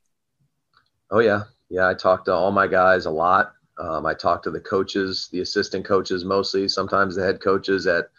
Oh 1.12 1.20
yeah. 1.20 1.44
Yeah 1.70 1.88
i 1.88 1.94
talk 1.94 2.26
to 2.26 2.34
all 2.34 2.52
my 2.52 2.68
guys 2.68 3.06
a 3.06 3.12
lot. 3.12 3.54
Um, 3.78 4.06
i 4.06 4.14
talk 4.14 4.44
to 4.44 4.52
the 4.52 4.60
coaches 4.60 5.30
the 5.32 5.42
assistant 5.42 5.86
coaches 5.86 6.26
mostly 6.26 6.68
sometimes 6.68 7.16
the 7.16 7.24
head 7.24 7.42
coaches 7.42 7.88
at 7.88 8.10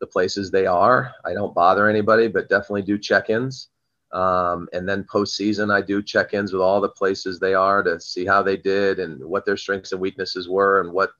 the 0.00 0.06
places 0.06 0.50
they 0.50 0.66
are. 0.66 1.12
I 1.24 1.34
don't 1.34 1.54
bother 1.54 1.88
anybody 1.88 2.28
but 2.28 2.48
definitely 2.48 2.82
do 2.82 2.98
check-ins 2.98 3.68
um, 4.12 4.68
and 4.72 4.88
then 4.88 5.04
postseason, 5.04 5.72
I 5.72 5.82
do 5.82 6.02
check 6.02 6.32
ins 6.34 6.52
with 6.52 6.62
all 6.62 6.80
the 6.80 6.88
places 6.88 7.38
they 7.38 7.54
are 7.54 7.82
to 7.82 8.00
see 8.00 8.24
how 8.24 8.42
they 8.42 8.56
did 8.56 8.98
and 8.98 9.22
what 9.24 9.44
their 9.44 9.56
strengths 9.56 9.92
and 9.92 10.00
weaknesses 10.00 10.48
were 10.48 10.80
and 10.80 10.92
what 10.92 11.10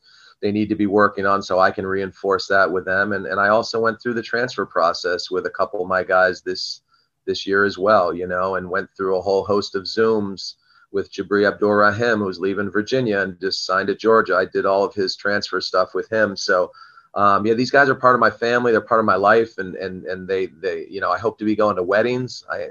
they 0.40 0.53
need 0.53 0.68
to 0.68 0.74
be 0.77 0.87
working 0.87 1.27
on 1.27 1.42
so 1.42 1.59
I 1.59 1.70
can 1.70 1.87
reinforce 1.87 2.46
that 2.46 2.70
with 2.70 2.85
them. 2.85 3.12
And, 3.12 3.27
and 3.27 3.40
I 3.40 3.48
also 3.48 3.81
went 3.81 4.01
through 4.01 4.14
the 4.14 4.22
transfer 4.22 4.64
process 4.64 5.31
with 5.31 5.46
a 5.46 5.51
couple 5.51 5.83
of 5.83 5.88
my 5.88 6.03
guys 6.03 6.42
this 6.42 6.83
this 7.27 7.46
year 7.46 7.64
as 7.64 7.77
well, 7.77 8.14
you 8.14 8.27
know, 8.27 8.55
and 8.55 8.70
went 8.70 8.88
through 8.96 9.18
a 9.18 9.20
whole 9.20 9.44
host 9.44 9.74
of 9.74 9.83
Zooms 9.83 10.55
with 10.92 11.12
Jabri 11.12 11.46
Abdur 11.46 11.77
Rahim, 11.77 12.20
who's 12.20 12.40
leaving 12.40 12.70
Virginia 12.70 13.20
and 13.20 13.38
just 13.38 13.66
signed 13.66 13.90
at 13.90 13.98
Georgia. 13.98 14.35
I 14.35 14.46
did 14.46 14.64
all 14.64 14.83
of 14.83 14.94
his 14.94 15.14
transfer 15.14 15.61
stuff 15.61 15.94
with 15.94 16.11
him. 16.11 16.37
So 16.37 16.72
um, 17.14 17.46
yeah, 17.46 17.54
these 17.54 17.70
guys 17.70 17.88
are 17.88 17.94
part 17.94 18.14
of 18.14 18.20
my 18.20 18.30
family. 18.30 18.72
They're 18.72 18.80
part 18.80 19.00
of 19.00 19.06
my 19.06 19.16
life, 19.16 19.58
and 19.58 19.74
and 19.76 20.04
and 20.04 20.28
they 20.28 20.46
they 20.46 20.86
you 20.88 21.00
know 21.00 21.10
I 21.10 21.18
hope 21.18 21.38
to 21.38 21.44
be 21.44 21.56
going 21.56 21.76
to 21.76 21.82
weddings. 21.82 22.44
I 22.50 22.68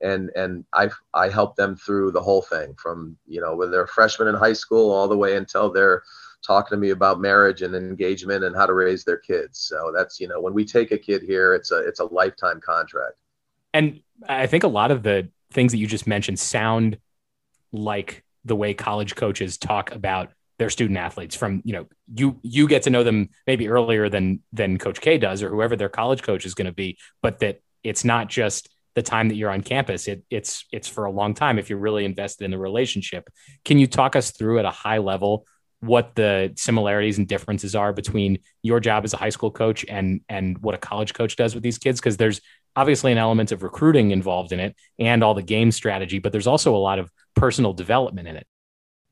and 0.00 0.30
and 0.36 0.64
I 0.72 0.90
I 1.14 1.28
help 1.28 1.56
them 1.56 1.76
through 1.76 2.12
the 2.12 2.22
whole 2.22 2.42
thing 2.42 2.74
from 2.74 3.16
you 3.26 3.40
know 3.40 3.56
when 3.56 3.70
they're 3.70 3.86
freshmen 3.86 4.28
in 4.28 4.34
high 4.34 4.52
school 4.52 4.90
all 4.90 5.08
the 5.08 5.16
way 5.16 5.36
until 5.36 5.70
they're 5.70 6.02
talking 6.46 6.76
to 6.76 6.80
me 6.80 6.90
about 6.90 7.20
marriage 7.20 7.62
and 7.62 7.74
engagement 7.74 8.44
and 8.44 8.56
how 8.56 8.66
to 8.66 8.72
raise 8.72 9.04
their 9.04 9.18
kids. 9.18 9.58
So 9.58 9.92
that's 9.94 10.20
you 10.20 10.28
know 10.28 10.40
when 10.40 10.54
we 10.54 10.64
take 10.64 10.92
a 10.92 10.98
kid 10.98 11.22
here, 11.22 11.54
it's 11.54 11.70
a 11.70 11.78
it's 11.78 12.00
a 12.00 12.04
lifetime 12.04 12.60
contract. 12.60 13.16
And 13.72 14.00
I 14.28 14.46
think 14.46 14.64
a 14.64 14.68
lot 14.68 14.90
of 14.90 15.02
the 15.02 15.28
things 15.52 15.72
that 15.72 15.78
you 15.78 15.86
just 15.86 16.06
mentioned 16.06 16.38
sound 16.38 16.98
like 17.72 18.24
the 18.44 18.56
way 18.56 18.74
college 18.74 19.16
coaches 19.16 19.56
talk 19.56 19.92
about 19.92 20.32
their 20.60 20.70
student 20.70 20.98
athletes 20.98 21.34
from 21.34 21.62
you 21.64 21.72
know 21.72 21.86
you 22.14 22.38
you 22.42 22.68
get 22.68 22.82
to 22.82 22.90
know 22.90 23.02
them 23.02 23.30
maybe 23.46 23.66
earlier 23.66 24.10
than 24.10 24.40
than 24.52 24.76
coach 24.76 25.00
k 25.00 25.16
does 25.16 25.42
or 25.42 25.48
whoever 25.48 25.74
their 25.74 25.88
college 25.88 26.22
coach 26.22 26.44
is 26.44 26.52
going 26.52 26.66
to 26.66 26.72
be 26.72 26.98
but 27.22 27.38
that 27.38 27.60
it's 27.82 28.04
not 28.04 28.28
just 28.28 28.68
the 28.94 29.02
time 29.02 29.28
that 29.28 29.36
you're 29.36 29.50
on 29.50 29.62
campus. 29.62 30.08
It, 30.08 30.24
it's 30.30 30.66
it's 30.72 30.88
for 30.88 31.04
a 31.04 31.10
long 31.10 31.32
time 31.32 31.58
if 31.58 31.70
you're 31.70 31.78
really 31.78 32.04
invested 32.04 32.44
in 32.44 32.50
the 32.50 32.58
relationship. 32.58 33.30
Can 33.64 33.78
you 33.78 33.86
talk 33.86 34.16
us 34.16 34.32
through 34.32 34.58
at 34.58 34.64
a 34.64 34.70
high 34.70 34.98
level 34.98 35.46
what 35.78 36.14
the 36.14 36.52
similarities 36.56 37.16
and 37.16 37.26
differences 37.26 37.74
are 37.74 37.94
between 37.94 38.40
your 38.62 38.80
job 38.80 39.04
as 39.04 39.14
a 39.14 39.16
high 39.16 39.30
school 39.30 39.50
coach 39.50 39.86
and 39.88 40.20
and 40.28 40.58
what 40.58 40.74
a 40.74 40.78
college 40.78 41.14
coach 41.14 41.36
does 41.36 41.54
with 41.54 41.62
these 41.62 41.78
kids? 41.78 42.00
Because 42.00 42.16
there's 42.16 42.40
obviously 42.76 43.12
an 43.12 43.18
element 43.18 43.52
of 43.52 43.62
recruiting 43.62 44.10
involved 44.10 44.52
in 44.52 44.60
it 44.60 44.76
and 44.98 45.24
all 45.24 45.34
the 45.34 45.42
game 45.42 45.72
strategy 45.72 46.20
but 46.20 46.30
there's 46.30 46.46
also 46.46 46.76
a 46.76 46.78
lot 46.78 47.00
of 47.00 47.10
personal 47.34 47.72
development 47.72 48.28
in 48.28 48.36
it 48.36 48.46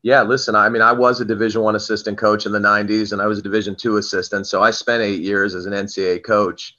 yeah, 0.02 0.22
listen, 0.22 0.54
I 0.54 0.68
mean, 0.68 0.82
I 0.82 0.92
was 0.92 1.20
a 1.20 1.24
Division 1.24 1.62
One 1.62 1.76
assistant 1.76 2.18
coach 2.18 2.46
in 2.46 2.52
the 2.52 2.58
'90s, 2.58 3.12
and 3.12 3.20
I 3.20 3.26
was 3.26 3.38
a 3.38 3.42
Division 3.42 3.74
Two 3.74 3.96
assistant. 3.96 4.46
So 4.46 4.62
I 4.62 4.70
spent 4.70 5.02
eight 5.02 5.22
years 5.22 5.54
as 5.54 5.66
an 5.66 5.72
NCAA 5.72 6.24
coach. 6.24 6.74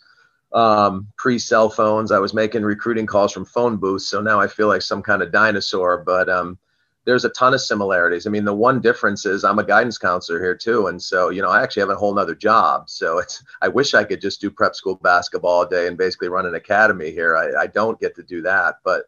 Um, 0.52 1.08
Pre 1.18 1.38
cell 1.38 1.70
phones, 1.70 2.12
I 2.12 2.20
was 2.20 2.34
making 2.34 2.64
recruiting 2.64 3.06
calls 3.06 3.32
from 3.32 3.46
phone 3.46 3.78
booths. 3.78 4.10
So 4.10 4.22
now 4.22 4.40
I 4.40 4.48
feel 4.48 4.68
like 4.68 4.82
some 4.82 5.04
kind 5.04 5.22
of 5.22 5.32
dinosaur. 5.32 6.04
But 6.04 6.28
um, 6.30 6.58
there's 7.06 7.26
a 7.26 7.30
ton 7.30 7.54
of 7.54 7.62
similarities. 7.62 8.26
I 8.26 8.30
mean, 8.30 8.46
the 8.46 8.54
one 8.54 8.82
difference 8.82 9.26
is 9.26 9.44
I'm 9.44 9.60
a 9.60 9.64
guidance 9.64 9.98
counselor 9.98 10.40
here 10.40 10.56
too, 10.56 10.88
and 10.88 11.02
so 11.02 11.30
you 11.30 11.42
know 11.42 11.50
I 11.50 11.62
actually 11.62 11.82
have 11.82 11.90
a 11.90 11.96
whole 11.96 12.14
nother 12.14 12.36
job. 12.36 12.90
So 12.90 13.18
it's 13.20 13.44
I 13.62 13.68
wish 13.68 13.94
I 13.94 14.06
could 14.06 14.22
just 14.22 14.40
do 14.40 14.50
prep 14.50 14.76
school 14.76 14.96
basketball 14.96 15.52
all 15.52 15.66
day 15.66 15.88
and 15.88 15.98
basically 15.98 16.30
run 16.30 16.46
an 16.46 16.56
academy 16.56 17.12
here. 17.12 17.36
I, 17.36 17.64
I 17.64 17.68
don't 17.68 18.00
get 18.00 18.16
to 18.16 18.24
do 18.24 18.42
that, 18.44 18.76
but 18.84 19.04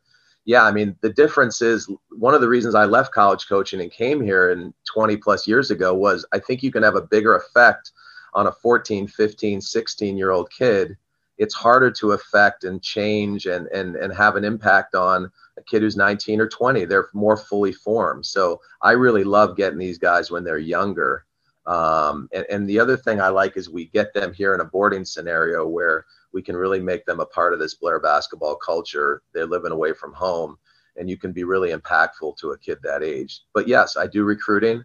yeah, 0.46 0.64
I 0.64 0.72
mean, 0.72 0.96
the 1.02 1.14
difference 1.14 1.62
is 1.62 1.90
one 2.10 2.34
of 2.34 2.42
the 2.42 2.50
reasons 2.50 2.74
I 2.74 2.86
left 2.86 3.14
college 3.14 3.48
coaching 3.48 3.82
and 3.82 3.92
came 3.92 4.22
here 4.22 4.52
in 4.52 4.74
20 4.92 5.18
plus 5.18 5.48
years 5.48 5.70
ago 5.70 5.94
was 5.94 6.26
I 6.34 6.40
think 6.40 6.64
you 6.64 6.72
can 6.72 6.84
have 6.84 6.96
a 6.96 7.02
bigger 7.02 7.36
effect 7.36 7.92
on 8.34 8.48
a 8.48 8.52
14, 8.52 9.08
15, 9.08 9.62
16 9.62 10.18
year 10.18 10.32
old 10.32 10.50
kid. 10.52 10.98
It's 11.38 11.54
harder 11.54 11.92
to 11.92 12.12
affect 12.12 12.64
and 12.64 12.82
change 12.82 13.46
and, 13.46 13.68
and, 13.68 13.96
and 13.96 14.14
have 14.14 14.36
an 14.36 14.44
impact 14.44 14.96
on 14.96 15.32
a 15.58 15.64
kid 15.64 15.82
who's 15.82 15.96
19 15.96 16.40
or 16.42 16.48
20. 16.48 16.86
They're 16.86 17.10
more 17.14 17.38
fully 17.38 17.74
formed. 17.74 18.26
So 18.26 18.62
I 18.82 18.92
really 18.92 19.24
love 19.24 19.58
getting 19.58 19.80
these 19.80 19.98
guys 19.98 20.32
when 20.32 20.44
they're 20.44 20.58
younger. 20.58 21.26
Um, 21.68 22.30
and, 22.32 22.46
and 22.50 22.70
the 22.70 22.80
other 22.80 22.98
thing 22.98 23.22
I 23.22 23.30
like 23.30 23.58
is 23.58 23.70
we 23.70 23.86
get 23.86 24.14
them 24.14 24.34
here 24.34 24.56
in 24.56 24.62
a 24.62 24.66
boarding 24.66 25.06
scenario 25.06 25.68
where 25.68 26.06
we 26.34 26.42
can 26.42 26.56
really 26.56 26.80
make 26.80 27.06
them 27.06 27.20
a 27.20 27.26
part 27.26 27.54
of 27.54 27.60
this 27.60 27.76
Blair 27.76 28.00
basketball 28.00 28.56
culture. 28.56 29.22
They're 29.34 29.46
living 29.46 29.72
away 29.72 29.94
from 29.94 30.14
home, 30.14 30.58
and 30.98 31.10
you 31.10 31.18
can 31.18 31.32
be 31.32 31.44
really 31.44 31.72
impactful 31.72 32.38
to 32.38 32.52
a 32.52 32.58
kid 32.58 32.80
that 32.84 33.04
age. 33.04 33.42
But 33.54 33.68
yes, 33.68 33.98
I 33.98 34.08
do 34.08 34.24
recruiting. 34.24 34.84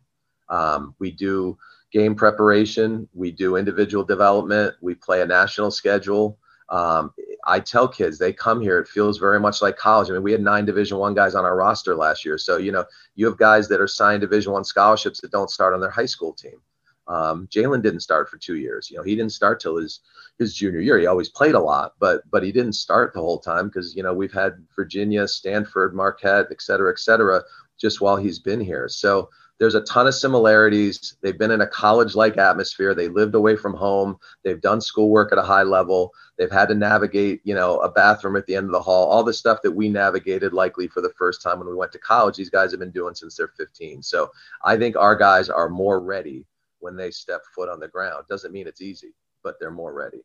Um, 0.48 0.94
we 0.98 1.11
do 1.11 1.59
game 1.92 2.14
preparation. 2.14 3.09
We 3.14 3.30
do 3.30 3.56
individual 3.56 4.04
development. 4.04 4.74
We 4.80 4.94
play 4.94 5.22
a 5.22 5.26
national 5.26 5.70
schedule. 5.70 6.38
Um, 6.68 7.12
I 7.46 7.61
tell 7.61 7.87
kids 7.87 8.18
they 8.18 8.32
come 8.32 8.61
here. 8.61 8.78
It 8.78 8.88
feels 8.88 9.18
very 9.18 9.38
much 9.38 9.62
like 9.62 9.76
college. 9.76 10.11
I 10.11 10.14
mean, 10.14 10.22
we 10.22 10.32
had 10.32 10.40
nine 10.40 10.64
Division 10.64 10.98
One 10.98 11.14
guys 11.14 11.37
on 11.37 11.44
our 11.44 11.56
roster 11.56 11.94
last 11.94 12.24
year. 12.24 12.38
So 12.38 12.56
you 12.56 12.72
know, 12.72 12.85
you 13.14 13.26
have 13.26 13.38
guys 13.38 13.68
that 13.68 13.80
are 13.80 13.87
signed 13.87 14.22
Division 14.22 14.52
One 14.52 14.64
scholarships 14.64 15.20
that 15.20 15.30
don't 15.30 15.50
start 15.50 15.74
on 15.74 15.80
their 15.80 15.90
high 15.90 16.06
school 16.06 16.32
team. 16.32 16.61
Um, 17.09 17.49
Jaylen 17.49 17.83
didn't 17.83 18.01
start 18.01 18.29
for 18.29 18.37
two 18.37 18.57
years. 18.57 18.90
You 18.90 18.97
know, 18.97 19.03
he 19.03 19.14
didn't 19.14 19.33
start 19.33 19.61
till 19.61 19.77
his 19.77 20.01
his 20.38 20.55
junior 20.55 20.81
year. 20.81 20.99
He 20.99 21.07
always 21.07 21.29
played 21.29 21.55
a 21.55 21.61
lot, 21.61 21.95
but 21.99 22.23
but 22.31 22.42
he 22.42 22.53
didn't 22.53 22.75
start 22.75 23.14
the 23.14 23.21
whole 23.21 23.38
time 23.38 23.69
because 23.69 23.95
you 23.95 24.03
know 24.03 24.14
we've 24.14 24.33
had 24.33 24.64
Virginia, 24.75 25.27
Stanford, 25.29 25.95
Marquette, 25.95 26.49
et 26.51 26.61
cetera, 26.61 26.90
et 26.90 26.99
cetera, 26.99 27.42
just 27.79 28.01
while 28.01 28.16
he's 28.16 28.38
been 28.38 28.61
here. 28.61 28.88
So 28.88 29.31
there's 29.59 29.75
a 29.75 29.81
ton 29.83 30.07
of 30.07 30.14
similarities. 30.14 31.16
They've 31.23 31.38
been 31.38 31.51
in 31.51 31.62
a 31.62 31.66
college 31.66 32.14
like 32.14 32.37
atmosphere. 32.37 32.95
They 32.95 33.09
lived 33.09 33.35
away 33.35 33.57
from 33.57 33.73
home. 33.73 34.19
They've 34.45 34.61
done 34.61 34.83
schoolwork 34.83 35.33
at 35.33 35.38
a 35.38 35.42
high 35.42 35.62
level. 35.62 36.12
They've 36.37 36.51
had 36.51 36.69
to 36.69 36.75
navigate, 36.75 37.40
you 37.45 37.55
know, 37.55 37.79
a 37.79 37.90
bathroom 37.90 38.37
at 38.37 38.45
the 38.47 38.55
end 38.55 38.66
of 38.66 38.73
the 38.73 38.83
hall, 38.83 39.07
all 39.07 39.25
the 39.25 39.33
stuff 39.33 39.62
that 39.62 39.73
we 39.73 39.88
navigated 39.88 40.53
likely 40.53 40.88
for 40.88 41.01
the 41.01 41.12
first 41.16 41.40
time 41.40 41.59
when 41.59 41.69
we 41.69 41.75
went 41.75 41.92
to 41.92 41.99
college. 41.99 42.37
These 42.37 42.51
guys 42.51 42.71
have 42.73 42.81
been 42.81 42.90
doing 42.90 43.14
since 43.14 43.37
they're 43.37 43.49
15. 43.49 44.03
So 44.03 44.31
I 44.62 44.77
think 44.77 44.97
our 44.97 45.16
guys 45.16 45.49
are 45.49 45.71
more 45.71 46.01
ready 46.01 46.45
when 46.87 46.96
they 46.96 47.11
step 47.11 47.40
foot 47.53 47.68
on 47.68 47.81
the 47.81 47.88
ground. 47.88 48.25
Doesn't 48.29 48.53
mean 48.53 48.68
it's 48.68 48.81
easy, 48.81 49.12
but 49.42 49.57
they're 49.59 49.72
more 49.72 49.92
ready. 49.92 50.18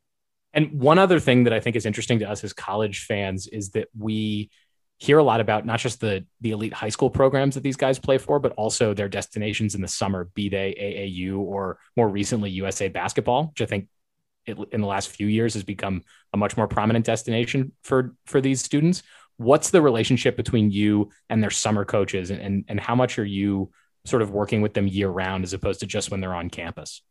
And 0.54 0.80
one 0.80 1.00
other 1.00 1.20
thing 1.20 1.46
that 1.46 1.54
I 1.54 1.60
think 1.60 1.76
is 1.76 1.88
interesting 1.88 2.20
to 2.20 2.30
us 2.30 2.44
as 2.44 2.54
college 2.54 3.06
fans 3.06 3.48
is 3.48 3.72
that 3.72 3.88
we 3.98 4.52
hear 4.98 5.18
a 5.18 5.24
lot 5.24 5.40
about 5.40 5.66
not 5.66 5.80
just 5.80 6.00
the 6.00 6.24
the 6.42 6.52
elite 6.52 6.74
high 6.74 6.90
school 6.90 7.10
programs 7.10 7.56
that 7.56 7.64
these 7.64 7.78
guys 7.78 7.98
play 7.98 8.20
for, 8.20 8.40
but 8.40 8.52
also 8.52 8.94
their 8.94 9.10
destinations 9.10 9.74
in 9.74 9.82
the 9.82 9.88
summer, 9.88 10.30
be 10.36 10.50
they 10.50 10.76
AAU 10.80 11.40
or 11.40 11.80
more 11.98 12.08
recently 12.08 12.52
USA 12.52 12.88
basketball, 12.90 13.48
which 13.48 13.62
I 13.62 13.66
think 13.66 13.88
it, 14.46 14.58
in 14.72 14.82
the 14.82 14.88
last 14.88 15.10
few 15.10 15.26
years 15.26 15.56
has 15.56 15.64
become 15.64 16.04
a 16.32 16.38
much 16.38 16.56
more 16.58 16.68
prominent 16.68 17.06
destination 17.06 17.72
for 17.84 18.14
for 18.28 18.40
these 18.40 18.62
students. 18.62 19.02
What's 19.38 19.72
the 19.72 19.82
relationship 19.82 20.38
between 20.38 20.70
you 20.70 21.10
and 21.28 21.42
their 21.42 21.50
summer 21.50 21.86
coaches, 21.86 22.30
and 22.30 22.40
and, 22.40 22.66
and 22.68 22.80
how 22.80 22.94
much 22.94 23.18
are 23.18 23.26
you 23.26 23.72
sort 24.06 24.22
of 24.22 24.32
working 24.32 24.62
with 24.62 24.74
them 24.74 24.88
year 24.88 25.10
round 25.10 25.44
as 25.44 25.54
opposed 25.54 25.80
to 25.82 25.86
just 25.86 26.12
when 26.12 26.22
they're 26.22 26.34
on 26.34 26.50
campus? 26.50 27.02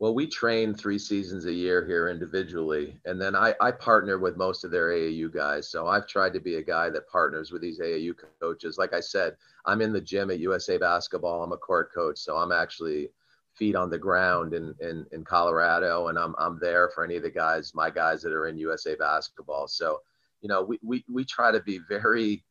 Well, 0.00 0.14
we 0.14 0.26
train 0.26 0.74
three 0.74 0.98
seasons 0.98 1.46
a 1.46 1.52
year 1.52 1.86
here 1.86 2.08
individually, 2.08 2.98
and 3.04 3.20
then 3.20 3.36
I, 3.36 3.54
I 3.60 3.70
partner 3.70 4.18
with 4.18 4.36
most 4.36 4.64
of 4.64 4.70
their 4.70 4.88
AAU 4.88 5.32
guys. 5.32 5.68
So 5.68 5.86
I've 5.86 6.08
tried 6.08 6.32
to 6.32 6.40
be 6.40 6.56
a 6.56 6.62
guy 6.62 6.90
that 6.90 7.08
partners 7.08 7.52
with 7.52 7.62
these 7.62 7.78
AAU 7.78 8.14
coaches. 8.40 8.76
Like 8.76 8.92
I 8.92 9.00
said, 9.00 9.36
I'm 9.66 9.80
in 9.80 9.92
the 9.92 10.00
gym 10.00 10.30
at 10.30 10.40
USA 10.40 10.78
Basketball. 10.78 11.44
I'm 11.44 11.52
a 11.52 11.56
court 11.56 11.94
coach, 11.94 12.18
so 12.18 12.36
I'm 12.36 12.50
actually 12.50 13.10
feet 13.54 13.76
on 13.76 13.88
the 13.88 13.98
ground 13.98 14.52
in, 14.52 14.74
in, 14.80 15.06
in 15.12 15.24
Colorado, 15.24 16.08
and 16.08 16.18
I'm, 16.18 16.34
I'm 16.38 16.58
there 16.58 16.90
for 16.92 17.04
any 17.04 17.16
of 17.16 17.22
the 17.22 17.30
guys, 17.30 17.72
my 17.72 17.88
guys 17.88 18.20
that 18.22 18.32
are 18.32 18.48
in 18.48 18.58
USA 18.58 18.96
Basketball. 18.96 19.68
So, 19.68 20.00
you 20.40 20.48
know, 20.48 20.62
we, 20.62 20.78
we, 20.82 21.04
we 21.08 21.24
try 21.24 21.52
to 21.52 21.60
be 21.60 21.78
very 21.88 22.42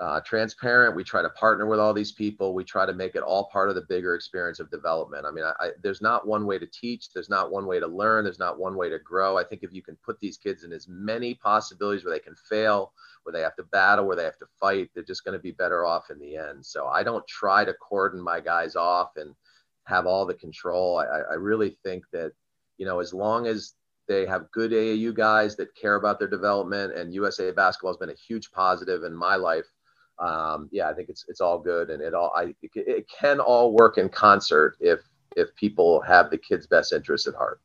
uh, 0.00 0.20
transparent. 0.20 0.96
We 0.96 1.04
try 1.04 1.22
to 1.22 1.30
partner 1.30 1.66
with 1.66 1.78
all 1.78 1.94
these 1.94 2.12
people. 2.12 2.52
We 2.52 2.64
try 2.64 2.84
to 2.84 2.92
make 2.92 3.14
it 3.14 3.22
all 3.22 3.48
part 3.52 3.68
of 3.68 3.76
the 3.76 3.82
bigger 3.88 4.14
experience 4.14 4.58
of 4.58 4.70
development. 4.70 5.24
I 5.26 5.30
mean, 5.30 5.44
I, 5.44 5.52
I, 5.60 5.70
there's 5.82 6.02
not 6.02 6.26
one 6.26 6.46
way 6.46 6.58
to 6.58 6.66
teach. 6.66 7.10
There's 7.12 7.30
not 7.30 7.52
one 7.52 7.66
way 7.66 7.78
to 7.78 7.86
learn. 7.86 8.24
There's 8.24 8.38
not 8.38 8.58
one 8.58 8.76
way 8.76 8.88
to 8.88 8.98
grow. 8.98 9.38
I 9.38 9.44
think 9.44 9.62
if 9.62 9.72
you 9.72 9.82
can 9.82 9.96
put 10.04 10.18
these 10.18 10.36
kids 10.36 10.64
in 10.64 10.72
as 10.72 10.88
many 10.88 11.34
possibilities 11.34 12.04
where 12.04 12.12
they 12.12 12.20
can 12.20 12.34
fail, 12.34 12.92
where 13.22 13.32
they 13.32 13.40
have 13.40 13.56
to 13.56 13.62
battle, 13.64 14.06
where 14.06 14.16
they 14.16 14.24
have 14.24 14.38
to 14.38 14.46
fight, 14.58 14.90
they're 14.94 15.04
just 15.04 15.24
going 15.24 15.38
to 15.38 15.42
be 15.42 15.52
better 15.52 15.84
off 15.84 16.10
in 16.10 16.18
the 16.18 16.36
end. 16.36 16.64
So 16.64 16.88
I 16.88 17.02
don't 17.04 17.26
try 17.28 17.64
to 17.64 17.74
cordon 17.74 18.20
my 18.20 18.40
guys 18.40 18.74
off 18.74 19.12
and 19.16 19.34
have 19.86 20.06
all 20.06 20.26
the 20.26 20.34
control. 20.34 20.98
I, 20.98 21.04
I 21.04 21.34
really 21.34 21.78
think 21.84 22.04
that, 22.12 22.32
you 22.78 22.86
know, 22.86 22.98
as 22.98 23.14
long 23.14 23.46
as 23.46 23.74
they 24.08 24.26
have 24.26 24.50
good 24.50 24.72
AAU 24.72 25.14
guys 25.14 25.56
that 25.56 25.74
care 25.76 25.94
about 25.94 26.18
their 26.18 26.28
development, 26.28 26.94
and 26.94 27.14
USA 27.14 27.50
basketball 27.52 27.92
has 27.92 27.98
been 27.98 28.10
a 28.10 28.26
huge 28.28 28.50
positive 28.50 29.04
in 29.04 29.14
my 29.14 29.36
life 29.36 29.64
um, 30.18 30.68
yeah, 30.70 30.88
I 30.88 30.94
think 30.94 31.08
it's 31.08 31.24
it's 31.28 31.40
all 31.40 31.58
good, 31.58 31.90
and 31.90 32.02
it 32.02 32.14
all 32.14 32.32
I 32.36 32.54
it, 32.62 33.06
can 33.08 33.40
all 33.40 33.72
work 33.72 33.98
in 33.98 34.08
concert 34.08 34.76
if 34.80 35.00
if 35.36 35.54
people 35.56 36.00
have 36.02 36.30
the 36.30 36.38
kids' 36.38 36.66
best 36.66 36.92
interests 36.92 37.26
at 37.26 37.34
heart. 37.34 37.60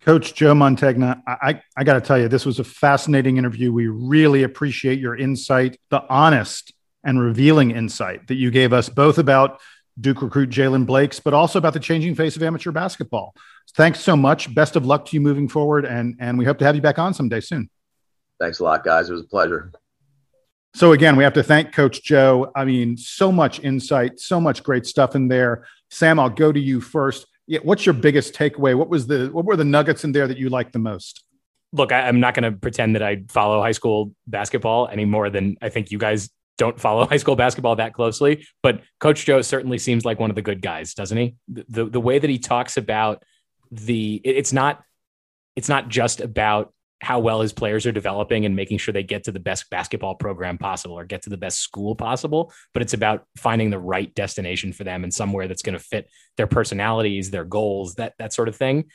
Coach 0.00 0.34
Joe 0.34 0.52
Mantegna, 0.52 1.22
I, 1.26 1.62
I 1.78 1.84
got 1.84 1.94
to 1.94 2.00
tell 2.00 2.18
you, 2.18 2.28
this 2.28 2.44
was 2.44 2.58
a 2.58 2.64
fascinating 2.64 3.38
interview. 3.38 3.72
We 3.72 3.86
really 3.86 4.42
appreciate 4.42 4.98
your 4.98 5.16
insight, 5.16 5.78
the 5.88 6.04
honest 6.10 6.74
and 7.04 7.20
revealing 7.20 7.70
insight 7.70 8.26
that 8.26 8.34
you 8.34 8.50
gave 8.50 8.74
us, 8.74 8.90
both 8.90 9.16
about 9.16 9.60
Duke 9.98 10.20
recruit 10.20 10.50
Jaylen 10.50 10.84
Blakes, 10.84 11.20
but 11.20 11.32
also 11.32 11.58
about 11.58 11.72
the 11.72 11.80
changing 11.80 12.14
face 12.16 12.36
of 12.36 12.42
amateur 12.42 12.70
basketball. 12.70 13.34
Thanks 13.76 14.00
so 14.00 14.16
much. 14.16 14.54
Best 14.54 14.76
of 14.76 14.84
luck 14.84 15.06
to 15.06 15.16
you 15.16 15.20
moving 15.20 15.48
forward, 15.48 15.84
and 15.84 16.16
and 16.20 16.38
we 16.38 16.44
hope 16.44 16.58
to 16.58 16.64
have 16.64 16.74
you 16.74 16.82
back 16.82 16.98
on 16.98 17.14
someday 17.14 17.40
soon. 17.40 17.70
Thanks 18.40 18.58
a 18.58 18.64
lot, 18.64 18.84
guys. 18.84 19.08
It 19.08 19.12
was 19.12 19.22
a 19.22 19.26
pleasure. 19.26 19.72
So 20.74 20.90
again, 20.90 21.14
we 21.14 21.22
have 21.22 21.34
to 21.34 21.42
thank 21.42 21.72
Coach 21.72 22.02
Joe. 22.02 22.50
I 22.56 22.64
mean, 22.64 22.96
so 22.96 23.30
much 23.30 23.60
insight, 23.60 24.18
so 24.18 24.40
much 24.40 24.64
great 24.64 24.86
stuff 24.86 25.14
in 25.14 25.28
there. 25.28 25.66
Sam, 25.90 26.18
I'll 26.18 26.28
go 26.28 26.50
to 26.50 26.58
you 26.58 26.80
first. 26.80 27.26
What's 27.62 27.86
your 27.86 27.92
biggest 27.92 28.34
takeaway? 28.34 28.76
What 28.76 28.88
was 28.88 29.06
the 29.06 29.28
what 29.28 29.44
were 29.44 29.54
the 29.54 29.64
nuggets 29.64 30.02
in 30.02 30.10
there 30.10 30.26
that 30.26 30.36
you 30.36 30.48
liked 30.48 30.72
the 30.72 30.80
most? 30.80 31.24
Look, 31.72 31.92
I, 31.92 32.08
am 32.08 32.18
not 32.18 32.34
going 32.34 32.52
to 32.52 32.58
pretend 32.58 32.96
that 32.96 33.02
I 33.02 33.22
follow 33.28 33.60
high 33.60 33.72
school 33.72 34.14
basketball 34.26 34.88
any 34.90 35.04
more 35.04 35.30
than 35.30 35.56
I 35.62 35.68
think 35.68 35.92
you 35.92 35.98
guys 35.98 36.30
don't 36.58 36.80
follow 36.80 37.06
high 37.10 37.18
school 37.18 37.36
basketball 37.36 37.76
that 37.76 37.94
closely. 37.94 38.44
But 38.60 38.80
Coach 38.98 39.26
Joe 39.26 39.42
certainly 39.42 39.78
seems 39.78 40.04
like 40.04 40.18
one 40.18 40.30
of 40.30 40.36
the 40.36 40.42
good 40.42 40.60
guys, 40.60 40.94
doesn't 40.94 41.16
he? 41.16 41.36
The 41.46 41.66
the, 41.68 41.84
the 41.84 42.00
way 42.00 42.18
that 42.18 42.28
he 42.28 42.40
talks 42.40 42.76
about 42.76 43.22
the 43.70 44.20
it's 44.24 44.52
not 44.52 44.82
it's 45.54 45.68
not 45.68 45.88
just 45.88 46.20
about 46.20 46.73
how 47.04 47.18
well 47.18 47.42
his 47.42 47.52
players 47.52 47.86
are 47.86 47.92
developing 47.92 48.46
and 48.46 48.56
making 48.56 48.78
sure 48.78 48.92
they 48.92 49.02
get 49.02 49.24
to 49.24 49.32
the 49.32 49.38
best 49.38 49.68
basketball 49.68 50.14
program 50.14 50.56
possible 50.56 50.98
or 50.98 51.04
get 51.04 51.22
to 51.22 51.30
the 51.30 51.36
best 51.36 51.60
school 51.60 51.94
possible. 51.94 52.52
But 52.72 52.82
it's 52.82 52.94
about 52.94 53.26
finding 53.36 53.70
the 53.70 53.78
right 53.78 54.12
destination 54.14 54.72
for 54.72 54.84
them 54.84 55.04
and 55.04 55.12
somewhere 55.12 55.46
that's 55.46 55.62
going 55.62 55.78
to 55.78 55.84
fit 55.84 56.08
their 56.36 56.46
personalities, 56.46 57.30
their 57.30 57.44
goals, 57.44 57.96
that 57.96 58.14
that 58.18 58.32
sort 58.32 58.48
of 58.48 58.56
thing. 58.56 58.86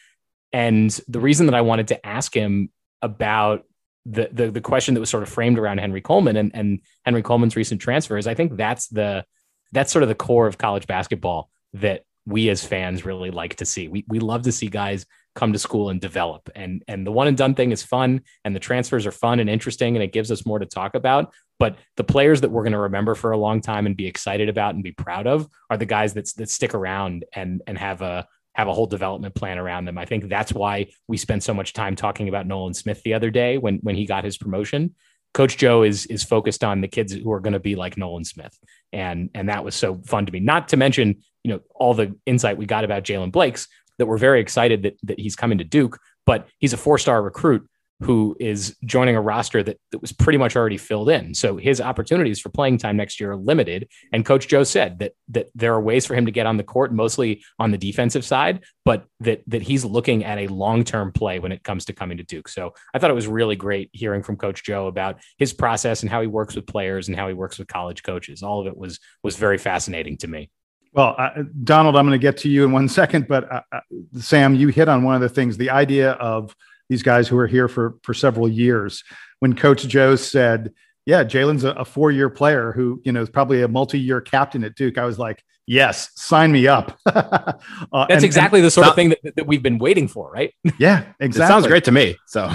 And 0.52 0.90
the 1.08 1.20
reason 1.20 1.46
that 1.46 1.56
I 1.56 1.62
wanted 1.62 1.90
to 1.90 2.06
ask 2.06 2.34
him 2.34 2.72
about 3.02 3.64
the 4.06 4.30
the, 4.32 4.50
the 4.50 4.62
question 4.62 4.96
that 4.96 5.00
was 5.00 5.10
sort 5.10 5.24
of 5.24 5.30
framed 5.30 5.60
around 5.60 5.78
Henry 5.78 6.02
Coleman 6.02 6.36
and, 6.36 6.52
and 6.56 6.80
Henry 7.06 7.22
Coleman's 7.22 7.56
recent 7.56 7.80
transfer 7.80 8.18
is 8.18 8.28
I 8.28 8.34
think 8.34 8.58
that's 8.58 8.88
the 8.88 9.24
that's 9.72 9.92
sort 9.92 10.04
of 10.04 10.10
the 10.10 10.16
core 10.16 10.48
of 10.48 10.58
college 10.58 10.88
basketball 10.88 11.52
that 11.74 12.06
we 12.26 12.50
as 12.50 12.66
fans 12.66 13.06
really 13.06 13.30
like 13.30 13.58
to 13.58 13.66
see. 13.66 13.88
We 13.88 14.04
we 14.08 14.20
love 14.20 14.44
to 14.44 14.52
see 14.52 14.68
guys 14.68 15.06
come 15.40 15.54
to 15.54 15.60
school 15.60 15.90
and 15.90 16.02
develop. 16.02 16.50
And 16.54 16.84
and 16.88 17.08
the 17.08 17.12
one 17.12 17.28
and 17.28 17.38
done 17.38 17.56
thing 17.56 17.72
is 17.72 17.82
fun 17.82 18.22
and 18.44 18.54
the 18.54 18.60
transfers 18.60 19.06
are 19.06 19.12
fun 19.12 19.40
and 19.40 19.50
interesting 19.50 19.96
and 19.96 20.04
it 20.04 20.12
gives 20.12 20.32
us 20.32 20.46
more 20.46 20.60
to 20.60 20.66
talk 20.66 20.96
about. 20.96 21.34
But 21.60 21.78
the 21.96 22.04
players 22.04 22.42
that 22.42 22.52
we're 22.52 22.64
going 22.64 22.74
to 22.74 22.80
remember 22.80 23.16
for 23.16 23.32
a 23.32 23.38
long 23.38 23.62
time 23.62 23.86
and 23.86 23.96
be 23.96 24.06
excited 24.06 24.50
about 24.50 24.76
and 24.76 24.84
be 24.84 24.92
proud 24.92 25.28
of 25.28 25.48
are 25.70 25.78
the 25.78 25.86
guys 25.86 26.14
that 26.14 26.30
that 26.36 26.50
stick 26.50 26.74
around 26.74 27.24
and 27.34 27.62
and 27.66 27.78
have 27.78 28.02
a 28.02 28.28
have 28.54 28.68
a 28.68 28.74
whole 28.74 28.88
development 28.88 29.34
plan 29.34 29.58
around 29.58 29.86
them. 29.86 29.98
I 29.98 30.04
think 30.04 30.28
that's 30.28 30.52
why 30.52 30.88
we 31.08 31.16
spent 31.16 31.44
so 31.44 31.54
much 31.54 31.72
time 31.72 31.96
talking 31.96 32.28
about 32.28 32.46
Nolan 32.46 32.74
Smith 32.74 33.02
the 33.04 33.14
other 33.14 33.30
day 33.30 33.58
when 33.58 33.78
when 33.78 33.96
he 33.96 34.06
got 34.06 34.26
his 34.26 34.38
promotion. 34.38 34.96
Coach 35.34 35.56
Joe 35.58 35.84
is 35.84 36.06
is 36.08 36.24
focused 36.24 36.66
on 36.66 36.82
the 36.82 36.88
kids 36.90 37.14
who 37.14 37.32
are 37.32 37.40
going 37.40 37.54
to 37.54 37.60
be 37.60 37.76
like 37.76 37.96
Nolan 37.96 38.26
Smith, 38.26 38.58
and 38.92 39.30
and 39.34 39.48
that 39.48 39.64
was 39.64 39.76
so 39.76 40.02
fun 40.06 40.26
to 40.26 40.34
me. 40.34 40.42
Not 40.42 40.70
to 40.70 40.78
mention, 40.78 41.24
you 41.44 41.52
know, 41.54 41.62
all 41.74 41.94
the 41.94 42.16
insight 42.26 42.58
we 42.58 42.66
got 42.66 42.84
about 42.84 43.04
Jaylen 43.04 43.32
Blakes, 43.32 43.68
that 44.00 44.08
we're 44.08 44.18
very 44.18 44.42
excited 44.42 44.84
that, 44.84 44.98
that 45.04 45.20
he's 45.20 45.36
coming 45.36 45.60
to 45.60 45.64
Duke, 45.64 46.00
but 46.26 46.48
he's 46.58 46.74
a 46.74 46.78
four 46.78 46.98
star 46.98 47.22
recruit 47.22 47.70
who 48.02 48.36
is 48.40 48.78
joining 48.86 49.18
a 49.18 49.22
roster 49.22 49.62
that, 49.62 49.78
that 49.92 50.00
was 50.00 50.14
pretty 50.14 50.38
much 50.38 50.56
already 50.56 50.78
filled 50.78 51.10
in. 51.10 51.34
So 51.34 51.58
his 51.58 51.82
opportunities 51.82 52.40
for 52.40 52.50
playing 52.50 52.78
time 52.78 52.96
next 52.96 53.20
year 53.20 53.32
are 53.32 53.36
limited. 53.36 53.90
And 54.14 54.26
Coach 54.26 54.48
Joe 54.48 54.64
said 54.64 55.00
that 55.00 55.14
that 55.30 55.50
there 55.54 55.74
are 55.74 55.82
ways 55.82 56.06
for 56.06 56.16
him 56.16 56.26
to 56.26 56.32
get 56.32 56.46
on 56.46 56.56
the 56.56 56.64
court, 56.64 56.94
mostly 56.94 57.44
on 57.60 57.72
the 57.72 57.78
defensive 57.78 58.24
side, 58.24 58.64
but 58.86 59.06
that 59.20 59.44
that 59.48 59.62
he's 59.62 59.84
looking 59.84 60.24
at 60.24 60.38
a 60.38 60.48
long 60.48 60.84
term 60.86 61.12
play 61.12 61.40
when 61.40 61.52
it 61.52 61.64
comes 61.64 61.86
to 61.86 61.94
coming 61.94 62.18
to 62.18 62.24
Duke. 62.24 62.48
So 62.48 62.74
I 62.94 63.00
thought 63.00 63.12
it 63.12 63.16
was 63.16 63.28
really 63.28 63.58
great 63.58 63.90
hearing 63.92 64.24
from 64.24 64.38
Coach 64.38 64.64
Joe 64.64 64.88
about 64.88 65.20
his 65.38 65.52
process 65.52 66.02
and 66.02 66.10
how 66.10 66.22
he 66.22 66.28
works 66.28 66.56
with 66.56 66.68
players 66.68 67.10
and 67.10 67.18
how 67.18 67.28
he 67.28 67.34
works 67.34 67.60
with 67.60 67.68
college 67.68 68.04
coaches. 68.04 68.44
All 68.44 68.62
of 68.62 68.68
it 68.68 68.78
was 68.78 69.00
was 69.24 69.36
very 69.36 69.58
fascinating 69.58 70.18
to 70.18 70.28
me. 70.28 70.50
Well, 70.94 71.16
uh, 71.18 71.44
Donald, 71.64 71.96
I'm 71.96 72.06
going 72.06 72.20
to 72.20 72.22
get 72.22 72.38
to 72.38 72.50
you 72.50 72.64
in 72.64 72.72
one 72.72 72.90
second, 73.02 73.28
but 73.28 73.52
uh, 73.52 73.62
uh, 73.72 73.80
Sam, 74.18 74.56
you 74.56 74.70
hit 74.70 74.90
on 74.90 75.04
one 75.04 75.16
of 75.16 75.22
the 75.22 75.30
things 75.30 75.58
the 75.58 75.70
idea 75.70 76.12
of 76.14 76.56
these 76.90 77.04
guys 77.04 77.28
who 77.28 77.38
are 77.38 77.48
here 77.48 77.68
for, 77.68 77.96
for 78.04 78.14
several 78.14 78.48
years. 78.48 79.04
When 79.40 79.56
Coach 79.56 79.88
Joe 79.88 80.16
said, 80.16 80.74
yeah, 81.06 81.24
Jaylen's 81.24 81.64
a, 81.64 81.72
a 81.72 81.86
four 81.86 82.12
year 82.12 82.30
player 82.30 82.72
who, 82.72 83.02
you 83.04 83.12
know, 83.12 83.22
is 83.22 83.30
probably 83.30 83.62
a 83.62 83.68
multi 83.68 84.00
year 84.00 84.22
captain 84.22 84.64
at 84.64 84.76
Duke. 84.76 84.98
I 84.98 85.06
was 85.06 85.18
like, 85.18 85.44
yes, 85.66 86.10
sign 86.16 86.52
me 86.52 86.68
up. 86.68 87.00
uh, 87.06 87.54
That's 87.92 88.12
and, 88.12 88.24
exactly 88.24 88.60
and 88.60 88.66
the 88.66 88.72
sort 88.72 88.88
of 88.88 88.96
thing 88.96 89.10
that, 89.10 89.36
that 89.36 89.48
we've 89.48 89.64
been 89.64 89.78
waiting 89.78 90.08
for, 90.08 90.30
right? 90.32 90.54
Yeah, 90.80 91.06
exactly. 91.20 91.46
It 91.46 91.48
sounds 91.48 91.68
great 91.68 91.84
to 91.86 91.92
me. 91.92 92.18
So, 92.28 92.52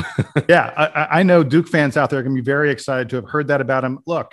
yeah, 0.49 0.73
I, 0.77 1.21
I, 1.21 1.23
know 1.23 1.43
Duke 1.43 1.69
fans 1.69 1.97
out 1.97 2.11
there 2.11 2.21
are 2.21 2.23
going 2.23 2.35
to 2.35 2.41
be 2.41 2.45
very 2.45 2.71
excited 2.71 3.11
to 3.11 3.17
have 3.17 3.29
heard 3.29 3.49
that 3.49 3.61
about 3.61 3.85
him. 3.85 3.99
Look, 4.07 4.33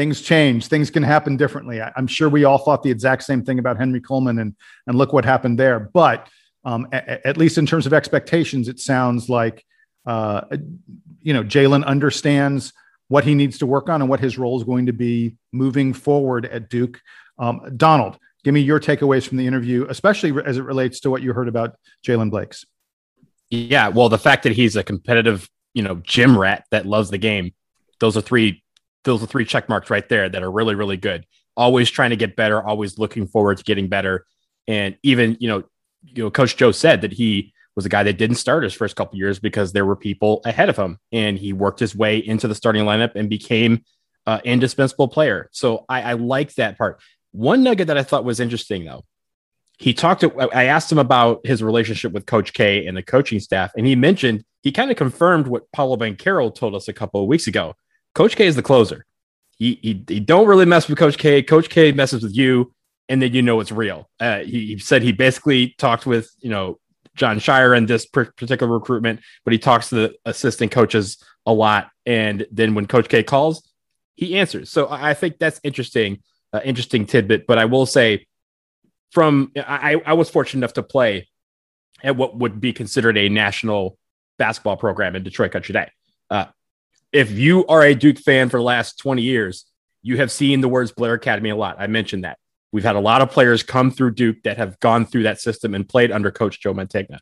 things 0.00 0.22
change, 0.22 0.68
things 0.68 0.90
can 0.90 1.02
happen 1.02 1.36
differently. 1.36 1.82
I, 1.82 1.92
am 1.94 2.06
sure 2.06 2.30
we 2.30 2.44
all 2.44 2.56
thought 2.56 2.82
the 2.82 2.90
exact 2.90 3.22
same 3.22 3.44
thing 3.44 3.58
about 3.58 3.76
Henry 3.76 4.00
Coleman, 4.00 4.38
and 4.38 4.56
and 4.86 4.96
look 4.96 5.12
what 5.12 5.26
happened 5.26 5.58
there. 5.58 5.78
But 5.78 6.26
um, 6.64 6.88
a, 6.90 7.26
at 7.26 7.36
least 7.36 7.58
in 7.58 7.66
terms 7.66 7.84
of 7.84 7.92
expectations, 7.92 8.66
it 8.68 8.80
sounds 8.80 9.28
like 9.28 9.62
uh, 10.06 10.40
you 11.20 11.34
know 11.34 11.44
Jaylen 11.44 11.84
understands 11.84 12.72
what 13.08 13.24
he 13.24 13.34
needs 13.34 13.58
to 13.58 13.66
work 13.66 13.90
on 13.90 14.00
and 14.00 14.08
what 14.08 14.20
his 14.20 14.38
role 14.38 14.56
is 14.56 14.64
going 14.64 14.86
to 14.86 14.94
be 14.94 15.36
moving 15.52 15.92
forward 15.92 16.46
at 16.46 16.70
Duke. 16.70 16.98
Um, 17.38 17.60
Donald, 17.76 18.16
give 18.42 18.54
me 18.54 18.60
your 18.60 18.80
takeaways 18.80 19.28
from 19.28 19.36
the 19.36 19.46
interview, 19.46 19.84
especially 19.90 20.32
as 20.46 20.56
it 20.56 20.62
relates 20.62 21.00
to 21.00 21.10
what 21.10 21.20
you 21.20 21.34
heard 21.34 21.48
about 21.48 21.76
Jaylen 22.06 22.30
Blakes. 22.30 22.64
Yeah, 23.50 23.88
well, 23.88 24.08
the 24.08 24.16
fact 24.16 24.44
that 24.44 24.52
he's 24.52 24.76
a 24.76 24.82
competitive, 24.82 25.46
you 25.74 25.82
know, 25.82 25.96
gym 25.96 26.38
rat 26.38 26.64
that 26.70 26.86
loves 26.86 27.10
the 27.10 27.18
game, 27.18 27.52
those 27.98 28.16
are 28.16 28.22
three, 28.22 28.62
those 29.04 29.22
are 29.22 29.26
three 29.26 29.44
check 29.44 29.68
marks 29.68 29.90
right 29.90 30.08
there 30.08 30.28
that 30.28 30.42
are 30.42 30.50
really, 30.50 30.74
really 30.74 30.96
good. 30.96 31.26
Always 31.56 31.90
trying 31.90 32.10
to 32.10 32.16
get 32.16 32.36
better, 32.36 32.62
always 32.62 32.98
looking 32.98 33.26
forward 33.26 33.58
to 33.58 33.64
getting 33.64 33.88
better, 33.88 34.24
and 34.68 34.96
even, 35.02 35.36
you 35.40 35.48
know, 35.48 35.64
you 36.02 36.24
know, 36.24 36.30
Coach 36.30 36.56
Joe 36.56 36.72
said 36.72 37.02
that 37.02 37.12
he 37.12 37.52
was 37.76 37.86
a 37.86 37.88
guy 37.88 38.02
that 38.02 38.18
didn't 38.18 38.36
start 38.36 38.64
his 38.64 38.72
first 38.72 38.96
couple 38.96 39.18
years 39.18 39.38
because 39.38 39.72
there 39.72 39.84
were 39.84 39.96
people 39.96 40.40
ahead 40.44 40.68
of 40.68 40.76
him, 40.76 40.98
and 41.12 41.38
he 41.38 41.52
worked 41.52 41.80
his 41.80 41.94
way 41.94 42.18
into 42.18 42.48
the 42.48 42.54
starting 42.54 42.84
lineup 42.84 43.14
and 43.14 43.28
became 43.28 43.84
an 44.26 44.40
indispensable 44.44 45.08
player. 45.08 45.48
So 45.52 45.84
I, 45.88 46.02
I 46.02 46.12
like 46.14 46.54
that 46.54 46.78
part. 46.78 47.00
One 47.32 47.62
nugget 47.62 47.86
that 47.88 47.98
I 47.98 48.02
thought 48.02 48.24
was 48.24 48.40
interesting, 48.40 48.84
though, 48.84 49.04
he 49.78 49.94
talked. 49.94 50.22
To, 50.22 50.32
I 50.54 50.64
asked 50.64 50.90
him 50.90 50.98
about 50.98 51.46
his 51.46 51.62
relationship 51.62 52.12
with 52.12 52.26
Coach 52.26 52.52
K 52.52 52.86
and 52.86 52.96
the 52.96 53.02
coaching 53.02 53.40
staff, 53.40 53.72
and 53.76 53.86
he 53.86 53.96
mentioned 53.96 54.44
he 54.62 54.72
kind 54.72 54.90
of 54.90 54.96
confirmed 54.96 55.46
what 55.46 55.70
Paolo 55.72 55.96
Banchero 55.96 56.54
told 56.54 56.74
us 56.74 56.88
a 56.88 56.92
couple 56.92 57.22
of 57.22 57.28
weeks 57.28 57.46
ago. 57.46 57.74
Coach 58.14 58.36
K 58.36 58.46
is 58.46 58.56
the 58.56 58.62
closer. 58.62 59.06
He, 59.56 59.78
he, 59.82 60.04
he 60.08 60.20
don't 60.20 60.46
really 60.46 60.64
mess 60.64 60.88
with 60.88 60.98
Coach 60.98 61.18
K. 61.18 61.42
Coach 61.42 61.68
K 61.68 61.92
messes 61.92 62.22
with 62.22 62.34
you, 62.34 62.72
and 63.08 63.20
then 63.20 63.34
you 63.34 63.42
know 63.42 63.60
it's 63.60 63.72
real. 63.72 64.08
Uh, 64.18 64.38
he, 64.40 64.66
he 64.66 64.78
said 64.78 65.02
he 65.02 65.12
basically 65.12 65.74
talked 65.78 66.06
with 66.06 66.30
you 66.40 66.50
know 66.50 66.78
Jon 67.14 67.38
Scheyer 67.38 67.76
in 67.76 67.86
this 67.86 68.06
particular 68.06 68.72
recruitment, 68.72 69.20
but 69.44 69.52
he 69.52 69.58
talks 69.58 69.90
to 69.90 69.94
the 69.94 70.14
assistant 70.24 70.72
coaches 70.72 71.22
a 71.44 71.52
lot. 71.52 71.90
And 72.06 72.46
then 72.50 72.74
when 72.74 72.86
Coach 72.86 73.08
K 73.08 73.22
calls, 73.22 73.68
he 74.14 74.38
answers. 74.38 74.70
So 74.70 74.88
I 74.90 75.14
think 75.14 75.38
that's 75.38 75.60
interesting, 75.62 76.22
uh, 76.52 76.60
interesting 76.64 77.06
tidbit. 77.06 77.46
But 77.46 77.58
I 77.58 77.66
will 77.66 77.86
say, 77.86 78.26
from 79.10 79.52
I, 79.56 80.00
I 80.06 80.12
was 80.14 80.30
fortunate 80.30 80.60
enough 80.60 80.74
to 80.74 80.82
play 80.82 81.28
at 82.02 82.16
what 82.16 82.36
would 82.36 82.60
be 82.60 82.72
considered 82.72 83.18
a 83.18 83.28
national 83.28 83.98
basketball 84.38 84.76
program 84.76 85.16
in 85.16 85.22
Detroit 85.22 85.52
Country 85.52 85.72
Day. 85.72 85.90
Uh, 86.30 86.46
if 87.12 87.30
you 87.30 87.66
are 87.66 87.82
a 87.82 87.94
Duke 87.94 88.18
fan 88.18 88.48
for 88.48 88.58
the 88.58 88.64
last 88.64 88.98
20 88.98 89.22
years, 89.22 89.66
you 90.02 90.16
have 90.18 90.30
seen 90.30 90.60
the 90.60 90.68
words 90.68 90.92
Blair 90.92 91.14
Academy 91.14 91.50
a 91.50 91.56
lot. 91.56 91.76
I 91.78 91.86
mentioned 91.86 92.24
that. 92.24 92.38
We've 92.72 92.84
had 92.84 92.96
a 92.96 93.00
lot 93.00 93.20
of 93.20 93.30
players 93.30 93.62
come 93.62 93.90
through 93.90 94.12
Duke 94.14 94.42
that 94.44 94.56
have 94.56 94.78
gone 94.80 95.04
through 95.04 95.24
that 95.24 95.40
system 95.40 95.74
and 95.74 95.88
played 95.88 96.12
under 96.12 96.30
Coach 96.30 96.60
Joe 96.60 96.72
Mantegna. 96.72 97.18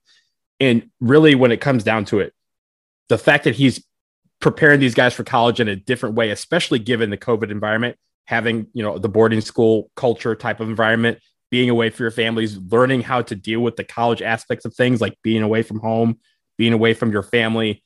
And 0.61 0.90
really, 1.01 1.35
when 1.35 1.53
it 1.53 1.61
comes 1.61 1.85
down 1.85 2.05
to 2.07 2.20
it, 2.20 2.35
the 3.09 3.18
fact 3.18 3.44
that 3.44 3.55
he's 3.55 3.83
preparing 4.40 4.81
these 4.81 4.94
guys 4.94 5.14
for 5.14 5.24
college 5.24 5.61
in 5.61 5.68
a 5.68 5.77
different 5.77 6.14
way, 6.16 6.31
especially 6.31 6.79
given 6.79 7.11
the 7.11 7.16
COVID 7.16 7.51
environment, 7.51 7.96
having 8.27 8.66
you 8.74 8.83
know 8.83 8.98
the 8.98 9.09
boarding 9.09 9.40
school 9.40 9.90
culture 9.96 10.35
type 10.35 10.61
of 10.61 10.68
environment, 10.68 11.18
being 11.51 11.70
away 11.70 11.88
from 11.88 12.05
your 12.05 12.11
families, 12.11 12.59
learning 12.59 13.01
how 13.01 13.22
to 13.22 13.35
deal 13.35 13.61
with 13.61 13.77
the 13.77 13.85
college 13.85 14.20
aspects 14.20 14.66
of 14.66 14.74
things 14.74 15.01
like 15.01 15.16
being 15.22 15.42
away 15.42 15.62
from 15.62 15.81
home, 15.81 16.18
being 16.59 16.74
away 16.74 16.92
from 16.92 17.11
your 17.11 17.22
family, 17.22 17.83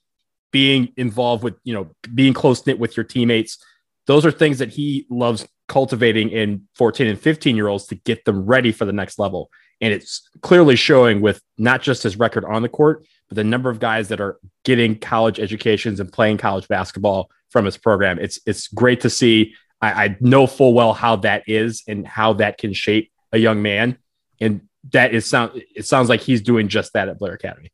being 0.52 0.92
involved 0.96 1.42
with 1.42 1.54
you 1.64 1.74
know 1.74 1.90
being 2.14 2.32
close 2.32 2.64
knit 2.66 2.78
with 2.78 2.96
your 2.96 3.04
teammates. 3.04 3.58
Those 4.06 4.24
are 4.24 4.30
things 4.30 4.58
that 4.58 4.70
he 4.70 5.06
loves 5.10 5.46
cultivating 5.68 6.28
in 6.28 6.68
14 6.76 7.06
and 7.06 7.18
15 7.18 7.56
year 7.56 7.68
olds 7.68 7.86
to 7.86 7.94
get 7.94 8.24
them 8.24 8.44
ready 8.44 8.72
for 8.72 8.84
the 8.84 8.92
next 8.92 9.18
level. 9.18 9.50
And 9.80 9.92
it's 9.92 10.28
clearly 10.42 10.76
showing 10.76 11.20
with 11.20 11.40
not 11.58 11.82
just 11.82 12.02
his 12.02 12.16
record 12.16 12.44
on 12.44 12.62
the 12.62 12.68
court, 12.68 13.04
but 13.28 13.36
the 13.36 13.44
number 13.44 13.70
of 13.70 13.80
guys 13.80 14.08
that 14.08 14.20
are 14.20 14.38
getting 14.64 14.98
college 14.98 15.40
educations 15.40 15.98
and 15.98 16.12
playing 16.12 16.38
college 16.38 16.68
basketball 16.68 17.30
from 17.50 17.64
his 17.64 17.76
program. 17.76 18.18
It's 18.18 18.38
it's 18.46 18.68
great 18.68 19.00
to 19.00 19.10
see. 19.10 19.54
I, 19.80 20.04
I 20.04 20.16
know 20.20 20.46
full 20.46 20.74
well 20.74 20.92
how 20.92 21.16
that 21.16 21.44
is 21.48 21.82
and 21.88 22.06
how 22.06 22.34
that 22.34 22.58
can 22.58 22.72
shape 22.72 23.10
a 23.32 23.38
young 23.38 23.62
man. 23.62 23.98
And 24.40 24.62
that 24.92 25.14
is 25.14 25.28
sound 25.28 25.62
it 25.74 25.86
sounds 25.86 26.08
like 26.08 26.20
he's 26.20 26.42
doing 26.42 26.68
just 26.68 26.92
that 26.92 27.08
at 27.08 27.18
Blair 27.18 27.32
Academy. 27.34 27.72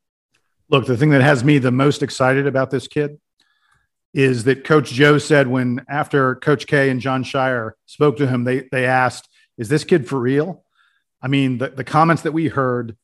Look, 0.70 0.86
the 0.86 0.96
thing 0.96 1.10
that 1.10 1.22
has 1.22 1.42
me 1.42 1.58
the 1.58 1.70
most 1.70 2.02
excited 2.02 2.46
about 2.46 2.70
this 2.70 2.88
kid 2.88 3.18
is 4.12 4.44
that 4.44 4.64
Coach 4.64 4.90
Joe 4.92 5.18
said 5.18 5.48
when 5.48 5.84
after 5.88 6.34
Coach 6.36 6.66
K 6.66 6.90
and 6.90 7.00
Jon 7.00 7.24
Scheyer 7.24 7.72
spoke 7.86 8.16
to 8.18 8.26
him, 8.26 8.44
they 8.44 8.68
they 8.70 8.84
asked, 8.84 9.28
"Is 9.56 9.68
this 9.68 9.84
kid 9.84 10.08
for 10.08 10.18
real?" 10.18 10.64
I 11.22 11.28
mean, 11.28 11.58
the, 11.58 11.68
the 11.68 11.84
comments 11.84 12.22
that 12.22 12.32
we 12.32 12.48
heard 12.48 12.96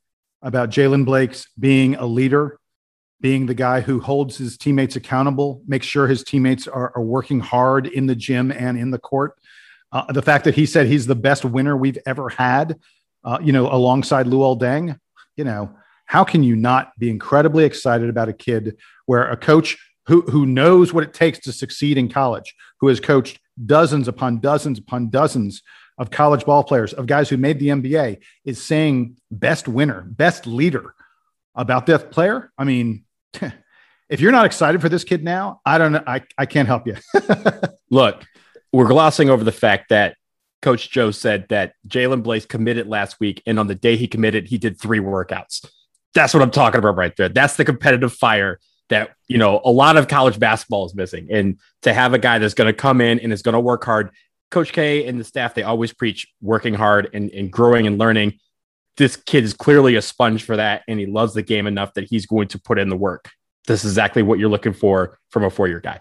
about 0.42 0.70
Jaylen 0.70 1.04
Blake's 1.04 1.46
being 1.58 1.96
a 1.96 2.06
leader, 2.06 2.58
being 3.20 3.46
the 3.46 3.54
guy 3.54 3.80
who 3.80 3.98
holds 4.00 4.36
his 4.36 4.56
teammates 4.56 4.96
accountable, 4.96 5.62
makes 5.66 5.86
sure 5.86 6.06
his 6.06 6.22
teammates 6.22 6.68
are, 6.68 6.92
are 6.94 7.02
working 7.02 7.40
hard 7.40 7.86
in 7.86 8.06
the 8.06 8.14
gym 8.14 8.52
and 8.52 8.78
in 8.78 8.90
the 8.90 8.98
court. 8.98 9.34
Uh, 9.90 10.12
the 10.12 10.22
fact 10.22 10.44
that 10.44 10.54
he 10.54 10.66
said 10.66 10.86
he's 10.86 11.06
the 11.06 11.14
best 11.14 11.44
winner 11.44 11.76
we've 11.76 11.98
ever 12.06 12.28
had, 12.28 12.78
uh, 13.24 13.38
you 13.42 13.52
know, 13.52 13.72
alongside 13.72 14.26
Luol 14.26 14.60
Deng, 14.60 14.98
you 15.36 15.44
know, 15.44 15.74
how 16.06 16.24
can 16.24 16.42
you 16.42 16.56
not 16.56 16.92
be 16.98 17.10
incredibly 17.10 17.64
excited 17.64 18.08
about 18.08 18.28
a 18.28 18.32
kid 18.32 18.76
where 19.06 19.30
a 19.30 19.36
coach 19.36 19.76
who, 20.06 20.22
who 20.22 20.46
knows 20.46 20.92
what 20.92 21.04
it 21.04 21.14
takes 21.14 21.38
to 21.40 21.52
succeed 21.52 21.96
in 21.96 22.08
college, 22.08 22.54
who 22.80 22.88
has 22.88 23.00
coached 23.00 23.40
dozens 23.64 24.08
upon 24.08 24.40
dozens 24.40 24.78
upon 24.78 25.10
dozens 25.10 25.62
of 25.96 26.10
college 26.10 26.44
ball 26.44 26.64
players, 26.64 26.92
of 26.92 27.06
guys 27.06 27.28
who 27.28 27.36
made 27.36 27.58
the 27.58 27.68
NBA, 27.68 28.18
is 28.44 28.62
saying 28.62 29.16
best 29.30 29.68
winner, 29.68 30.02
best 30.02 30.46
leader 30.46 30.94
about 31.54 31.86
this 31.86 32.02
player. 32.02 32.50
I 32.58 32.64
mean, 32.64 33.04
if 34.08 34.20
you're 34.20 34.32
not 34.32 34.44
excited 34.44 34.80
for 34.80 34.88
this 34.88 35.04
kid 35.04 35.22
now, 35.22 35.60
I 35.64 35.78
don't 35.78 35.92
know. 35.92 36.02
I, 36.06 36.22
I 36.36 36.46
can't 36.46 36.68
help 36.68 36.86
you. 36.86 36.96
Look, 37.90 38.24
we're 38.72 38.88
glossing 38.88 39.30
over 39.30 39.44
the 39.44 39.52
fact 39.52 39.90
that 39.90 40.16
Coach 40.62 40.90
Joe 40.90 41.10
said 41.10 41.46
that 41.50 41.74
Jaylen 41.86 42.22
Blakes 42.22 42.46
committed 42.46 42.88
last 42.88 43.20
week, 43.20 43.42
and 43.46 43.58
on 43.60 43.68
the 43.68 43.74
day 43.74 43.96
he 43.96 44.08
committed, 44.08 44.48
he 44.48 44.58
did 44.58 44.80
three 44.80 44.98
workouts. 44.98 45.64
That's 46.14 46.32
what 46.32 46.42
I'm 46.42 46.50
talking 46.50 46.78
about 46.78 46.96
right 46.96 47.14
there. 47.16 47.28
That's 47.28 47.56
the 47.56 47.64
competitive 47.64 48.12
fire 48.12 48.60
that 48.88 49.14
you 49.28 49.38
know 49.38 49.60
a 49.64 49.70
lot 49.70 49.96
of 49.96 50.08
college 50.08 50.38
basketball 50.38 50.86
is 50.86 50.94
missing. 50.94 51.28
And 51.30 51.58
to 51.82 51.92
have 51.92 52.14
a 52.14 52.18
guy 52.18 52.38
that's 52.38 52.54
going 52.54 52.66
to 52.66 52.76
come 52.76 53.00
in 53.00 53.18
and 53.20 53.32
is 53.32 53.42
going 53.42 53.54
to 53.54 53.60
work 53.60 53.84
hard 53.84 54.10
coach 54.50 54.72
k 54.72 55.06
and 55.06 55.18
the 55.18 55.24
staff 55.24 55.54
they 55.54 55.62
always 55.62 55.92
preach 55.92 56.26
working 56.40 56.74
hard 56.74 57.10
and, 57.12 57.30
and 57.30 57.50
growing 57.50 57.86
and 57.86 57.98
learning. 57.98 58.38
This 58.96 59.16
kid 59.16 59.42
is 59.42 59.52
clearly 59.52 59.96
a 59.96 60.02
sponge 60.02 60.44
for 60.44 60.56
that 60.56 60.82
and 60.86 61.00
he 61.00 61.06
loves 61.06 61.34
the 61.34 61.42
game 61.42 61.66
enough 61.66 61.94
that 61.94 62.04
he's 62.04 62.26
going 62.26 62.48
to 62.48 62.60
put 62.60 62.78
in 62.78 62.88
the 62.88 62.96
work. 62.96 63.30
This 63.66 63.84
is 63.84 63.92
exactly 63.92 64.22
what 64.22 64.38
you're 64.38 64.50
looking 64.50 64.74
for 64.74 65.18
from 65.30 65.42
a 65.42 65.50
four-year 65.50 65.80
guy. 65.80 66.00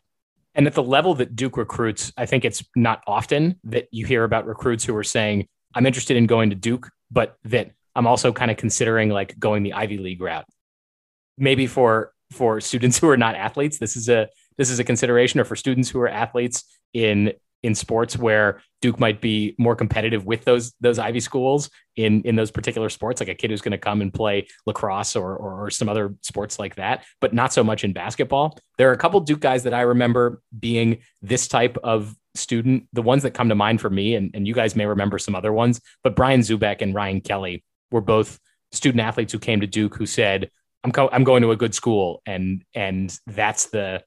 And 0.54 0.67
at 0.67 0.76
the 0.76 0.84
level 0.84 1.15
that 1.15 1.36
duke 1.36 1.58
recruits 1.58 2.12
i 2.17 2.26
think 2.26 2.45
it's 2.45 2.63
not 2.76 3.02
often 3.08 3.60
that 3.63 3.88
you 3.91 4.06
hear 4.06 4.23
about 4.23 4.45
recruits 4.45 4.84
who 4.84 4.95
are 4.95 5.04
saying 5.04 5.47
i'm 5.73 5.88
interested 5.88 6.15
in 6.17 6.28
going 6.28 6.52
to 6.52 6.56
duke 6.56 6.91
but 7.10 7.38
that 7.45 7.71
i'm 7.95 8.08
also 8.08 8.32
kind 8.32 8.51
of 8.51 8.58
considering 8.58 9.10
like 9.10 9.38
going 9.39 9.63
the 9.63 9.73
ivy 9.73 9.97
league 9.97 10.21
route 10.21 10.45
maybe 11.38 11.67
for 11.67 12.13
for 12.34 12.60
students 12.60 12.97
who 12.99 13.10
are 13.10 13.17
not 13.17 13.36
athletes. 13.36 13.77
This 13.77 13.95
is 13.95 14.10
a 14.10 14.27
this 14.58 14.69
is 14.69 14.79
a 14.79 14.84
consideration, 14.84 15.39
or 15.39 15.45
for 15.45 15.56
students 15.56 15.89
who 15.89 15.99
are 15.99 16.10
athletes 16.10 16.63
in 16.93 17.34
in 17.63 17.73
sports 17.73 18.17
where 18.17 18.62
Duke 18.82 18.99
might 18.99 19.21
be 19.21 19.56
more 19.58 19.75
competitive 19.75 20.25
with 20.25 20.43
those 20.43 20.73
those 20.82 20.99
Ivy 20.99 21.21
schools 21.21 21.69
in 21.95 22.21
in 22.23 22.36
those 22.36 22.51
particular 22.51 22.89
sports, 22.89 23.21
like 23.21 23.29
a 23.29 23.36
kid 23.36 23.51
who's 23.51 23.62
going 23.62 23.71
to 23.71 23.77
come 23.77 24.01
and 24.01 24.13
play 24.13 24.47
lacrosse 24.65 25.15
or, 25.15 25.36
or, 25.36 25.65
or 25.65 25.69
some 25.69 25.88
other 25.88 26.13
sports 26.21 26.60
like 26.60 26.75
that, 26.75 27.06
but 27.21 27.34
not 27.34 27.53
so 27.53 27.63
much 27.63 27.84
in 27.84 27.93
basketball. 27.93 28.58
There 28.77 28.89
are 28.89 28.93
a 28.93 28.97
couple 28.97 29.19
Duke 29.21 29.39
guys 29.39 29.63
that 29.63 29.73
I 29.73 29.82
remember 29.82 30.41
being 30.58 30.99
this 31.21 31.47
type 31.47 31.77
of 31.84 32.13
student. 32.36 32.88
The 32.91 33.01
ones 33.01 33.23
that 33.23 33.32
come 33.32 33.49
to 33.49 33.56
mind 33.56 33.79
for 33.79 33.89
me, 33.89 34.15
and, 34.15 34.32
and 34.34 34.45
you 34.45 34.53
guys 34.53 34.75
may 34.75 34.86
remember 34.86 35.17
some 35.17 35.36
other 35.36 35.53
ones, 35.53 35.79
but 36.03 36.15
Brian 36.15 36.41
Zoubek 36.41 36.82
and 36.82 36.93
Ryan 36.93 37.21
Kelly 37.21 37.63
were 37.93 38.01
both 38.01 38.39
student 38.73 39.01
athletes 39.01 39.32
who 39.32 39.39
came 39.39 39.62
to 39.62 39.67
Duke 39.67 39.95
who 39.95 40.06
said, 40.06 40.49
I'm 40.84 40.91
co- 40.91 41.10
I'm 41.12 41.23
going 41.23 41.43
to 41.43 41.51
a 41.51 41.56
good 41.56 41.73
school, 41.73 42.21
and 42.25 42.63
and 42.75 43.17
that's 43.27 43.67
the 43.67 44.03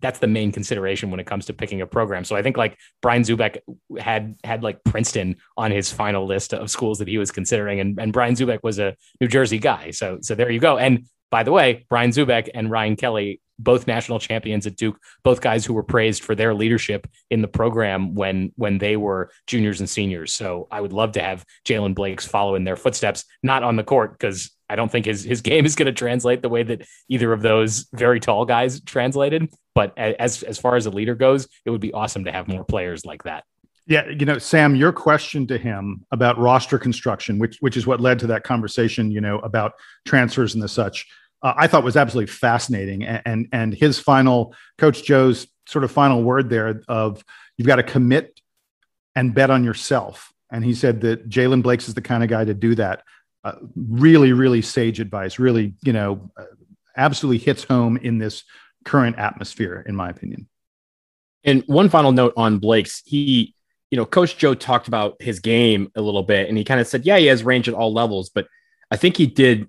that's 0.00 0.18
the 0.18 0.26
main 0.26 0.52
consideration 0.52 1.10
when 1.10 1.18
it 1.18 1.26
comes 1.26 1.46
to 1.46 1.52
picking 1.52 1.80
a 1.80 1.86
program. 1.86 2.24
So 2.24 2.36
I 2.36 2.42
think 2.42 2.56
like 2.56 2.76
Brian 3.00 3.22
Zoubek 3.22 3.58
had 3.98 4.36
had 4.44 4.62
like 4.62 4.84
Princeton 4.84 5.36
on 5.56 5.70
his 5.70 5.90
final 5.90 6.26
list 6.26 6.52
of 6.52 6.70
schools 6.70 6.98
that 6.98 7.08
he 7.08 7.16
was 7.16 7.30
considering, 7.30 7.80
and 7.80 7.98
and 7.98 8.12
Brian 8.12 8.34
Zoubek 8.34 8.60
was 8.62 8.78
a 8.78 8.94
New 9.20 9.28
Jersey 9.28 9.58
guy. 9.58 9.90
So 9.90 10.18
so 10.20 10.34
there 10.34 10.50
you 10.50 10.60
go. 10.60 10.76
And 10.76 11.06
by 11.30 11.42
the 11.42 11.52
way, 11.52 11.86
Brian 11.88 12.10
Zoubek 12.10 12.50
and 12.54 12.70
Ryan 12.70 12.96
Kelly 12.96 13.40
both 13.58 13.86
national 13.86 14.18
champions 14.18 14.66
at 14.66 14.76
Duke, 14.76 14.98
both 15.22 15.40
guys 15.40 15.64
who 15.64 15.74
were 15.74 15.82
praised 15.82 16.22
for 16.22 16.34
their 16.34 16.54
leadership 16.54 17.06
in 17.30 17.42
the 17.42 17.48
program 17.48 18.14
when 18.14 18.52
when 18.56 18.78
they 18.78 18.96
were 18.96 19.30
juniors 19.46 19.80
and 19.80 19.88
seniors. 19.88 20.32
So 20.32 20.68
I 20.70 20.80
would 20.80 20.92
love 20.92 21.12
to 21.12 21.22
have 21.22 21.44
Jaylen 21.64 21.94
Blakes 21.94 22.26
follow 22.26 22.54
in 22.54 22.64
their 22.64 22.76
footsteps, 22.76 23.24
not 23.42 23.62
on 23.62 23.76
the 23.76 23.84
court 23.84 24.12
because 24.12 24.50
I 24.70 24.76
don't 24.76 24.90
think 24.90 25.06
his 25.06 25.24
his 25.24 25.40
game 25.40 25.64
is 25.64 25.74
going 25.74 25.86
to 25.86 25.92
translate 25.92 26.42
the 26.42 26.48
way 26.48 26.62
that 26.62 26.86
either 27.08 27.32
of 27.32 27.42
those 27.42 27.86
very 27.92 28.20
tall 28.20 28.44
guys 28.44 28.80
translated. 28.80 29.52
But 29.74 29.96
as 29.96 30.42
as 30.42 30.58
far 30.58 30.76
as 30.76 30.86
a 30.86 30.90
leader 30.90 31.14
goes, 31.14 31.48
it 31.64 31.70
would 31.70 31.80
be 31.80 31.92
awesome 31.92 32.24
to 32.24 32.32
have 32.32 32.48
more 32.48 32.64
players 32.64 33.04
like 33.04 33.24
that. 33.24 33.44
Yeah, 33.86 34.06
you 34.10 34.26
know, 34.26 34.36
Sam, 34.36 34.76
your 34.76 34.92
question 34.92 35.46
to 35.46 35.56
him 35.56 36.04
about 36.12 36.38
roster 36.38 36.78
construction, 36.78 37.38
which 37.38 37.56
which 37.60 37.76
is 37.76 37.86
what 37.86 38.00
led 38.00 38.18
to 38.18 38.26
that 38.26 38.44
conversation, 38.44 39.10
you 39.10 39.22
know, 39.22 39.38
about 39.38 39.72
transfers 40.04 40.52
and 40.52 40.62
the 40.62 40.68
such, 40.68 41.06
uh, 41.42 41.54
I 41.56 41.66
thought 41.66 41.84
was 41.84 41.96
absolutely 41.96 42.32
fascinating. 42.32 43.04
And, 43.04 43.22
and 43.24 43.48
and 43.52 43.74
his 43.74 43.98
final, 43.98 44.54
Coach 44.76 45.04
Joe's 45.04 45.46
sort 45.66 45.84
of 45.84 45.90
final 45.90 46.22
word 46.22 46.50
there 46.50 46.82
of 46.88 47.24
you've 47.56 47.66
got 47.66 47.76
to 47.76 47.82
commit 47.82 48.40
and 49.14 49.34
bet 49.34 49.50
on 49.50 49.64
yourself. 49.64 50.32
And 50.50 50.64
he 50.64 50.74
said 50.74 51.02
that 51.02 51.28
Jaylen 51.28 51.62
Blakes 51.62 51.88
is 51.88 51.94
the 51.94 52.00
kind 52.00 52.22
of 52.22 52.30
guy 52.30 52.44
to 52.44 52.54
do 52.54 52.74
that. 52.76 53.02
Uh, 53.44 53.52
really, 53.76 54.32
really 54.32 54.62
sage 54.62 55.00
advice. 55.00 55.38
Really, 55.38 55.74
you 55.82 55.92
know, 55.92 56.30
uh, 56.36 56.44
absolutely 56.96 57.38
hits 57.38 57.64
home 57.64 57.96
in 57.96 58.18
this 58.18 58.44
current 58.84 59.18
atmosphere, 59.18 59.84
in 59.86 59.94
my 59.94 60.08
opinion. 60.08 60.48
And 61.44 61.62
one 61.66 61.88
final 61.88 62.12
note 62.12 62.32
on 62.36 62.58
Blake's, 62.58 63.02
he 63.04 63.54
you 63.90 63.96
know, 63.96 64.04
Coach 64.04 64.36
Joe 64.36 64.54
talked 64.54 64.88
about 64.88 65.20
his 65.20 65.40
game 65.40 65.90
a 65.94 66.02
little 66.02 66.22
bit, 66.22 66.48
and 66.48 66.58
he 66.58 66.64
kind 66.64 66.80
of 66.80 66.86
said, 66.86 67.06
"Yeah, 67.06 67.16
he 67.18 67.26
has 67.26 67.42
range 67.42 67.68
at 67.68 67.74
all 67.74 67.92
levels," 67.92 68.28
but 68.28 68.46
I 68.90 68.96
think 68.96 69.16
he 69.16 69.26
did 69.26 69.68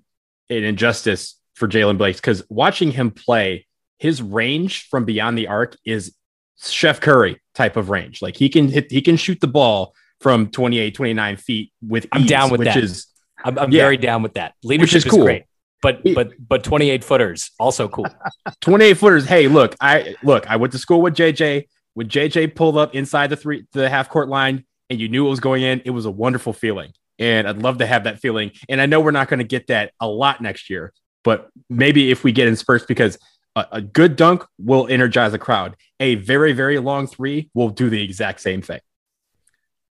an 0.50 0.64
injustice 0.64 1.39
for 1.60 1.68
Jaylen 1.68 1.96
Blake 1.96 2.16
because 2.16 2.42
watching 2.48 2.90
him 2.90 3.12
play, 3.12 3.66
his 3.98 4.20
range 4.20 4.88
from 4.88 5.04
beyond 5.04 5.38
the 5.38 5.46
arc 5.46 5.76
is 5.84 6.14
Chef 6.60 7.00
Curry 7.00 7.40
type 7.54 7.76
of 7.76 7.88
range. 7.88 8.20
Like 8.20 8.36
he 8.36 8.48
can 8.48 8.68
hit, 8.68 8.90
he 8.90 9.00
can 9.00 9.16
shoot 9.16 9.40
the 9.40 9.46
ball 9.46 9.94
from 10.20 10.50
28, 10.50 10.94
29 10.94 11.36
feet 11.36 11.72
with. 11.86 12.06
I'm 12.10 12.26
down 12.26 12.50
with 12.50 12.58
which 12.58 12.74
that. 12.74 12.78
Is, 12.78 13.06
I'm, 13.44 13.56
I'm 13.58 13.70
yeah, 13.70 13.82
very 13.82 13.96
down 13.96 14.22
with 14.22 14.34
that. 14.34 14.54
Leadership 14.64 14.96
which 14.96 15.06
is, 15.06 15.10
cool. 15.12 15.24
great 15.24 15.44
but 15.82 16.02
but 16.14 16.32
but 16.46 16.62
28 16.62 17.02
footers 17.02 17.52
also 17.58 17.88
cool 17.88 18.04
28 18.60 18.98
footers 18.98 19.24
hey 19.24 19.48
look 19.48 19.74
i 19.80 20.14
look 20.22 20.46
i 20.46 20.56
went 20.56 20.70
to 20.70 20.78
school 20.78 21.00
with 21.00 21.14
jj 21.14 21.64
when 21.94 22.08
JJ 22.08 22.54
pulled 22.54 22.76
up 22.76 22.94
inside 22.94 23.30
the 23.30 23.36
three 23.36 23.64
the 23.72 23.88
half 23.88 24.08
court 24.08 24.28
line 24.28 24.64
and 24.88 25.00
you 25.00 25.08
knew 25.08 25.26
it 25.26 25.30
was 25.30 25.40
going 25.40 25.62
in, 25.62 25.82
it 25.84 25.90
was 25.90 26.06
a 26.06 26.10
wonderful 26.10 26.52
feeling. 26.52 26.92
And 27.18 27.46
I'd 27.46 27.58
love 27.58 27.78
to 27.78 27.86
have 27.86 28.04
that 28.04 28.18
feeling. 28.18 28.52
And 28.68 28.80
I 28.80 28.86
know 28.86 29.00
we're 29.00 29.10
not 29.10 29.28
going 29.28 29.38
to 29.38 29.44
get 29.44 29.66
that 29.66 29.92
a 30.00 30.08
lot 30.08 30.40
next 30.40 30.70
year, 30.70 30.92
but 31.24 31.50
maybe 31.68 32.10
if 32.10 32.24
we 32.24 32.32
get 32.32 32.48
in 32.48 32.56
spurts 32.56 32.84
because 32.84 33.18
a, 33.56 33.66
a 33.72 33.80
good 33.80 34.16
dunk 34.16 34.44
will 34.58 34.86
energize 34.88 35.32
a 35.34 35.38
crowd. 35.38 35.76
A 35.98 36.16
very, 36.16 36.52
very 36.52 36.78
long 36.78 37.06
three 37.06 37.50
will 37.54 37.70
do 37.70 37.90
the 37.90 38.02
exact 38.02 38.40
same 38.40 38.62
thing. 38.62 38.80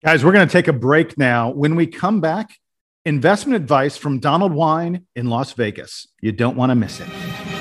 Guys, 0.03 0.25
we're 0.25 0.31
going 0.31 0.47
to 0.47 0.51
take 0.51 0.67
a 0.67 0.73
break 0.73 1.17
now. 1.17 1.51
When 1.51 1.75
we 1.75 1.85
come 1.85 2.21
back, 2.21 2.55
investment 3.05 3.61
advice 3.61 3.97
from 3.97 4.19
Donald 4.19 4.51
Wine 4.51 5.05
in 5.15 5.29
Las 5.29 5.53
Vegas. 5.53 6.07
You 6.21 6.31
don't 6.31 6.57
want 6.57 6.71
to 6.71 6.75
miss 6.75 6.99
it. 6.99 7.60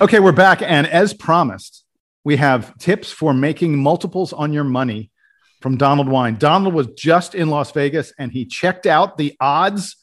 Okay, 0.00 0.18
we're 0.18 0.32
back. 0.32 0.60
And 0.60 0.88
as 0.88 1.14
promised, 1.14 1.84
we 2.24 2.36
have 2.36 2.76
tips 2.78 3.12
for 3.12 3.32
making 3.32 3.78
multiples 3.78 4.32
on 4.32 4.52
your 4.52 4.64
money 4.64 5.12
from 5.60 5.76
Donald 5.76 6.08
Wine. 6.08 6.34
Donald 6.34 6.74
was 6.74 6.88
just 6.88 7.36
in 7.36 7.48
Las 7.48 7.70
Vegas 7.70 8.12
and 8.18 8.32
he 8.32 8.44
checked 8.44 8.86
out 8.86 9.16
the 9.16 9.36
odds 9.38 9.96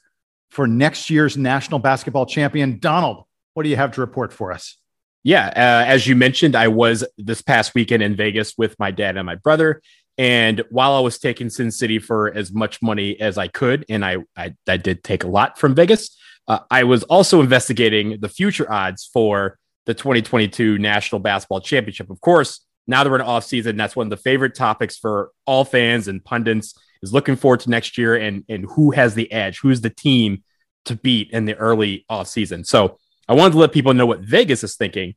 for 0.49 0.65
next 0.65 1.09
year's 1.09 1.35
national 1.35 1.79
basketball 1.79 2.25
champion. 2.25 2.79
Donald, 2.79 3.25
what 3.53 3.63
do 3.63 3.69
you 3.69 3.75
have 3.75 3.91
to 3.91 4.01
report 4.01 4.31
for 4.31 4.53
us? 4.53 4.77
Yeah, 5.23 5.47
uh, 5.47 5.85
as 5.85 6.07
you 6.07 6.15
mentioned, 6.15 6.55
I 6.55 6.69
was 6.69 7.03
this 7.17 7.41
past 7.41 7.75
weekend 7.75 8.01
in 8.01 8.15
Vegas 8.15 8.57
with 8.57 8.79
my 8.79 8.91
dad 8.91 9.17
and 9.17 9.25
my 9.25 9.35
brother. 9.35 9.81
And 10.17 10.63
while 10.69 10.93
I 10.93 11.01
was 11.01 11.19
taking 11.19 11.49
Sin 11.49 11.69
City 11.69 11.99
for 11.99 12.33
as 12.33 12.53
much 12.53 12.81
money 12.81 13.19
as 13.19 13.37
I 13.37 13.49
could, 13.49 13.85
and 13.89 14.05
I, 14.05 14.17
I, 14.37 14.55
I 14.67 14.77
did 14.77 15.03
take 15.03 15.25
a 15.25 15.27
lot 15.27 15.59
from 15.59 15.75
Vegas, 15.75 16.17
uh, 16.47 16.59
I 16.71 16.85
was 16.85 17.03
also 17.03 17.41
investigating 17.41 18.19
the 18.21 18.29
future 18.29 18.71
odds 18.71 19.09
for 19.13 19.59
the 19.85 19.93
2022 19.93 20.77
National 20.77 21.19
Basketball 21.19 21.61
Championship. 21.61 22.09
Of 22.09 22.21
course, 22.21 22.65
now 22.87 23.03
that 23.03 23.09
we're 23.09 23.17
in 23.17 23.21
off 23.21 23.45
season, 23.45 23.77
that's 23.77 23.95
one 23.95 24.07
of 24.07 24.11
the 24.11 24.17
favorite 24.17 24.55
topics 24.55 24.97
for 24.97 25.31
all 25.45 25.65
fans 25.65 26.07
and 26.07 26.23
pundits 26.23 26.73
is 27.01 27.13
looking 27.13 27.35
forward 27.35 27.61
to 27.61 27.69
next 27.69 27.97
year 27.97 28.15
and 28.15 28.43
and 28.49 28.65
who 28.75 28.91
has 28.91 29.15
the 29.15 29.31
edge, 29.31 29.59
who's 29.59 29.81
the 29.81 29.89
team 29.89 30.43
to 30.85 30.95
beat 30.95 31.31
in 31.31 31.45
the 31.45 31.55
early 31.55 32.05
off 32.09 32.27
season. 32.27 32.63
So 32.63 32.97
I 33.27 33.33
wanted 33.33 33.53
to 33.53 33.59
let 33.59 33.71
people 33.71 33.93
know 33.93 34.05
what 34.05 34.21
Vegas 34.21 34.63
is 34.63 34.75
thinking 34.75 35.15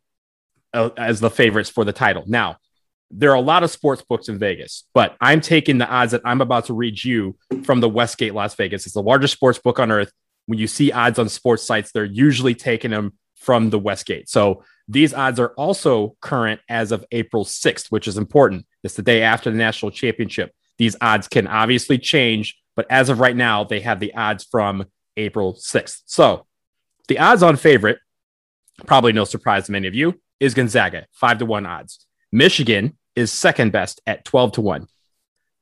uh, 0.72 0.90
as 0.96 1.20
the 1.20 1.30
favorites 1.30 1.70
for 1.70 1.84
the 1.84 1.92
title. 1.92 2.24
Now, 2.26 2.58
there 3.10 3.30
are 3.30 3.36
a 3.36 3.40
lot 3.40 3.62
of 3.62 3.70
sports 3.70 4.02
books 4.02 4.28
in 4.28 4.38
Vegas, 4.38 4.84
but 4.92 5.16
I'm 5.20 5.40
taking 5.40 5.78
the 5.78 5.88
odds 5.88 6.12
that 6.12 6.22
I'm 6.24 6.40
about 6.40 6.66
to 6.66 6.74
read 6.74 7.02
you 7.02 7.36
from 7.64 7.80
the 7.80 7.88
Westgate 7.88 8.34
Las 8.34 8.54
Vegas. 8.54 8.86
It's 8.86 8.94
the 8.94 9.02
largest 9.02 9.34
sports 9.34 9.58
book 9.58 9.78
on 9.78 9.90
earth. 9.90 10.12
When 10.46 10.58
you 10.58 10.66
see 10.66 10.92
odds 10.92 11.18
on 11.18 11.28
sports 11.28 11.62
sites, 11.62 11.92
they're 11.92 12.04
usually 12.04 12.54
taking 12.54 12.90
them 12.90 13.14
from 13.44 13.70
the 13.70 13.78
Westgate. 13.78 14.28
So 14.28 14.64
these 14.88 15.12
odds 15.12 15.38
are 15.38 15.50
also 15.50 16.16
current 16.20 16.60
as 16.68 16.92
of 16.92 17.04
April 17.10 17.44
6th, 17.44 17.90
which 17.90 18.08
is 18.08 18.16
important. 18.16 18.66
It's 18.82 18.94
the 18.94 19.02
day 19.02 19.22
after 19.22 19.50
the 19.50 19.56
national 19.56 19.90
championship. 19.90 20.52
These 20.78 20.96
odds 21.00 21.28
can 21.28 21.46
obviously 21.46 21.98
change, 21.98 22.58
but 22.74 22.86
as 22.90 23.08
of 23.08 23.20
right 23.20 23.36
now, 23.36 23.64
they 23.64 23.80
have 23.80 24.00
the 24.00 24.14
odds 24.14 24.44
from 24.44 24.86
April 25.16 25.54
6th. 25.54 26.02
So 26.06 26.46
the 27.08 27.18
odds 27.18 27.42
on 27.42 27.56
favorite, 27.56 27.98
probably 28.86 29.12
no 29.12 29.24
surprise 29.24 29.66
to 29.66 29.72
many 29.72 29.86
of 29.86 29.94
you, 29.94 30.20
is 30.40 30.54
Gonzaga, 30.54 31.06
five 31.12 31.38
to 31.38 31.46
one 31.46 31.66
odds. 31.66 32.06
Michigan 32.32 32.96
is 33.14 33.30
second 33.30 33.72
best 33.72 34.00
at 34.06 34.24
12 34.24 34.52
to 34.52 34.60
one. 34.60 34.88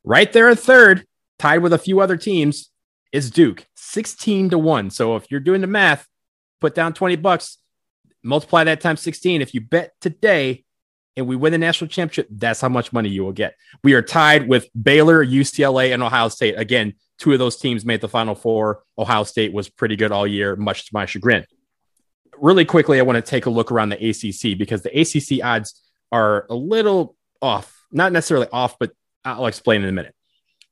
Right 0.05 0.33
there 0.33 0.49
at 0.49 0.59
third, 0.59 1.05
tied 1.39 1.59
with 1.59 1.73
a 1.73 1.79
few 1.79 2.01
other 2.01 2.17
teams, 2.17 2.71
is 3.13 3.31
Duke, 3.31 3.67
16 3.77 4.51
to 4.51 4.59
one. 4.59 4.91
So 4.91 5.17
if 5.17 5.31
you're 5.31 5.41
doing 5.41 5.61
the 5.61 5.67
math, 5.67 6.09
put 6.61 6.75
down 6.75 6.95
20 6.95 7.17
bucks 7.17 7.59
multiply 8.23 8.65
that 8.65 8.81
times 8.81 9.01
16. 9.01 9.43
If 9.43 9.55
you 9.55 9.61
bet 9.61 9.93
today 10.01 10.65
and 11.17 11.27
we 11.27 11.37
win 11.37 11.53
the 11.53 11.59
national 11.59 11.89
championship, 11.89 12.29
that's 12.31 12.61
how 12.61 12.69
much 12.69 12.93
money 12.93 13.09
you 13.09 13.25
will 13.25 13.33
get. 13.33 13.55
We 13.85 13.95
are 13.95 14.03
tied 14.03 14.49
with 14.49 14.69
Baylor, 14.81 15.25
UCLA, 15.25 15.93
and 15.93 16.03
Ohio 16.03 16.29
State. 16.29 16.55
Again, 16.59 16.95
two 17.19 17.33
of 17.33 17.39
those 17.39 17.57
teams 17.57 17.85
made 17.85 18.01
the 18.01 18.09
final 18.09 18.35
four. 18.35 18.83
Ohio 18.99 19.25
State 19.25 19.53
was 19.53 19.69
pretty 19.69 19.97
good 19.97 20.13
all 20.13 20.27
year, 20.27 20.57
much 20.57 20.87
to 20.87 20.91
my 20.93 21.07
chagrin. 21.07 21.45
Really 22.39 22.65
quickly, 22.65 22.99
I 22.99 23.03
want 23.03 23.17
to 23.17 23.31
take 23.31 23.47
a 23.47 23.51
look 23.51 23.71
around 23.71 23.91
the 23.91 23.97
ACC 23.97 24.59
because 24.59 24.83
the 24.83 25.01
ACC 25.01 25.45
odds 25.45 25.81
are 26.11 26.47
a 26.49 26.55
little 26.55 27.17
off, 27.41 27.85
not 27.93 28.13
necessarily 28.13 28.49
off, 28.53 28.79
but 28.79 28.93
I'll 29.25 29.47
explain 29.47 29.83
in 29.83 29.89
a 29.89 29.93
minute. 29.93 30.15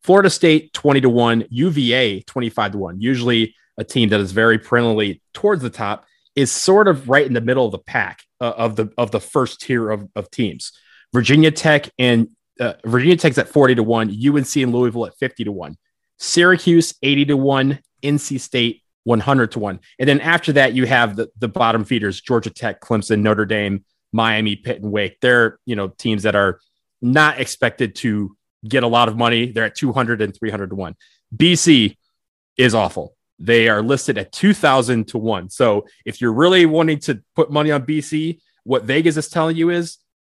Florida 0.02 0.30
State 0.30 0.72
20 0.72 1.02
to 1.02 1.08
1, 1.08 1.46
UVA 1.50 2.20
25 2.22 2.72
to 2.72 2.78
1, 2.78 3.00
usually 3.00 3.54
a 3.76 3.84
team 3.84 4.08
that 4.08 4.20
is 4.20 4.32
very 4.32 4.58
perennially 4.58 5.22
towards 5.34 5.62
the 5.62 5.70
top 5.70 6.06
is 6.40 6.50
sort 6.50 6.88
of 6.88 7.08
right 7.08 7.26
in 7.26 7.34
the 7.34 7.40
middle 7.40 7.66
of 7.66 7.72
the 7.72 7.78
pack 7.78 8.22
uh, 8.40 8.54
of 8.56 8.74
the 8.74 8.90
of 8.96 9.10
the 9.10 9.20
first 9.20 9.60
tier 9.60 9.90
of, 9.90 10.08
of 10.16 10.30
teams. 10.30 10.72
Virginia 11.12 11.50
Tech 11.50 11.90
and 11.98 12.28
uh, 12.58 12.74
Virginia 12.84 13.16
Tech's 13.16 13.36
at 13.36 13.48
40 13.48 13.76
to 13.76 13.82
1, 13.82 14.08
UNC 14.08 14.56
and 14.56 14.72
Louisville 14.72 15.06
at 15.06 15.18
50 15.18 15.44
to 15.44 15.52
1, 15.52 15.76
Syracuse 16.18 16.94
80 17.02 17.24
to 17.26 17.36
1, 17.36 17.78
NC 18.02 18.40
State 18.40 18.82
100 19.04 19.52
to 19.52 19.58
1. 19.58 19.80
And 19.98 20.08
then 20.08 20.20
after 20.20 20.52
that, 20.52 20.74
you 20.74 20.86
have 20.86 21.16
the, 21.16 21.28
the 21.38 21.48
bottom 21.48 21.84
feeders 21.84 22.20
Georgia 22.20 22.50
Tech, 22.50 22.80
Clemson, 22.80 23.20
Notre 23.20 23.44
Dame, 23.44 23.84
Miami, 24.12 24.56
Pitt, 24.56 24.82
and 24.82 24.90
Wake. 24.90 25.18
They're 25.20 25.58
you 25.66 25.76
know 25.76 25.88
teams 25.88 26.22
that 26.22 26.34
are 26.34 26.58
not 27.02 27.38
expected 27.38 27.96
to 27.96 28.36
get 28.66 28.82
a 28.82 28.88
lot 28.88 29.08
of 29.08 29.16
money. 29.16 29.52
They're 29.52 29.64
at 29.64 29.76
200 29.76 30.22
and 30.22 30.34
300 30.34 30.70
to 30.70 30.76
1. 30.76 30.96
BC 31.36 31.96
is 32.56 32.74
awful. 32.74 33.14
They 33.40 33.70
are 33.70 33.82
listed 33.82 34.18
at 34.18 34.32
2000 34.32 35.08
to 35.08 35.18
1. 35.18 35.48
So 35.48 35.86
if 36.04 36.20
you're 36.20 36.32
really 36.32 36.66
wanting 36.66 36.98
to 37.00 37.22
put 37.34 37.50
money 37.50 37.70
on 37.70 37.86
BC, 37.86 38.38
what 38.64 38.84
Vegas 38.84 39.16
is 39.16 39.28
telling 39.28 39.56
you 39.56 39.70
is 39.70 39.96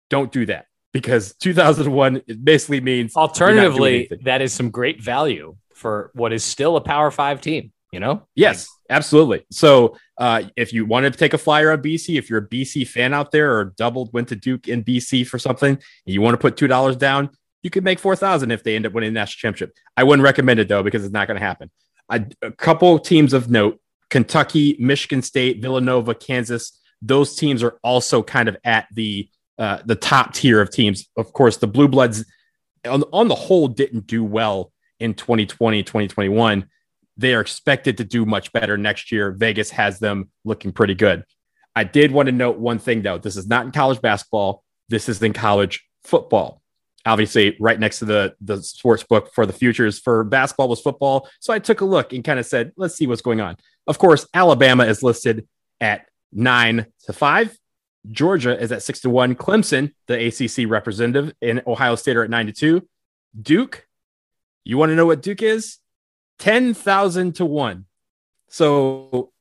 don't 0.08 0.30
do 0.30 0.46
that 0.46 0.66
because 0.92 1.34
2001 1.40 2.22
it 2.28 2.44
basically 2.44 2.80
means 2.80 3.16
alternatively 3.16 4.08
that 4.22 4.40
is 4.40 4.52
some 4.52 4.70
great 4.70 5.02
value 5.02 5.56
for 5.74 6.12
what 6.14 6.32
is 6.32 6.44
still 6.44 6.76
a 6.76 6.80
power 6.80 7.10
5 7.10 7.40
team, 7.40 7.72
you 7.90 7.98
know? 7.98 8.22
Yes, 8.36 8.68
absolutely. 8.88 9.44
So 9.50 9.96
uh, 10.16 10.44
if 10.56 10.72
you 10.72 10.86
wanted 10.86 11.12
to 11.12 11.18
take 11.18 11.34
a 11.34 11.38
flyer 11.38 11.72
on 11.72 11.82
BC, 11.82 12.16
if 12.18 12.30
you're 12.30 12.38
a 12.38 12.48
BC 12.48 12.86
fan 12.86 13.12
out 13.12 13.32
there 13.32 13.58
or 13.58 13.64
doubled 13.76 14.12
went 14.12 14.28
to 14.28 14.36
Duke 14.36 14.68
in 14.68 14.84
BC 14.84 15.26
for 15.26 15.40
something 15.40 15.72
and 15.72 15.82
you 16.06 16.20
want 16.20 16.34
to 16.34 16.38
put 16.38 16.56
$2 16.56 16.98
down, 16.98 17.30
you 17.64 17.70
could 17.70 17.82
make 17.82 17.98
4000 17.98 18.52
if 18.52 18.62
they 18.62 18.76
end 18.76 18.86
up 18.86 18.92
winning 18.92 19.12
the 19.12 19.18
national 19.18 19.40
championship. 19.40 19.74
I 19.96 20.04
wouldn't 20.04 20.22
recommend 20.22 20.60
it 20.60 20.68
though 20.68 20.84
because 20.84 21.04
it's 21.04 21.12
not 21.12 21.26
going 21.26 21.40
to 21.40 21.44
happen 21.44 21.68
a, 22.12 22.24
a 22.42 22.52
couple 22.52 22.98
teams 22.98 23.32
of 23.32 23.50
note 23.50 23.80
Kentucky, 24.10 24.76
Michigan 24.78 25.22
State, 25.22 25.62
Villanova, 25.62 26.14
Kansas. 26.14 26.78
Those 27.00 27.34
teams 27.34 27.62
are 27.62 27.78
also 27.82 28.22
kind 28.22 28.48
of 28.48 28.56
at 28.64 28.86
the 28.92 29.28
uh, 29.58 29.78
the 29.84 29.96
top 29.96 30.34
tier 30.34 30.60
of 30.60 30.70
teams. 30.70 31.08
Of 31.16 31.32
course, 31.32 31.56
the 31.56 31.66
Blue 31.66 31.88
Bloods 31.88 32.24
on, 32.84 33.02
on 33.12 33.28
the 33.28 33.34
whole 33.34 33.68
didn't 33.68 34.06
do 34.06 34.24
well 34.24 34.72
in 34.98 35.14
2020, 35.14 35.82
2021. 35.82 36.68
They 37.16 37.34
are 37.34 37.40
expected 37.40 37.98
to 37.98 38.04
do 38.04 38.24
much 38.24 38.52
better 38.52 38.76
next 38.76 39.12
year. 39.12 39.32
Vegas 39.32 39.70
has 39.70 39.98
them 39.98 40.30
looking 40.44 40.72
pretty 40.72 40.94
good. 40.94 41.24
I 41.74 41.84
did 41.84 42.12
want 42.12 42.26
to 42.26 42.32
note 42.32 42.58
one 42.58 42.78
thing 42.78 43.02
though. 43.02 43.18
This 43.18 43.36
is 43.36 43.46
not 43.46 43.66
in 43.66 43.72
college 43.72 44.00
basketball. 44.00 44.62
This 44.88 45.08
is 45.08 45.22
in 45.22 45.32
college 45.32 45.84
football. 46.04 46.61
Obviously, 47.04 47.56
right 47.58 47.78
next 47.78 47.98
to 47.98 48.04
the 48.04 48.34
the 48.40 48.62
sports 48.62 49.02
book 49.02 49.32
for 49.34 49.44
the 49.44 49.52
futures 49.52 49.98
for 49.98 50.22
basketball 50.24 50.68
was 50.68 50.80
football. 50.80 51.28
So 51.40 51.52
I 51.52 51.58
took 51.58 51.80
a 51.80 51.84
look 51.84 52.12
and 52.12 52.22
kind 52.22 52.38
of 52.38 52.46
said, 52.46 52.72
let's 52.76 52.94
see 52.94 53.06
what's 53.06 53.22
going 53.22 53.40
on. 53.40 53.56
Of 53.86 53.98
course, 53.98 54.26
Alabama 54.32 54.84
is 54.84 55.02
listed 55.02 55.48
at 55.80 56.06
nine 56.32 56.86
to 57.04 57.12
five. 57.12 57.56
Georgia 58.10 58.58
is 58.60 58.72
at 58.72 58.82
six 58.82 59.00
to 59.00 59.10
one. 59.10 59.34
Clemson, 59.34 59.92
the 60.06 60.26
ACC 60.26 60.70
representative 60.70 61.34
in 61.40 61.62
Ohio 61.66 61.94
State, 61.94 62.16
are 62.16 62.24
at 62.24 62.30
nine 62.30 62.46
to 62.46 62.52
two. 62.52 62.88
Duke, 63.40 63.86
you 64.64 64.78
want 64.78 64.90
to 64.90 64.96
know 64.96 65.06
what 65.06 65.22
Duke 65.22 65.42
is? 65.42 65.78
10,000 66.38 67.36
to 67.36 67.46
one. 67.46 67.86
So 68.48 69.32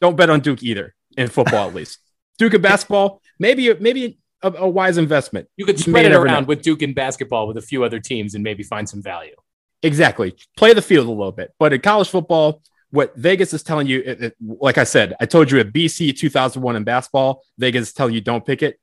don't 0.00 0.16
bet 0.16 0.30
on 0.30 0.40
Duke 0.40 0.62
either 0.62 0.94
in 1.16 1.28
football, 1.28 1.68
at 1.68 1.74
least. 1.74 1.98
Duke 2.38 2.54
in 2.54 2.60
basketball, 2.60 3.20
maybe, 3.38 3.72
maybe 3.74 4.18
a, 4.42 4.52
a 4.52 4.68
wise 4.68 4.98
investment. 4.98 5.48
You 5.56 5.66
could 5.66 5.78
spread 5.78 6.06
you 6.06 6.12
it 6.12 6.14
around 6.14 6.42
know. 6.42 6.48
with 6.48 6.62
Duke 6.62 6.82
in 6.82 6.94
basketball 6.94 7.46
with 7.46 7.56
a 7.56 7.62
few 7.62 7.84
other 7.84 8.00
teams 8.00 8.34
and 8.34 8.44
maybe 8.44 8.62
find 8.62 8.88
some 8.88 9.02
value. 9.02 9.34
Exactly. 9.82 10.36
Play 10.56 10.72
the 10.74 10.82
field 10.82 11.06
a 11.06 11.10
little 11.10 11.32
bit. 11.32 11.52
But 11.58 11.72
in 11.72 11.80
college 11.80 12.08
football, 12.08 12.62
what 12.90 13.14
Vegas 13.16 13.52
is 13.52 13.62
telling 13.62 13.86
you, 13.86 14.02
it, 14.04 14.22
it, 14.22 14.36
like 14.40 14.78
I 14.78 14.84
said, 14.84 15.14
I 15.20 15.26
told 15.26 15.50
you 15.50 15.58
at 15.60 15.72
BC 15.72 16.16
2001 16.16 16.76
in 16.76 16.84
basketball, 16.84 17.42
Vegas 17.58 17.88
is 17.88 17.92
telling 17.92 18.14
you 18.14 18.20
don't 18.20 18.44
pick 18.44 18.62
it. 18.62 18.78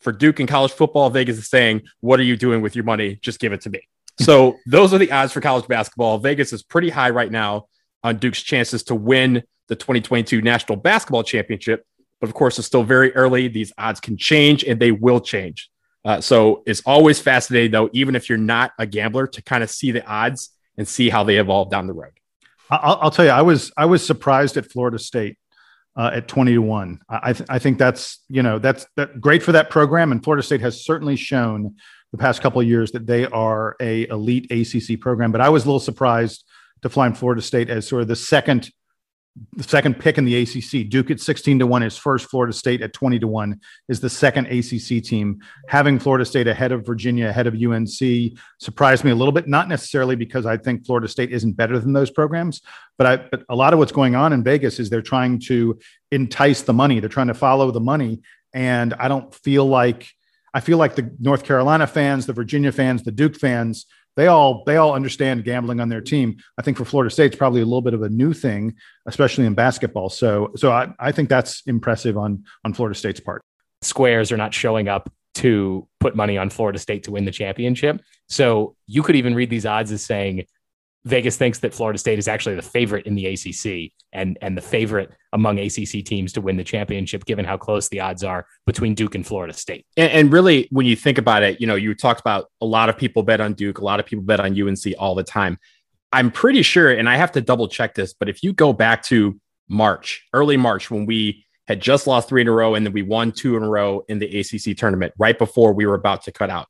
For 0.00 0.12
Duke 0.12 0.40
in 0.40 0.46
college 0.46 0.72
football, 0.72 1.08
Vegas 1.08 1.38
is 1.38 1.48
saying, 1.48 1.82
What 2.00 2.20
are 2.20 2.24
you 2.24 2.36
doing 2.36 2.60
with 2.60 2.76
your 2.76 2.84
money? 2.84 3.18
Just 3.22 3.40
give 3.40 3.52
it 3.52 3.62
to 3.62 3.70
me. 3.70 3.88
So 4.20 4.56
those 4.66 4.92
are 4.92 4.98
the 4.98 5.10
odds 5.10 5.32
for 5.32 5.40
college 5.40 5.66
basketball. 5.66 6.18
Vegas 6.18 6.52
is 6.52 6.62
pretty 6.62 6.90
high 6.90 7.10
right 7.10 7.30
now 7.30 7.66
on 8.04 8.18
Duke's 8.18 8.42
chances 8.42 8.82
to 8.84 8.94
win 8.94 9.42
the 9.68 9.74
2022 9.74 10.42
National 10.42 10.76
Basketball 10.76 11.24
Championship. 11.24 11.84
But 12.20 12.28
of 12.28 12.34
course, 12.34 12.58
it's 12.58 12.66
still 12.66 12.84
very 12.84 13.14
early. 13.14 13.48
These 13.48 13.72
odds 13.76 14.00
can 14.00 14.16
change 14.16 14.64
and 14.64 14.80
they 14.80 14.92
will 14.92 15.20
change. 15.20 15.70
Uh, 16.04 16.20
so 16.20 16.62
it's 16.66 16.82
always 16.86 17.20
fascinating, 17.20 17.72
though, 17.72 17.90
even 17.92 18.14
if 18.14 18.28
you're 18.28 18.38
not 18.38 18.72
a 18.78 18.86
gambler, 18.86 19.26
to 19.26 19.42
kind 19.42 19.62
of 19.62 19.70
see 19.70 19.90
the 19.90 20.06
odds 20.06 20.50
and 20.78 20.86
see 20.86 21.08
how 21.08 21.24
they 21.24 21.36
evolve 21.36 21.70
down 21.70 21.86
the 21.86 21.92
road. 21.92 22.12
I'll, 22.70 22.98
I'll 23.02 23.10
tell 23.10 23.24
you, 23.24 23.30
I 23.30 23.42
was 23.42 23.72
I 23.76 23.86
was 23.86 24.06
surprised 24.06 24.56
at 24.56 24.70
Florida 24.70 24.98
State 24.98 25.36
uh, 25.96 26.10
at 26.12 26.28
20 26.28 26.52
to 26.54 26.58
1. 26.58 27.00
I, 27.08 27.32
th- 27.32 27.48
I 27.48 27.58
think 27.58 27.78
that's, 27.78 28.20
you 28.28 28.42
know, 28.42 28.58
that's 28.58 28.86
that 28.96 29.20
great 29.20 29.42
for 29.42 29.52
that 29.52 29.70
program. 29.70 30.12
And 30.12 30.22
Florida 30.22 30.42
State 30.42 30.60
has 30.60 30.84
certainly 30.84 31.16
shown 31.16 31.76
the 32.12 32.18
past 32.18 32.42
couple 32.42 32.60
of 32.60 32.68
years 32.68 32.92
that 32.92 33.06
they 33.06 33.26
are 33.26 33.76
a 33.80 34.06
elite 34.08 34.50
ACC 34.50 35.00
program. 35.00 35.32
But 35.32 35.40
I 35.40 35.48
was 35.48 35.64
a 35.64 35.66
little 35.66 35.80
surprised 35.80 36.44
to 36.82 36.88
find 36.88 37.16
Florida 37.16 37.40
State 37.40 37.70
as 37.70 37.88
sort 37.88 38.02
of 38.02 38.08
the 38.08 38.16
second 38.16 38.70
the 39.54 39.62
second 39.62 39.98
pick 39.98 40.18
in 40.18 40.24
the 40.24 40.42
ACC. 40.42 40.88
Duke 40.88 41.10
at 41.10 41.20
16 41.20 41.58
to 41.58 41.66
1 41.66 41.82
is 41.82 41.96
first. 41.96 42.30
Florida 42.30 42.52
State 42.52 42.82
at 42.82 42.92
20 42.92 43.18
to 43.18 43.26
1 43.26 43.60
is 43.88 44.00
the 44.00 44.08
second 44.08 44.46
ACC 44.46 45.02
team. 45.02 45.40
Having 45.68 45.98
Florida 45.98 46.24
State 46.24 46.46
ahead 46.46 46.72
of 46.72 46.86
Virginia, 46.86 47.28
ahead 47.28 47.46
of 47.46 47.54
UNC 47.54 48.38
surprised 48.58 49.04
me 49.04 49.10
a 49.10 49.14
little 49.14 49.32
bit, 49.32 49.46
not 49.46 49.68
necessarily 49.68 50.16
because 50.16 50.46
I 50.46 50.56
think 50.56 50.86
Florida 50.86 51.08
State 51.08 51.32
isn't 51.32 51.52
better 51.52 51.78
than 51.78 51.92
those 51.92 52.10
programs, 52.10 52.62
but 52.98 53.06
I 53.06 53.16
but 53.16 53.44
a 53.48 53.56
lot 53.56 53.72
of 53.72 53.78
what's 53.78 53.92
going 53.92 54.14
on 54.14 54.32
in 54.32 54.42
Vegas 54.42 54.78
is 54.78 54.88
they're 54.88 55.02
trying 55.02 55.38
to 55.46 55.78
entice 56.10 56.62
the 56.62 56.72
money. 56.72 57.00
They're 57.00 57.08
trying 57.08 57.28
to 57.28 57.34
follow 57.34 57.70
the 57.70 57.80
money 57.80 58.22
and 58.56 58.94
I 58.94 59.08
don't 59.08 59.34
feel 59.34 59.66
like 59.66 60.08
I 60.54 60.60
feel 60.60 60.78
like 60.78 60.94
the 60.94 61.14
North 61.20 61.44
Carolina 61.44 61.86
fans, 61.86 62.24
the 62.24 62.32
Virginia 62.32 62.72
fans, 62.72 63.02
the 63.02 63.12
Duke 63.12 63.36
fans 63.36 63.84
they 64.16 64.26
all 64.26 64.64
they 64.64 64.76
all 64.76 64.94
understand 64.94 65.44
gambling 65.44 65.80
on 65.80 65.88
their 65.88 66.00
team. 66.00 66.38
I 66.58 66.62
think 66.62 66.76
for 66.76 66.84
Florida 66.84 67.10
State, 67.10 67.26
it's 67.26 67.36
probably 67.36 67.60
a 67.60 67.64
little 67.64 67.82
bit 67.82 67.94
of 67.94 68.02
a 68.02 68.08
new 68.08 68.32
thing, 68.32 68.74
especially 69.06 69.46
in 69.46 69.54
basketball. 69.54 70.08
So 70.08 70.52
so 70.56 70.72
I, 70.72 70.92
I 70.98 71.12
think 71.12 71.28
that's 71.28 71.62
impressive 71.66 72.16
on 72.16 72.44
on 72.64 72.72
Florida 72.72 72.98
State's 72.98 73.20
part. 73.20 73.42
Squares 73.82 74.32
are 74.32 74.36
not 74.36 74.54
showing 74.54 74.88
up 74.88 75.12
to 75.36 75.86
put 76.00 76.16
money 76.16 76.38
on 76.38 76.48
Florida 76.48 76.78
State 76.78 77.02
to 77.04 77.10
win 77.10 77.26
the 77.26 77.30
championship. 77.30 78.00
So 78.28 78.74
you 78.86 79.02
could 79.02 79.16
even 79.16 79.34
read 79.34 79.50
these 79.50 79.66
odds 79.66 79.92
as 79.92 80.02
saying 80.02 80.46
Vegas 81.06 81.36
thinks 81.36 81.60
that 81.60 81.72
Florida 81.72 81.98
State 81.98 82.18
is 82.18 82.26
actually 82.26 82.56
the 82.56 82.62
favorite 82.62 83.06
in 83.06 83.14
the 83.14 83.26
ACC 83.26 83.92
and 84.12 84.36
and 84.42 84.56
the 84.56 84.60
favorite 84.60 85.12
among 85.32 85.58
ACC 85.60 86.04
teams 86.04 86.32
to 86.32 86.40
win 86.40 86.56
the 86.56 86.64
championship, 86.64 87.24
given 87.24 87.44
how 87.44 87.56
close 87.56 87.88
the 87.88 88.00
odds 88.00 88.24
are 88.24 88.44
between 88.66 88.94
Duke 88.94 89.14
and 89.14 89.24
Florida 89.24 89.52
State. 89.52 89.86
And, 89.96 90.10
and, 90.10 90.32
really, 90.32 90.66
when 90.72 90.84
you 90.84 90.96
think 90.96 91.18
about 91.18 91.44
it, 91.44 91.60
you 91.60 91.66
know, 91.66 91.76
you 91.76 91.94
talked 91.94 92.20
about 92.20 92.46
a 92.60 92.66
lot 92.66 92.88
of 92.88 92.96
people 92.96 93.22
bet 93.22 93.40
on 93.40 93.52
Duke, 93.52 93.78
a 93.78 93.84
lot 93.84 94.00
of 94.00 94.06
people 94.06 94.24
bet 94.24 94.40
on 94.40 94.60
UNC 94.60 94.82
all 94.98 95.14
the 95.14 95.22
time. 95.22 95.58
I'm 96.12 96.30
pretty 96.32 96.62
sure, 96.62 96.90
and 96.90 97.08
I 97.08 97.16
have 97.16 97.32
to 97.32 97.40
double 97.40 97.68
check 97.68 97.94
this, 97.94 98.12
but 98.12 98.28
if 98.28 98.42
you 98.42 98.52
go 98.52 98.72
back 98.72 99.02
to 99.04 99.38
March, 99.68 100.26
early 100.32 100.56
March, 100.56 100.90
when 100.90 101.06
we 101.06 101.44
had 101.68 101.80
just 101.80 102.06
lost 102.06 102.28
three 102.28 102.40
in 102.40 102.48
a 102.48 102.52
row 102.52 102.74
and 102.74 102.84
then 102.84 102.92
we 102.92 103.02
won 103.02 103.30
two 103.30 103.56
in 103.56 103.62
a 103.62 103.68
row 103.68 104.04
in 104.08 104.18
the 104.18 104.40
ACC 104.40 104.76
tournament 104.76 105.12
right 105.18 105.38
before 105.38 105.72
we 105.72 105.86
were 105.86 105.94
about 105.94 106.22
to 106.22 106.32
cut 106.32 106.50
out, 106.50 106.66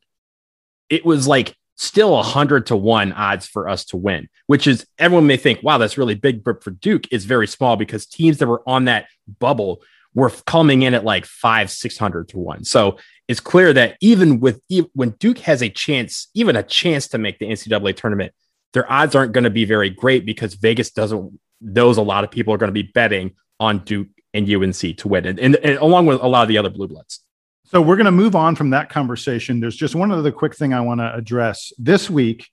it 0.91 1.07
was 1.07 1.27
like 1.27 1.55
still 1.77 2.13
100 2.13 2.67
to 2.67 2.77
1 2.77 3.13
odds 3.13 3.47
for 3.47 3.69
us 3.69 3.85
to 3.87 3.97
win, 3.97 4.29
which 4.47 4.67
is 4.67 4.87
everyone 4.99 5.27
may 5.27 5.37
think, 5.37 5.63
wow, 5.63 5.79
that's 5.79 5.99
really 5.99 6.15
big. 6.15 6.43
But 6.43 6.65
for 6.65 6.71
Duke, 6.71 7.07
it's 7.13 7.25
very 7.25 7.47
small 7.47 7.77
because 7.77 8.07
teams 8.07 8.39
that 8.39 8.47
were 8.47 8.63
on 8.67 8.87
that 8.87 9.07
bubble 9.39 9.83
were 10.15 10.31
coming 10.31 10.83
in 10.83 10.95
at 10.95 11.05
like 11.05 11.27
five, 11.27 11.71
600 11.71 12.29
to 12.31 12.39
1. 12.39 12.65
So 12.65 12.99
it's 13.29 13.41
clear 13.41 13.73
that 13.75 13.97
even 14.01 14.41
with 14.41 14.63
when 14.95 15.11
Duke 15.11 15.39
has 15.41 15.63
a 15.63 15.69
chance, 15.69 16.29
even 16.35 16.57
a 16.57 16.63
chance 16.63 17.09
to 17.09 17.19
make 17.19 17.39
the 17.39 17.47
NCAA 17.47 17.95
tournament, 17.97 18.33
their 18.73 18.91
odds 18.91 19.15
aren't 19.15 19.33
going 19.33 19.45
to 19.45 19.51
be 19.51 19.67
very 19.67 19.91
great 19.91 20.25
because 20.25 20.55
Vegas 20.55 20.91
doesn't 20.91 21.39
those 21.61 21.97
a 21.97 22.03
lot 22.03 22.25
of 22.25 22.31
people 22.31 22.53
are 22.53 22.59
going 22.59 22.69
to 22.69 22.73
be 22.73 22.91
betting 22.95 23.33
on 23.59 23.79
Duke 23.79 24.09
and 24.35 24.49
UNC 24.49 24.99
to 24.99 25.09
win, 25.09 25.27
and, 25.27 25.39
and, 25.39 25.57
and 25.57 25.79
along 25.79 26.07
with 26.07 26.21
a 26.21 26.27
lot 26.27 26.43
of 26.43 26.49
the 26.49 26.59
other 26.59 26.69
blue 26.69 26.89
bloods. 26.89 27.21
So 27.69 27.83
we're 27.83 27.97
going 27.97 28.07
to 28.07 28.13
move 28.13 28.37
on 28.37 28.55
from 28.55 28.71
that 28.71 28.91
conversation. 28.91 29.59
There's 29.59 29.77
just 29.77 29.97
one 29.97 30.13
other 30.13 30.31
quick 30.31 30.55
thing 30.55 30.73
I 30.73 30.81
want 30.81 31.01
to 31.01 31.13
address. 31.13 31.73
This 31.79 32.09
week, 32.09 32.49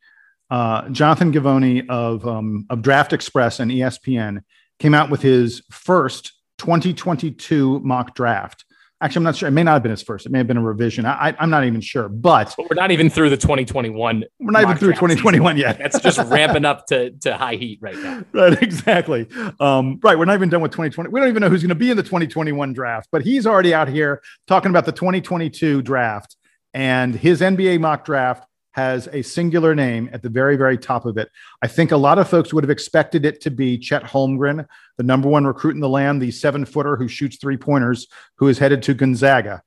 uh, 0.49 0.89
Jonathan 0.89 1.31
Givony 1.31 1.87
of, 1.87 2.27
um, 2.27 2.65
of 2.71 2.81
Draft 2.81 3.13
Express 3.13 3.59
and 3.59 3.69
ESPN 3.69 4.43
came 4.79 4.95
out 4.95 5.11
with 5.11 5.21
his 5.21 5.61
first 5.69 6.33
2022 6.57 7.79
mock 7.81 8.15
draft. 8.15 8.65
Actually, 9.03 9.19
I'm 9.19 9.23
not 9.23 9.35
sure. 9.35 9.49
It 9.49 9.51
may 9.51 9.63
not 9.63 9.73
have 9.73 9.83
been 9.83 9.89
his 9.89 10.01
first. 10.01 10.25
It 10.25 10.31
may 10.31 10.37
have 10.37 10.47
been 10.47 10.55
a 10.55 10.61
revision. 10.61 11.05
I, 11.05 11.35
am 11.37 11.49
not 11.49 11.65
even 11.65 11.81
sure. 11.81 12.07
But, 12.07 12.53
but, 12.55 12.69
we're 12.69 12.75
not 12.75 12.91
even 12.91 13.09
through 13.09 13.31
the 13.31 13.37
2021. 13.37 14.23
We're 14.39 14.51
not 14.51 14.61
even 14.61 14.77
through 14.77 14.93
2021 14.93 15.57
yet. 15.57 15.77
That's 15.77 15.99
just 15.99 16.17
ramping 16.27 16.63
up 16.63 16.87
to, 16.87 17.11
to 17.11 17.35
high 17.35 17.55
heat 17.55 17.79
right 17.81 17.97
now. 17.97 18.23
Right, 18.31 18.63
exactly. 18.63 19.27
Um, 19.59 19.99
right. 20.01 20.17
We're 20.17 20.23
not 20.23 20.35
even 20.35 20.47
done 20.47 20.61
with 20.61 20.71
2020. 20.71 21.09
We 21.09 21.19
don't 21.19 21.27
even 21.27 21.41
know 21.41 21.49
who's 21.49 21.61
going 21.61 21.69
to 21.69 21.75
be 21.75 21.91
in 21.91 21.97
the 21.97 22.03
2021 22.03 22.71
draft, 22.71 23.09
but 23.11 23.23
he's 23.23 23.45
already 23.45 23.73
out 23.73 23.89
here 23.89 24.21
talking 24.47 24.69
about 24.69 24.85
the 24.85 24.93
2022 24.93 25.81
draft 25.81 26.37
and 26.73 27.13
his 27.13 27.41
NBA 27.41 27.81
mock 27.81 28.05
draft 28.05 28.47
has 28.73 29.07
a 29.13 29.21
singular 29.21 29.73
name 29.73 30.09
at 30.11 30.21
the 30.21 30.29
very, 30.29 30.55
very 30.55 30.77
top 30.77 31.05
of 31.05 31.17
it. 31.17 31.29
I 31.61 31.67
think 31.67 31.91
a 31.91 31.97
lot 31.97 32.19
of 32.19 32.27
folks 32.27 32.53
would 32.53 32.63
have 32.63 32.71
expected 32.71 33.25
it 33.25 33.39
to 33.41 33.51
be 33.51 33.77
Chet 33.77 34.03
Holmgren, 34.03 34.67
the 34.97 35.03
number 35.03 35.29
one 35.29 35.45
recruit 35.45 35.75
in 35.75 35.79
the 35.79 35.89
land, 35.89 36.21
the 36.21 36.31
seven 36.31 36.65
footer 36.65 36.95
who 36.95 37.07
shoots 37.07 37.37
three 37.37 37.57
pointers, 37.57 38.07
who 38.35 38.47
is 38.47 38.57
headed 38.57 38.83
to 38.83 38.93
Gonzaga. 38.93 39.61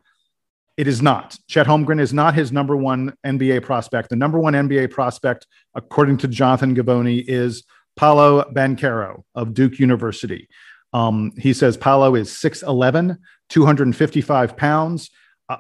It 0.76 0.88
is 0.88 1.00
not. 1.00 1.38
Chet 1.46 1.66
Holmgren 1.66 2.00
is 2.00 2.12
not 2.12 2.34
his 2.34 2.52
number 2.52 2.76
one 2.76 3.16
NBA 3.24 3.62
prospect. 3.62 4.10
The 4.10 4.16
number 4.16 4.38
one 4.38 4.54
NBA 4.54 4.90
prospect, 4.90 5.46
according 5.74 6.18
to 6.18 6.28
Jonathan 6.28 6.74
Givony, 6.74 7.24
is 7.26 7.64
Paolo 7.96 8.44
Banchero 8.52 9.22
of 9.34 9.54
Duke 9.54 9.78
University. 9.78 10.48
Um, 10.92 11.32
he 11.38 11.52
says 11.52 11.76
Paolo 11.76 12.14
is 12.14 12.30
6'11, 12.30 13.18
255 13.48 14.56
pounds 14.56 15.10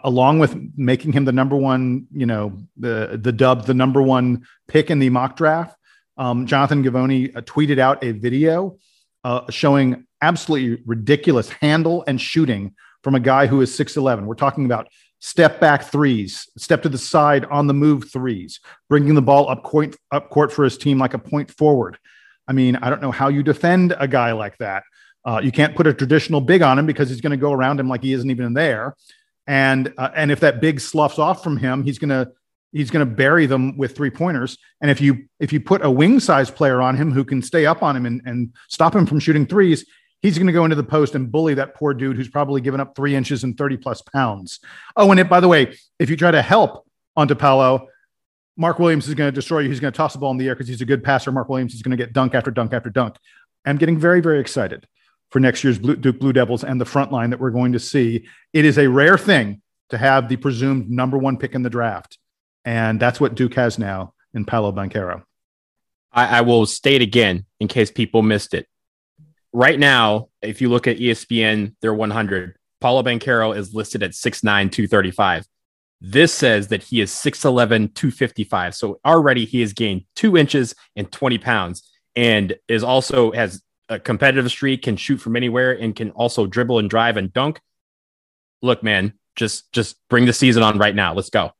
along 0.04 0.38
with 0.38 0.56
making 0.76 1.12
him 1.12 1.24
the 1.24 1.32
number 1.32 1.56
one, 1.56 2.06
you 2.12 2.26
know, 2.26 2.56
the 2.76 3.18
the 3.22 3.32
dub, 3.32 3.66
the 3.66 3.74
number 3.74 4.02
one 4.02 4.46
pick 4.68 4.90
in 4.90 4.98
the 4.98 5.10
mock 5.10 5.36
draft, 5.36 5.76
um, 6.16 6.46
Jonathan 6.46 6.82
Givony 6.82 7.34
uh, 7.36 7.42
tweeted 7.42 7.78
out 7.78 8.02
a 8.02 8.12
video 8.12 8.78
uh, 9.24 9.50
showing 9.50 10.06
absolutely 10.22 10.82
ridiculous 10.86 11.48
handle 11.48 12.04
and 12.06 12.20
shooting 12.20 12.74
from 13.02 13.14
a 13.14 13.20
guy 13.20 13.46
who 13.46 13.60
is 13.60 13.70
6'11. 13.78 14.24
We're 14.24 14.34
talking 14.34 14.64
about 14.64 14.88
step 15.18 15.60
back 15.60 15.84
threes, 15.84 16.48
step 16.56 16.82
to 16.82 16.88
the 16.88 16.98
side 16.98 17.44
on 17.46 17.66
the 17.66 17.74
move 17.74 18.10
threes, 18.10 18.60
bringing 18.88 19.14
the 19.14 19.22
ball 19.22 19.48
up 19.48 19.62
court, 19.62 19.96
up 20.10 20.30
court 20.30 20.52
for 20.52 20.64
his 20.64 20.78
team 20.78 20.98
like 20.98 21.14
a 21.14 21.18
point 21.18 21.50
forward. 21.50 21.98
I 22.48 22.52
mean, 22.52 22.76
I 22.76 22.90
don't 22.90 23.02
know 23.02 23.10
how 23.10 23.28
you 23.28 23.42
defend 23.42 23.94
a 23.98 24.08
guy 24.08 24.32
like 24.32 24.56
that. 24.58 24.84
Uh, 25.24 25.40
you 25.42 25.50
can't 25.50 25.74
put 25.74 25.86
a 25.86 25.92
traditional 25.92 26.40
big 26.40 26.62
on 26.62 26.78
him 26.78 26.86
because 26.86 27.08
he's 27.08 27.20
going 27.20 27.32
to 27.32 27.36
go 27.36 27.52
around 27.52 27.80
him 27.80 27.88
like 27.88 28.02
he 28.02 28.12
isn't 28.12 28.30
even 28.30 28.54
there 28.54 28.94
and 29.46 29.92
uh, 29.96 30.10
and 30.14 30.30
if 30.30 30.40
that 30.40 30.60
big 30.60 30.80
sloughs 30.80 31.18
off 31.18 31.42
from 31.42 31.56
him, 31.56 31.84
he's 31.84 31.98
gonna 31.98 32.28
he's 32.72 32.90
gonna 32.90 33.06
bury 33.06 33.46
them 33.46 33.76
with 33.76 33.96
three 33.96 34.10
pointers. 34.10 34.58
And 34.80 34.90
if 34.90 35.00
you 35.00 35.28
if 35.40 35.52
you 35.52 35.60
put 35.60 35.84
a 35.84 35.90
wing 35.90 36.20
size 36.20 36.50
player 36.50 36.82
on 36.82 36.96
him 36.96 37.12
who 37.12 37.24
can 37.24 37.42
stay 37.42 37.66
up 37.66 37.82
on 37.82 37.96
him 37.96 38.06
and, 38.06 38.22
and 38.24 38.54
stop 38.68 38.94
him 38.94 39.06
from 39.06 39.20
shooting 39.20 39.46
threes, 39.46 39.86
he's 40.22 40.38
going 40.38 40.48
to 40.48 40.52
go 40.52 40.64
into 40.64 40.76
the 40.76 40.82
post 40.82 41.14
and 41.14 41.30
bully 41.30 41.54
that 41.54 41.74
poor 41.74 41.94
dude 41.94 42.16
who's 42.16 42.28
probably 42.28 42.60
given 42.60 42.80
up 42.80 42.96
three 42.96 43.14
inches 43.14 43.44
and 43.44 43.56
30 43.56 43.76
plus 43.76 44.02
pounds. 44.02 44.60
Oh, 44.96 45.10
and 45.10 45.20
it, 45.20 45.28
by 45.28 45.40
the 45.40 45.48
way, 45.48 45.76
if 45.98 46.10
you 46.10 46.16
try 46.16 46.30
to 46.30 46.42
help 46.42 46.86
onto 47.14 47.34
Paolo, 47.34 47.88
Mark 48.56 48.78
Williams 48.78 49.06
is 49.06 49.14
going 49.14 49.28
to 49.28 49.34
destroy 49.34 49.60
you. 49.60 49.68
He's 49.68 49.80
going 49.80 49.92
to 49.92 49.96
toss 49.96 50.14
the 50.14 50.18
ball 50.18 50.30
in 50.30 50.38
the 50.38 50.48
air 50.48 50.54
because 50.54 50.68
he's 50.68 50.80
a 50.80 50.86
good 50.86 51.04
passer. 51.04 51.30
Mark 51.30 51.48
Williams 51.48 51.74
is 51.74 51.82
going 51.82 51.96
to 51.96 52.02
get 52.02 52.12
dunk 52.12 52.34
after 52.34 52.50
dunk 52.50 52.72
after 52.72 52.90
dunk. 52.90 53.16
I'm 53.64 53.76
getting 53.76 53.98
very, 53.98 54.20
very 54.20 54.40
excited 54.40 54.86
for 55.30 55.40
next 55.40 55.64
year's 55.64 55.78
Blue, 55.78 55.96
Duke 55.96 56.18
Blue 56.18 56.32
Devils 56.32 56.64
and 56.64 56.80
the 56.80 56.84
front 56.84 57.12
line 57.12 57.30
that 57.30 57.40
we're 57.40 57.50
going 57.50 57.72
to 57.72 57.80
see. 57.80 58.26
It 58.52 58.64
is 58.64 58.78
a 58.78 58.88
rare 58.88 59.18
thing 59.18 59.62
to 59.90 59.98
have 59.98 60.28
the 60.28 60.36
presumed 60.36 60.90
number 60.90 61.18
one 61.18 61.36
pick 61.36 61.54
in 61.54 61.62
the 61.62 61.70
draft. 61.70 62.18
And 62.64 62.98
that's 62.98 63.20
what 63.20 63.34
Duke 63.34 63.54
has 63.54 63.78
now 63.78 64.14
in 64.34 64.44
Paolo 64.44 64.72
Banchero. 64.72 65.22
I, 66.12 66.38
I 66.38 66.40
will 66.40 66.66
state 66.66 67.02
again 67.02 67.46
in 67.60 67.68
case 67.68 67.90
people 67.90 68.22
missed 68.22 68.54
it. 68.54 68.66
Right 69.52 69.78
now, 69.78 70.28
if 70.42 70.60
you 70.60 70.68
look 70.68 70.86
at 70.86 70.98
ESPN, 70.98 71.74
they're 71.80 71.94
100. 71.94 72.56
Paolo 72.80 73.02
Banchero 73.02 73.56
is 73.56 73.74
listed 73.74 74.02
at 74.02 74.10
6'9, 74.10 74.42
235. 74.42 75.46
This 76.00 76.32
says 76.32 76.68
that 76.68 76.82
he 76.82 77.00
is 77.00 77.10
6'11, 77.10 77.94
255. 77.94 78.74
So 78.74 79.00
already 79.04 79.44
he 79.44 79.60
has 79.60 79.72
gained 79.72 80.04
two 80.14 80.36
inches 80.36 80.74
and 80.94 81.10
20 81.10 81.38
pounds 81.38 81.88
and 82.14 82.56
is 82.68 82.82
also 82.82 83.32
has 83.32 83.62
a 83.88 83.98
competitive 83.98 84.50
streak, 84.50 84.82
can 84.82 84.96
shoot 84.96 85.18
from 85.18 85.36
anywhere, 85.36 85.72
and 85.72 85.94
can 85.94 86.10
also 86.10 86.46
dribble 86.46 86.78
and 86.78 86.90
drive 86.90 87.16
and 87.16 87.32
dunk. 87.32 87.60
Look, 88.62 88.82
man, 88.82 89.14
just 89.34 89.70
just 89.72 89.96
bring 90.08 90.24
the 90.26 90.32
season 90.32 90.62
on 90.62 90.78
right 90.78 90.94
now. 90.94 91.14
Let's 91.14 91.30
go. 91.30 91.52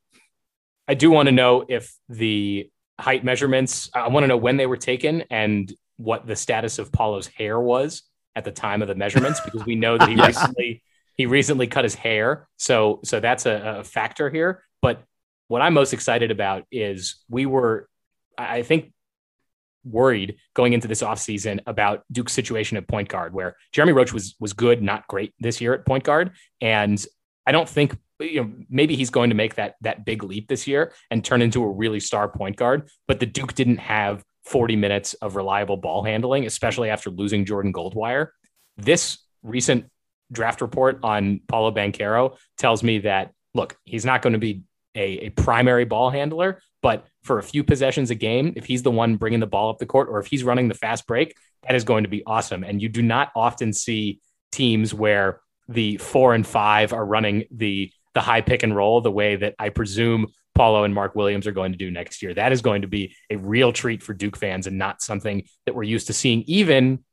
I 0.89 0.95
do 0.95 1.11
want 1.11 1.27
to 1.27 1.33
know 1.33 1.65
if 1.69 1.93
the 2.09 2.71
height 2.99 3.25
measurements, 3.25 3.91
I 3.95 4.09
want 4.09 4.25
to 4.25 4.29
know 4.29 4.37
when 4.37 4.57
they 4.57 4.67
were 4.67 4.77
taken 4.77 5.25
and 5.31 5.73
what 5.97 6.27
the 6.27 6.37
status 6.37 6.79
of 6.79 6.93
Paolo's 6.93 7.27
hair 7.27 7.61
was 7.61 8.03
at 8.35 8.45
the 8.45 8.53
time 8.53 8.83
of 8.83 8.89
the 8.89 8.95
measurements, 8.95 9.41
because 9.41 9.65
we 9.65 9.75
know 9.75 9.99
that 9.99 10.09
he 10.09 10.17
recently 10.27 10.83
he 11.17 11.27
recently 11.27 11.67
cut 11.67 11.85
his 11.85 11.95
hair. 11.95 12.49
So 12.57 13.01
so 13.05 13.21
that's 13.21 13.47
a, 13.47 13.79
a 13.79 13.85
factor 13.85 14.31
here. 14.31 14.63
But 14.83 15.03
what 15.49 15.63
I'm 15.63 15.75
most 15.75 15.93
excited 15.93 16.31
about 16.31 16.65
is 16.71 17.23
we 17.29 17.47
were, 17.47 17.89
I 18.37 18.63
think, 18.63 18.93
worried 19.87 20.37
going 20.55 20.73
into 20.73 20.89
this 20.89 21.03
offseason 21.03 21.61
about 21.67 22.03
Duke's 22.11 22.33
situation 22.33 22.77
at 22.77 22.89
point 22.89 23.09
guard, 23.09 23.33
where 23.33 23.57
Jeremy 23.73 23.93
Roach 23.93 24.13
was 24.13 24.35
was 24.41 24.53
good, 24.53 24.83
not 24.83 25.07
great 25.09 25.35
this 25.39 25.61
year 25.61 25.75
at 25.75 25.87
point 25.87 26.05
guard. 26.05 26.33
And 26.61 27.05
I 27.47 27.53
don't 27.53 27.69
think 27.69 27.97
you 28.21 28.43
know 28.43 28.53
maybe 28.69 28.97
he's 28.97 29.11
going 29.11 29.31
to 29.31 29.37
make 29.37 29.57
that 29.57 29.77
that 29.83 30.05
big 30.05 30.23
leap 30.23 30.49
this 30.49 30.67
year 30.67 30.93
and 31.11 31.25
turn 31.25 31.43
into 31.43 31.63
a 31.63 31.71
really 31.71 32.01
star 32.01 32.29
point 32.29 32.57
guard. 32.57 32.89
But 33.07 33.21
the 33.21 33.27
Duke 33.27 33.55
didn't 33.55 33.79
have 33.79 34.25
40 34.45 34.77
minutes 34.77 35.15
of 35.15 35.37
reliable 35.37 35.77
ball 35.77 36.05
handling, 36.05 36.47
especially 36.47 36.91
after 36.91 37.11
losing 37.11 37.45
Jordan 37.45 37.73
Goldwire. 37.73 38.29
This 38.77 39.19
recent 39.43 39.87
draft 40.33 40.61
report 40.61 41.01
on 41.03 41.41
Paolo 41.49 41.71
Banchero 41.71 42.37
tells 42.59 42.83
me 42.83 43.01
that 43.01 43.33
look, 43.55 43.77
he's 43.85 44.05
not 44.05 44.23
going 44.23 44.35
to 44.35 44.39
be 44.39 44.63
a, 44.97 45.27
a 45.27 45.31
primary 45.31 45.85
ball 45.85 46.11
handler, 46.11 46.61
but 46.83 47.07
for 47.23 47.39
a 47.39 47.43
few 47.43 47.63
possessions 47.63 48.11
a 48.11 48.15
game, 48.15 48.53
if 48.57 48.65
he's 48.65 48.83
the 48.83 48.91
one 48.91 49.17
bringing 49.17 49.41
the 49.41 49.47
ball 49.47 49.71
up 49.71 49.79
the 49.79 49.87
court 49.87 50.09
or 50.11 50.19
if 50.19 50.27
he's 50.27 50.43
running 50.43 50.69
the 50.69 50.75
fast 50.75 51.07
break, 51.07 51.37
that 51.63 51.75
is 51.75 51.85
going 51.85 52.05
to 52.05 52.11
be 52.11 52.25
awesome. 52.27 52.65
And 52.65 52.81
you 52.81 52.89
do 52.89 53.03
not 53.03 53.31
often 53.37 53.73
see 53.73 54.21
teams 54.53 54.95
where 54.95 55.41
the 55.69 55.97
four 55.99 56.35
and 56.35 56.47
five 56.47 56.93
are 56.93 57.05
running 57.05 57.45
the 57.51 57.93
the 58.15 58.21
high 58.23 58.41
pick 58.41 58.63
and 58.63 58.75
roll 58.75 59.03
the 59.03 59.11
way 59.11 59.37
that 59.37 59.55
I 59.59 59.69
presume 59.69 60.29
Paolo 60.55 60.85
and 60.85 60.95
Mark 60.95 61.15
Williams 61.15 61.47
are 61.47 61.53
going 61.53 61.73
to 61.73 61.79
do 61.79 61.91
next 61.91 62.23
year. 62.23 62.33
That 62.33 62.51
is 62.51 62.63
going 62.63 62.81
to 62.81 62.89
be 62.89 63.15
a 63.29 63.37
real 63.37 63.75
treat 63.75 64.03
for 64.03 64.15
Duke 64.15 64.39
fans 64.39 64.67
and 64.67 64.79
not 64.79 65.03
something 65.03 65.47
that 65.67 65.75
we're 65.75 65.83
used 65.83 66.07
to 66.07 66.15
seeing, 66.15 66.43
even 66.47 67.05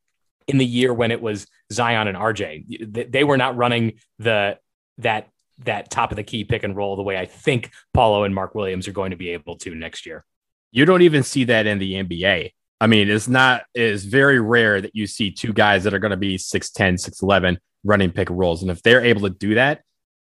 in 0.47 0.59
the 0.59 0.65
year 0.65 0.93
when 0.93 1.11
it 1.11 1.21
was 1.21 1.45
Zion 1.73 2.07
and 2.07 2.17
RJ. 2.17 3.11
They 3.11 3.25
were 3.25 3.36
not 3.36 3.57
running 3.57 3.99
the 4.19 4.57
that 4.99 5.27
that 5.59 5.89
top 5.89 6.11
of 6.11 6.15
the 6.15 6.23
key 6.23 6.43
pick 6.43 6.63
and 6.63 6.75
roll 6.75 6.95
the 6.95 7.03
way 7.03 7.17
I 7.17 7.25
think 7.25 7.71
Paolo 7.93 8.23
and 8.23 8.33
Mark 8.33 8.55
Williams 8.55 8.87
are 8.87 8.93
going 8.93 9.11
to 9.11 9.17
be 9.17 9.29
able 9.29 9.57
to 9.59 9.75
next 9.75 10.05
year. 10.05 10.25
You 10.71 10.85
don't 10.85 11.03
even 11.03 11.23
see 11.23 11.43
that 11.45 11.67
in 11.67 11.77
the 11.79 11.93
NBA. 11.93 12.51
I 12.81 12.87
mean, 12.87 13.09
it's 13.09 13.27
not 13.27 13.63
it's 13.73 14.03
very 14.03 14.39
rare 14.39 14.81
that 14.81 14.95
you 14.95 15.07
see 15.07 15.31
two 15.31 15.53
guys 15.53 15.83
that 15.83 15.93
are 15.93 15.99
going 15.99 16.11
to 16.11 16.17
be 16.17 16.37
6'10, 16.37 16.95
6'11 16.95 17.57
running 17.83 18.11
pick 18.11 18.29
and 18.29 18.39
rolls. 18.39 18.61
And 18.61 18.71
if 18.71 18.81
they're 18.81 19.03
able 19.03 19.21
to 19.21 19.29
do 19.29 19.55
that, 19.55 19.81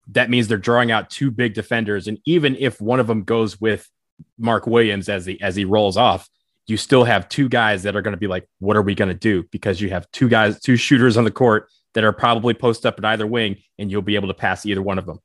that 0.10 0.30
means 0.30 0.48
they're 0.48 0.58
drawing 0.58 0.92
out 0.92 1.10
two 1.10 1.32
big 1.32 1.54
defenders. 1.54 2.08
And 2.08 2.20
even 2.26 2.56
if 2.60 2.82
one 2.82 3.00
of 3.00 3.08
them 3.08 3.24
goes 3.24 3.60
with 3.60 3.90
Mark 4.38 4.68
Williams 4.68 5.10
as 5.10 5.26
he 5.26 5.42
as 5.42 5.56
he 5.56 5.66
rolls 5.66 5.98
off, 5.98 6.30
you 6.68 6.78
still 6.78 7.04
have 7.04 7.30
two 7.30 7.50
guys 7.50 7.84
that 7.84 7.96
are 7.96 8.02
going 8.02 8.14
to 8.14 8.20
be 8.20 8.28
like, 8.28 8.48
what 8.60 8.78
are 8.78 8.82
we 8.82 8.96
going 8.96 9.10
to 9.10 9.16
do? 9.16 9.44
Because 9.52 9.82
you 9.82 9.90
have 9.90 10.10
two 10.12 10.30
guys, 10.30 10.60
two 10.60 10.76
shooters 10.76 11.18
on 11.18 11.24
the 11.24 11.32
court 11.32 11.68
that 11.94 12.04
are 12.04 12.14
probably 12.14 12.54
post 12.54 12.86
up 12.86 12.98
at 12.98 13.06
either 13.06 13.28
wing, 13.28 13.58
and 13.78 13.92
you'll 13.92 14.02
be 14.02 14.16
able 14.16 14.28
to 14.28 14.34
pass 14.34 14.66
either 14.66 14.82
one 14.82 14.98
of 14.98 15.06
them. 15.06 15.20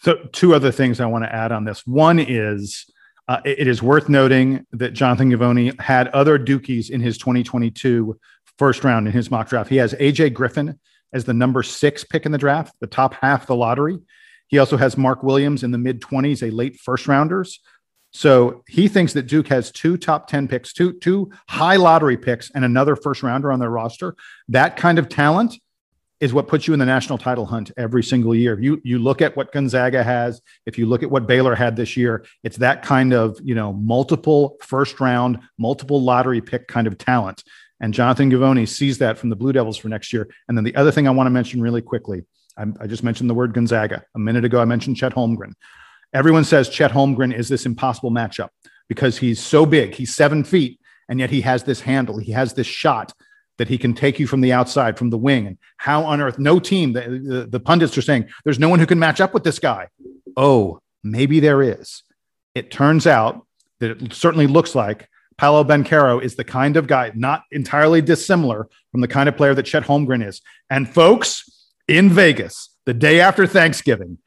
So, 0.00 0.16
two 0.32 0.54
other 0.54 0.72
things 0.72 1.00
I 1.00 1.06
want 1.06 1.24
to 1.24 1.34
add 1.34 1.52
on 1.52 1.64
this. 1.64 1.86
One 1.86 2.18
is 2.18 2.86
uh, 3.28 3.40
it 3.44 3.68
is 3.68 3.82
worth 3.82 4.08
noting 4.08 4.66
that 4.72 4.92
Jonathan 4.92 5.30
Givony 5.30 5.78
had 5.80 6.08
other 6.08 6.38
Dukies 6.38 6.90
in 6.90 7.00
his 7.00 7.18
2022 7.18 8.18
first 8.58 8.84
round 8.84 9.06
in 9.06 9.12
his 9.12 9.30
mock 9.30 9.48
draft. 9.48 9.70
He 9.70 9.76
has 9.76 9.94
AJ 9.94 10.34
Griffin 10.34 10.78
as 11.12 11.24
the 11.24 11.34
number 11.34 11.62
six 11.62 12.04
pick 12.04 12.26
in 12.26 12.32
the 12.32 12.38
draft, 12.38 12.74
the 12.80 12.86
top 12.86 13.14
half 13.14 13.42
of 13.42 13.46
the 13.46 13.56
lottery. 13.56 13.98
He 14.48 14.58
also 14.58 14.76
has 14.76 14.96
Mark 14.96 15.22
Williams 15.22 15.62
in 15.62 15.70
the 15.70 15.78
mid 15.78 16.00
20s, 16.00 16.46
a 16.46 16.50
late 16.50 16.78
first 16.80 17.06
rounders. 17.06 17.60
So 18.12 18.62
he 18.68 18.88
thinks 18.88 19.14
that 19.14 19.26
Duke 19.26 19.48
has 19.48 19.70
two 19.70 19.96
top 19.96 20.26
10 20.26 20.46
picks, 20.46 20.72
two, 20.72 20.92
two 20.98 21.30
high 21.48 21.76
lottery 21.76 22.18
picks, 22.18 22.50
and 22.50 22.64
another 22.64 22.94
first 22.94 23.22
rounder 23.22 23.50
on 23.50 23.58
their 23.58 23.70
roster. 23.70 24.16
That 24.48 24.76
kind 24.76 24.98
of 24.98 25.08
talent 25.08 25.54
is 26.22 26.32
what 26.32 26.46
puts 26.46 26.68
you 26.68 26.72
in 26.72 26.78
the 26.78 26.86
national 26.86 27.18
title 27.18 27.44
hunt 27.44 27.72
every 27.76 28.02
single 28.02 28.32
year. 28.32 28.58
You 28.60 28.80
you 28.84 29.00
look 29.00 29.20
at 29.20 29.36
what 29.36 29.50
Gonzaga 29.50 30.04
has, 30.04 30.40
if 30.66 30.78
you 30.78 30.86
look 30.86 31.02
at 31.02 31.10
what 31.10 31.26
Baylor 31.26 31.56
had 31.56 31.74
this 31.74 31.96
year, 31.96 32.24
it's 32.44 32.58
that 32.58 32.84
kind 32.84 33.12
of, 33.12 33.36
you 33.42 33.56
know, 33.56 33.72
multiple 33.72 34.56
first 34.62 35.00
round, 35.00 35.40
multiple 35.58 36.00
lottery 36.00 36.40
pick 36.40 36.68
kind 36.68 36.86
of 36.86 36.96
talent. 36.96 37.42
And 37.80 37.92
Jonathan 37.92 38.30
Givony 38.30 38.68
sees 38.68 38.98
that 38.98 39.18
from 39.18 39.30
the 39.30 39.36
Blue 39.36 39.52
Devils 39.52 39.76
for 39.76 39.88
next 39.88 40.12
year. 40.12 40.28
And 40.46 40.56
then 40.56 40.62
the 40.62 40.76
other 40.76 40.92
thing 40.92 41.08
I 41.08 41.10
want 41.10 41.26
to 41.26 41.32
mention 41.32 41.60
really 41.60 41.82
quickly, 41.82 42.24
I, 42.56 42.66
I 42.78 42.86
just 42.86 43.02
mentioned 43.02 43.28
the 43.28 43.34
word 43.34 43.52
Gonzaga. 43.52 44.04
A 44.14 44.20
minute 44.20 44.44
ago, 44.44 44.60
I 44.60 44.64
mentioned 44.64 44.96
Chet 44.96 45.14
Holmgren. 45.14 45.54
Everyone 46.14 46.44
says 46.44 46.68
Chet 46.68 46.92
Holmgren 46.92 47.36
is 47.36 47.48
this 47.48 47.66
impossible 47.66 48.12
matchup 48.12 48.50
because 48.88 49.18
he's 49.18 49.40
so 49.40 49.66
big. 49.66 49.96
He's 49.96 50.14
seven 50.14 50.44
feet, 50.44 50.78
and 51.08 51.18
yet 51.18 51.30
he 51.30 51.40
has 51.40 51.64
this 51.64 51.80
handle. 51.80 52.18
He 52.18 52.30
has 52.30 52.54
this 52.54 52.68
shot 52.68 53.12
that 53.62 53.68
he 53.68 53.78
can 53.78 53.94
take 53.94 54.18
you 54.18 54.26
from 54.26 54.40
the 54.40 54.52
outside, 54.52 54.98
from 54.98 55.10
the 55.10 55.16
wing. 55.16 55.46
And 55.46 55.56
how 55.76 56.02
on 56.02 56.20
earth, 56.20 56.36
no 56.36 56.58
team, 56.58 56.94
the, 56.94 57.02
the, 57.02 57.46
the 57.48 57.60
pundits 57.60 57.96
are 57.96 58.02
saying 58.02 58.28
there's 58.42 58.58
no 58.58 58.68
one 58.68 58.80
who 58.80 58.86
can 58.86 58.98
match 58.98 59.20
up 59.20 59.32
with 59.32 59.44
this 59.44 59.60
guy. 59.60 59.86
Oh, 60.36 60.80
maybe 61.04 61.38
there 61.38 61.62
is. 61.62 62.02
It 62.56 62.72
turns 62.72 63.06
out 63.06 63.46
that 63.78 64.02
it 64.02 64.14
certainly 64.14 64.48
looks 64.48 64.74
like 64.74 65.08
Paolo 65.38 65.62
Banchero 65.62 66.20
is 66.20 66.34
the 66.34 66.42
kind 66.42 66.76
of 66.76 66.88
guy, 66.88 67.12
not 67.14 67.44
entirely 67.52 68.02
dissimilar 68.02 68.68
from 68.90 69.00
the 69.00 69.06
kind 69.06 69.28
of 69.28 69.36
player 69.36 69.54
that 69.54 69.62
Chet 69.62 69.84
Holmgren 69.84 70.26
is. 70.26 70.40
And 70.68 70.92
folks, 70.92 71.48
in 71.86 72.10
Vegas, 72.10 72.76
the 72.84 72.94
day 72.94 73.20
after 73.20 73.46
Thanksgiving, 73.46 74.18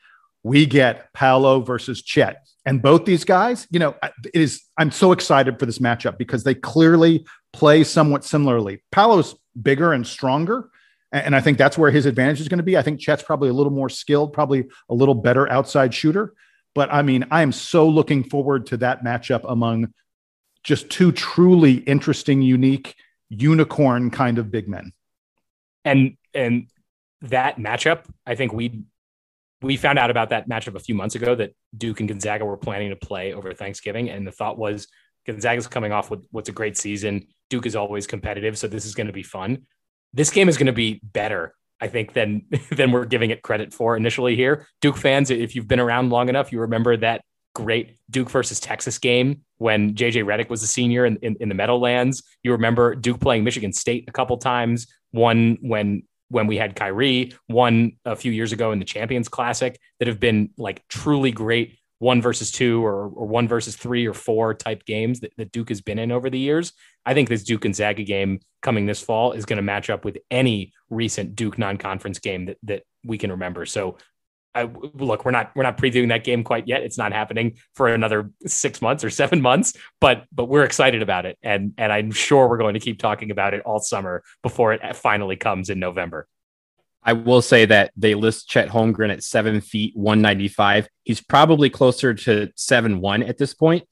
we 0.43 0.65
get 0.65 1.11
Paolo 1.11 1.59
versus 1.59 2.01
Chet. 2.01 2.44
And 2.65 2.81
both 2.81 3.05
these 3.05 3.23
guys, 3.23 3.67
you 3.69 3.79
know, 3.79 3.95
it 4.01 4.31
is, 4.33 4.63
I'm 4.77 4.91
so 4.91 5.11
excited 5.11 5.59
for 5.59 5.65
this 5.65 5.79
matchup 5.79 6.17
because 6.17 6.43
they 6.43 6.55
clearly 6.55 7.25
play 7.53 7.83
somewhat 7.83 8.23
similarly. 8.23 8.83
Paolo's 8.91 9.35
bigger 9.61 9.93
and 9.93 10.05
stronger. 10.05 10.69
And 11.11 11.35
I 11.35 11.41
think 11.41 11.57
that's 11.57 11.77
where 11.77 11.91
his 11.91 12.05
advantage 12.07 12.41
is 12.41 12.47
going 12.47 12.57
to 12.57 12.63
be. 12.63 12.77
I 12.77 12.81
think 12.81 12.99
Chet's 12.99 13.23
probably 13.23 13.49
a 13.49 13.53
little 13.53 13.71
more 13.71 13.87
skilled, 13.87 14.33
probably 14.33 14.65
a 14.89 14.93
little 14.93 15.13
better 15.13 15.49
outside 15.49 15.93
shooter. 15.93 16.33
But 16.73 16.91
I 16.91 17.03
mean, 17.03 17.25
I 17.31 17.41
am 17.41 17.51
so 17.51 17.87
looking 17.87 18.23
forward 18.23 18.65
to 18.67 18.77
that 18.77 19.03
matchup 19.03 19.45
among 19.47 19.93
just 20.63 20.89
two 20.89 21.11
truly 21.11 21.75
interesting, 21.75 22.41
unique, 22.41 22.95
unicorn 23.29 24.09
kind 24.09 24.39
of 24.39 24.51
big 24.51 24.67
men. 24.67 24.91
And 25.85 26.17
and 26.33 26.67
that 27.21 27.57
matchup, 27.57 28.03
I 28.25 28.35
think 28.35 28.51
we 28.51 28.83
we 29.65 29.77
found 29.77 29.97
out 29.97 30.11
about 30.11 30.29
that 30.29 30.47
matchup 30.47 30.75
a 30.75 30.79
few 30.79 30.93
months 30.93 31.15
ago 31.15 31.33
that 31.33 31.55
Duke 31.75 31.99
and 31.99 32.07
Gonzaga 32.07 32.45
were 32.45 32.55
planning 32.55 32.91
to 32.91 32.95
play 32.95 33.33
over 33.33 33.53
Thanksgiving, 33.53 34.09
and 34.11 34.25
the 34.25 34.31
thought 34.31 34.59
was 34.59 34.87
Gonzaga's 35.25 35.67
coming 35.67 35.91
off 35.91 36.11
with 36.11 36.25
what's 36.29 36.49
a 36.49 36.51
great 36.51 36.77
season. 36.77 37.27
Duke 37.49 37.65
is 37.65 37.75
always 37.75 38.05
competitive, 38.05 38.57
so 38.59 38.67
this 38.67 38.85
is 38.85 38.93
going 38.93 39.07
to 39.07 39.13
be 39.13 39.23
fun. 39.23 39.65
This 40.13 40.29
game 40.29 40.49
is 40.49 40.57
going 40.57 40.67
to 40.67 40.73
be 40.73 41.01
better, 41.03 41.55
I 41.81 41.87
think, 41.87 42.13
than 42.13 42.45
than 42.71 42.91
we're 42.91 43.05
giving 43.05 43.31
it 43.31 43.41
credit 43.41 43.73
for 43.73 43.97
initially 43.97 44.35
here. 44.35 44.67
Duke 44.81 44.97
fans, 44.97 45.31
if 45.31 45.55
you've 45.55 45.67
been 45.67 45.79
around 45.79 46.11
long 46.11 46.29
enough, 46.29 46.51
you 46.51 46.59
remember 46.59 46.95
that 46.97 47.21
great 47.55 47.97
Duke 48.11 48.29
versus 48.29 48.59
Texas 48.59 48.99
game 48.99 49.41
when 49.57 49.95
JJ 49.95 50.25
Redick 50.25 50.49
was 50.49 50.61
a 50.61 50.67
senior 50.67 51.05
in, 51.05 51.17
in, 51.23 51.37
in, 51.39 51.49
the 51.49 51.55
Meadowlands. 51.55 52.21
You 52.43 52.51
remember 52.51 52.93
Duke 52.93 53.19
playing 53.19 53.45
Michigan 53.45 53.71
State 53.71 54.05
a 54.07 54.11
couple 54.11 54.37
times, 54.37 54.87
one 55.11 55.57
when 55.61 56.03
when 56.29 56.47
we 56.47 56.57
had 56.57 56.75
Kyrie, 56.75 57.33
one 57.47 57.93
a 58.05 58.15
few 58.15 58.31
years 58.31 58.51
ago 58.51 58.71
in 58.71 58.79
the 58.79 58.85
Champions 58.85 59.29
Classic 59.29 59.79
that 59.99 60.07
have 60.07 60.19
been 60.19 60.49
like 60.57 60.87
truly 60.87 61.31
great 61.31 61.79
one 61.99 62.21
versus 62.21 62.51
two 62.51 62.85
or, 62.85 63.07
or 63.07 63.25
one 63.25 63.47
versus 63.47 63.75
three 63.75 64.05
or 64.05 64.13
four 64.13 64.53
type 64.53 64.85
games 64.85 65.21
that, 65.21 65.33
that 65.37 65.51
Duke 65.51 65.69
has 65.69 65.81
been 65.81 65.97
in 65.97 66.11
over 66.11 66.29
the 66.29 66.39
years. 66.39 66.73
I 67.05 67.13
think 67.13 67.29
this 67.29 67.43
Duke 67.43 67.61
Gonzaga 67.61 68.03
game 68.03 68.39
coming 68.61 68.85
this 68.85 69.01
fall 69.01 69.31
is 69.31 69.45
going 69.45 69.57
to 69.57 69.63
match 69.63 69.89
up 69.89 70.03
with 70.03 70.17
any 70.29 70.73
recent 70.89 71.35
Duke 71.35 71.57
non-conference 71.57 72.19
game 72.19 72.47
that, 72.47 72.57
that 72.63 72.83
we 73.05 73.17
can 73.17 73.31
remember. 73.31 73.65
So 73.65 73.97
I, 74.55 74.69
look, 74.93 75.25
we're 75.25 75.31
not 75.31 75.51
we're 75.55 75.63
not 75.63 75.77
previewing 75.77 76.07
that 76.09 76.23
game 76.23 76.43
quite 76.43 76.67
yet. 76.67 76.81
It's 76.81 76.97
not 76.97 77.11
happening 77.11 77.57
for 77.73 77.89
another 77.89 78.31
six 78.47 78.81
months 78.81 79.03
or 79.03 79.09
seven 79.09 79.41
months, 79.41 79.73
but 79.99 80.25
but 80.31 80.45
we're 80.45 80.63
excited 80.63 81.01
about 81.01 81.25
it, 81.25 81.37
and 81.43 81.73
and 81.77 81.91
I'm 81.91 82.11
sure 82.11 82.47
we're 82.47 82.57
going 82.57 82.73
to 82.75 82.79
keep 82.79 82.97
talking 82.97 83.31
about 83.31 83.53
it 83.53 83.61
all 83.65 83.79
summer 83.79 84.23
before 84.41 84.73
it 84.73 84.95
finally 84.95 85.35
comes 85.35 85.69
in 85.69 85.79
November. 85.79 86.27
I 87.03 87.13
will 87.13 87.41
say 87.41 87.65
that 87.65 87.91
they 87.95 88.15
list 88.15 88.49
Chet 88.49 88.69
Holmgren 88.69 89.11
at 89.11 89.23
seven 89.23 89.61
feet, 89.61 89.95
195. 89.95 90.87
He's 91.03 91.21
probably 91.21 91.69
closer 91.69 92.13
to 92.13 92.49
seven 92.55 92.99
one 93.01 93.21
at 93.21 93.37
this 93.37 93.53
point, 93.53 93.87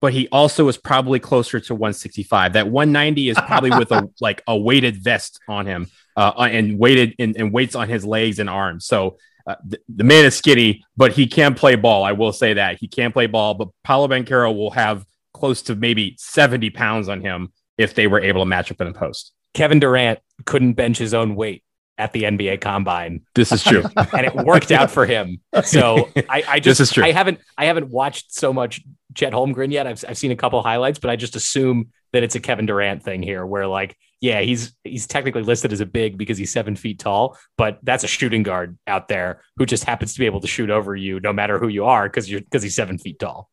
but 0.00 0.12
he 0.12 0.28
also 0.28 0.68
is 0.68 0.76
probably 0.76 1.20
closer 1.20 1.60
to 1.60 1.74
165. 1.74 2.52
That 2.54 2.68
190 2.68 3.30
is 3.30 3.38
probably 3.46 3.70
with 3.70 3.92
a 3.92 4.10
like 4.20 4.42
a 4.46 4.56
weighted 4.56 4.96
vest 4.96 5.40
on 5.48 5.64
him 5.64 5.86
uh, 6.16 6.32
and 6.38 6.78
weighted 6.78 7.14
and, 7.18 7.36
and 7.36 7.52
weights 7.52 7.74
on 7.74 7.88
his 7.88 8.04
legs 8.04 8.38
and 8.38 8.50
arms. 8.50 8.84
So 8.84 9.16
uh, 9.48 9.56
the, 9.64 9.80
the, 9.88 10.04
man 10.04 10.26
is 10.26 10.36
skinny, 10.36 10.84
but 10.96 11.12
he 11.12 11.26
can 11.26 11.54
play 11.54 11.74
ball. 11.74 12.04
I 12.04 12.12
will 12.12 12.32
say 12.32 12.54
that 12.54 12.78
he 12.78 12.86
can 12.86 13.12
play 13.12 13.26
ball. 13.26 13.54
But 13.54 13.68
Paolo 13.82 14.06
Banchero 14.06 14.54
will 14.54 14.70
have 14.72 15.06
close 15.32 15.62
to 15.62 15.74
maybe 15.74 16.16
70 16.18 16.70
pounds 16.70 17.08
on 17.08 17.22
him 17.22 17.52
if 17.78 17.94
they 17.94 18.06
were 18.06 18.20
able 18.20 18.42
to 18.42 18.46
match 18.46 18.70
up 18.70 18.80
in 18.80 18.86
the 18.86 18.92
post. 18.92 19.32
Kevin 19.54 19.80
Durant 19.80 20.18
couldn't 20.44 20.74
bench 20.74 20.98
his 20.98 21.14
own 21.14 21.34
weight 21.34 21.64
at 21.96 22.12
the 22.12 22.24
NBA 22.24 22.60
Combine. 22.60 23.22
This 23.34 23.50
is 23.50 23.64
true, 23.64 23.84
and 23.96 24.26
it 24.26 24.34
worked 24.34 24.70
out 24.70 24.90
for 24.90 25.06
him. 25.06 25.40
So 25.64 26.10
I, 26.28 26.44
I 26.46 26.60
just 26.60 26.78
this 26.78 26.88
is 26.88 26.92
true. 26.92 27.04
I 27.04 27.12
haven't 27.12 27.40
I 27.56 27.64
haven't 27.64 27.88
watched 27.88 28.34
so 28.34 28.52
much 28.52 28.82
Chet 29.14 29.32
Holmgren 29.32 29.72
yet. 29.72 29.86
I've 29.86 30.04
I've 30.06 30.18
seen 30.18 30.30
a 30.30 30.36
couple 30.36 30.62
highlights, 30.62 30.98
but 30.98 31.10
I 31.10 31.16
just 31.16 31.36
assume 31.36 31.88
that 32.12 32.22
it's 32.22 32.34
a 32.34 32.40
Kevin 32.40 32.66
Durant 32.66 33.02
thing 33.02 33.22
here, 33.22 33.44
where 33.44 33.66
like 33.66 33.96
yeah, 34.20 34.40
he's 34.40 34.72
he's 34.82 35.06
technically 35.06 35.42
listed 35.42 35.72
as 35.72 35.80
a 35.80 35.86
big 35.86 36.18
because 36.18 36.38
he's 36.38 36.52
seven 36.52 36.74
feet 36.74 36.98
tall, 36.98 37.38
but 37.56 37.78
that's 37.82 38.04
a 38.04 38.08
shooting 38.08 38.42
guard 38.42 38.76
out 38.86 39.08
there 39.08 39.42
who 39.56 39.66
just 39.66 39.84
happens 39.84 40.12
to 40.14 40.18
be 40.18 40.26
able 40.26 40.40
to 40.40 40.48
shoot 40.48 40.70
over 40.70 40.96
you 40.96 41.20
no 41.20 41.32
matter 41.32 41.58
who 41.58 41.68
you 41.68 41.84
are 41.84 42.08
because 42.08 42.28
you're 42.28 42.40
because 42.40 42.62
he's 42.62 42.74
seven 42.74 42.98
feet 42.98 43.18
tall. 43.18 43.48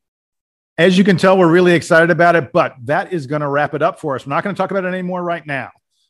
As 0.78 0.98
you 0.98 1.04
can 1.04 1.18
tell, 1.18 1.38
we're 1.38 1.52
really 1.52 1.74
excited 1.74 2.10
about 2.10 2.36
it, 2.36 2.52
but 2.52 2.76
that 2.84 3.14
is 3.14 3.28
going 3.28 3.42
to 3.42 3.48
wrap 3.48 3.74
it 3.74 3.82
up 3.82 4.00
for 4.00 4.16
us. 4.16 4.26
We're 4.26 4.32
not 4.32 4.44
going 4.44 4.56
to 4.56 4.62
talk 4.62 4.72
about 4.72 4.84
it 4.84 4.90
anymore 4.90 5.24
right 5.24 5.46
now 5.46 5.70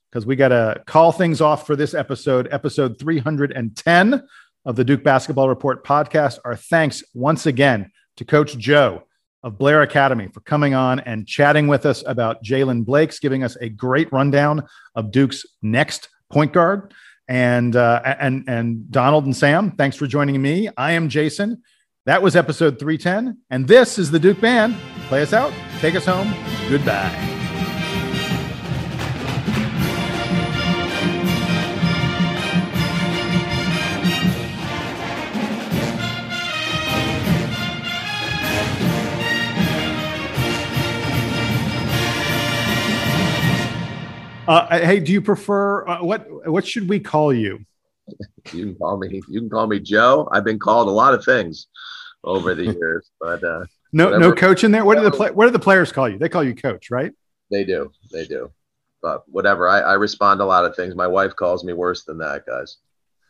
because 0.09 0.25
we 0.25 0.35
got 0.35 0.47
to 0.47 0.81
call 0.87 1.11
things 1.11 1.41
off 1.41 1.67
for 1.67 1.75
this 1.75 1.93
episode, 1.93 2.47
episode 2.51 2.97
310 2.97 4.23
of 4.65 4.75
the 4.75 4.83
Duke 4.83 5.03
Basketball 5.03 5.49
Report 5.49 5.85
podcast. 5.85 6.39
Our 6.45 6.55
thanks 6.55 7.03
once 7.13 7.45
again 7.45 7.91
to 8.17 8.25
Coach 8.25 8.57
Joe 8.57 9.03
of 9.45 9.59
Blair 9.59 9.83
Academy 9.83 10.27
for 10.27 10.41
coming 10.41 10.73
on 10.73 10.99
and 11.01 11.25
chatting 11.25 11.67
with 11.67 11.85
us 11.85 12.03
about 12.05 12.43
Jaylen 12.43 12.83
Blakes, 12.83 13.19
giving 13.19 13.43
us 13.43 13.55
a 13.61 13.69
great 13.69 14.11
rundown 14.11 14.67
of 14.95 15.11
Duke's 15.11 15.45
next 15.61 16.09
point 16.29 16.51
guard. 16.51 16.93
And 17.27 17.75
uh, 17.75 18.01
and 18.19 18.43
and 18.47 18.91
Donald 18.91 19.25
and 19.25 19.35
Sam, 19.35 19.71
thanks 19.71 19.95
for 19.95 20.05
joining 20.05 20.39
me. 20.41 20.69
I 20.77 20.91
am 20.91 21.09
Jason. 21.09 21.63
That 22.05 22.21
was 22.21 22.35
episode 22.35 22.77
310, 22.77 23.39
and 23.49 23.67
this 23.67 23.97
is 23.97 24.11
the 24.11 24.19
Duke 24.19 24.39
Band. 24.41 24.75
Play 25.07 25.23
us 25.23 25.33
out, 25.33 25.51
take 25.79 25.95
us 25.95 26.05
home. 26.05 26.31
Goodbye. 26.69 27.34
Uh, 44.47 44.79
hey, 44.79 44.99
do 44.99 45.11
you 45.11 45.21
prefer 45.21 45.87
uh, 45.87 46.03
what? 46.03 46.49
What 46.49 46.67
should 46.67 46.87
we 46.87 46.99
call 46.99 47.33
you? 47.33 47.65
You 48.53 48.65
can 48.65 48.75
call 48.75 48.97
me. 48.97 49.21
You 49.27 49.39
can 49.41 49.49
call 49.49 49.67
me 49.67 49.79
Joe. 49.79 50.29
I've 50.31 50.43
been 50.43 50.59
called 50.59 50.87
a 50.87 50.91
lot 50.91 51.13
of 51.13 51.25
things 51.25 51.67
over 52.23 52.53
the 52.53 52.63
years, 52.79 53.09
but 53.19 53.43
uh, 53.43 53.65
no, 53.91 54.05
whatever. 54.05 54.19
no 54.19 54.33
coach 54.33 54.63
in 54.63 54.71
there. 54.71 54.85
What 54.85 54.97
do 54.97 55.03
the 55.03 55.11
play, 55.11 55.31
What 55.31 55.45
do 55.45 55.51
the 55.51 55.59
players 55.59 55.91
call 55.91 56.09
you? 56.09 56.19
They 56.19 56.29
call 56.29 56.43
you 56.43 56.53
coach, 56.53 56.91
right? 56.91 57.11
They 57.49 57.63
do. 57.63 57.91
They 58.11 58.25
do. 58.25 58.51
But 59.01 59.23
whatever. 59.27 59.67
I, 59.67 59.79
I 59.79 59.93
respond 59.93 60.39
to 60.39 60.43
a 60.43 60.45
lot 60.45 60.65
of 60.65 60.75
things. 60.75 60.95
My 60.95 61.07
wife 61.07 61.35
calls 61.35 61.63
me 61.63 61.73
worse 61.73 62.03
than 62.03 62.17
that, 62.19 62.45
guys. 62.45 62.77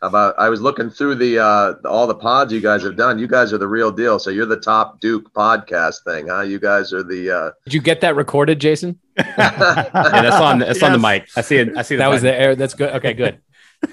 How 0.06 0.10
about 0.10 0.36
I 0.38 0.50
was 0.50 0.62
looking 0.62 0.92
through 0.92 1.16
the 1.16 1.40
uh, 1.40 1.74
all 1.84 2.06
the 2.06 2.14
pods 2.14 2.54
you 2.54 2.62
guys 2.62 2.84
have 2.84 2.96
done. 2.96 3.18
You 3.18 3.28
guys 3.28 3.52
are 3.52 3.58
the 3.58 3.68
real 3.68 3.90
deal. 3.92 4.20
So 4.20 4.30
you're 4.30 4.46
the 4.46 4.60
top 4.60 5.00
Duke 5.00 5.34
podcast 5.34 6.04
thing, 6.04 6.28
huh? 6.28 6.42
You 6.42 6.60
guys 6.60 6.94
are 6.94 7.02
the. 7.02 7.32
Uh... 7.32 7.52
Did 7.64 7.74
you 7.74 7.82
get 7.82 8.02
that 8.02 8.16
recorded, 8.16 8.62
Jason? 8.62 9.00
yeah, 9.18 9.90
that's 9.92 10.36
on. 10.36 10.60
That's 10.60 10.80
yes. 10.80 10.84
on 10.84 10.92
the 10.92 11.00
mic. 11.00 11.28
I 11.36 11.42
see 11.42 11.56
it. 11.56 11.76
I 11.76 11.82
see 11.82 11.96
that 11.96 12.08
was 12.08 12.22
the 12.22 12.32
air. 12.32 12.56
That's 12.56 12.76
good. 12.76 12.94
Okay, 12.98 13.14
good. 13.14 13.40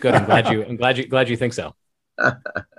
Good. 0.00 0.12
I'm 0.12 0.26
glad 0.26 0.52
you. 0.52 0.62
I'm 0.62 0.76
glad 0.76 0.98
you. 0.98 1.06
Glad 1.06 1.30
you 1.30 1.36
think 1.38 1.54
so. 1.54 1.74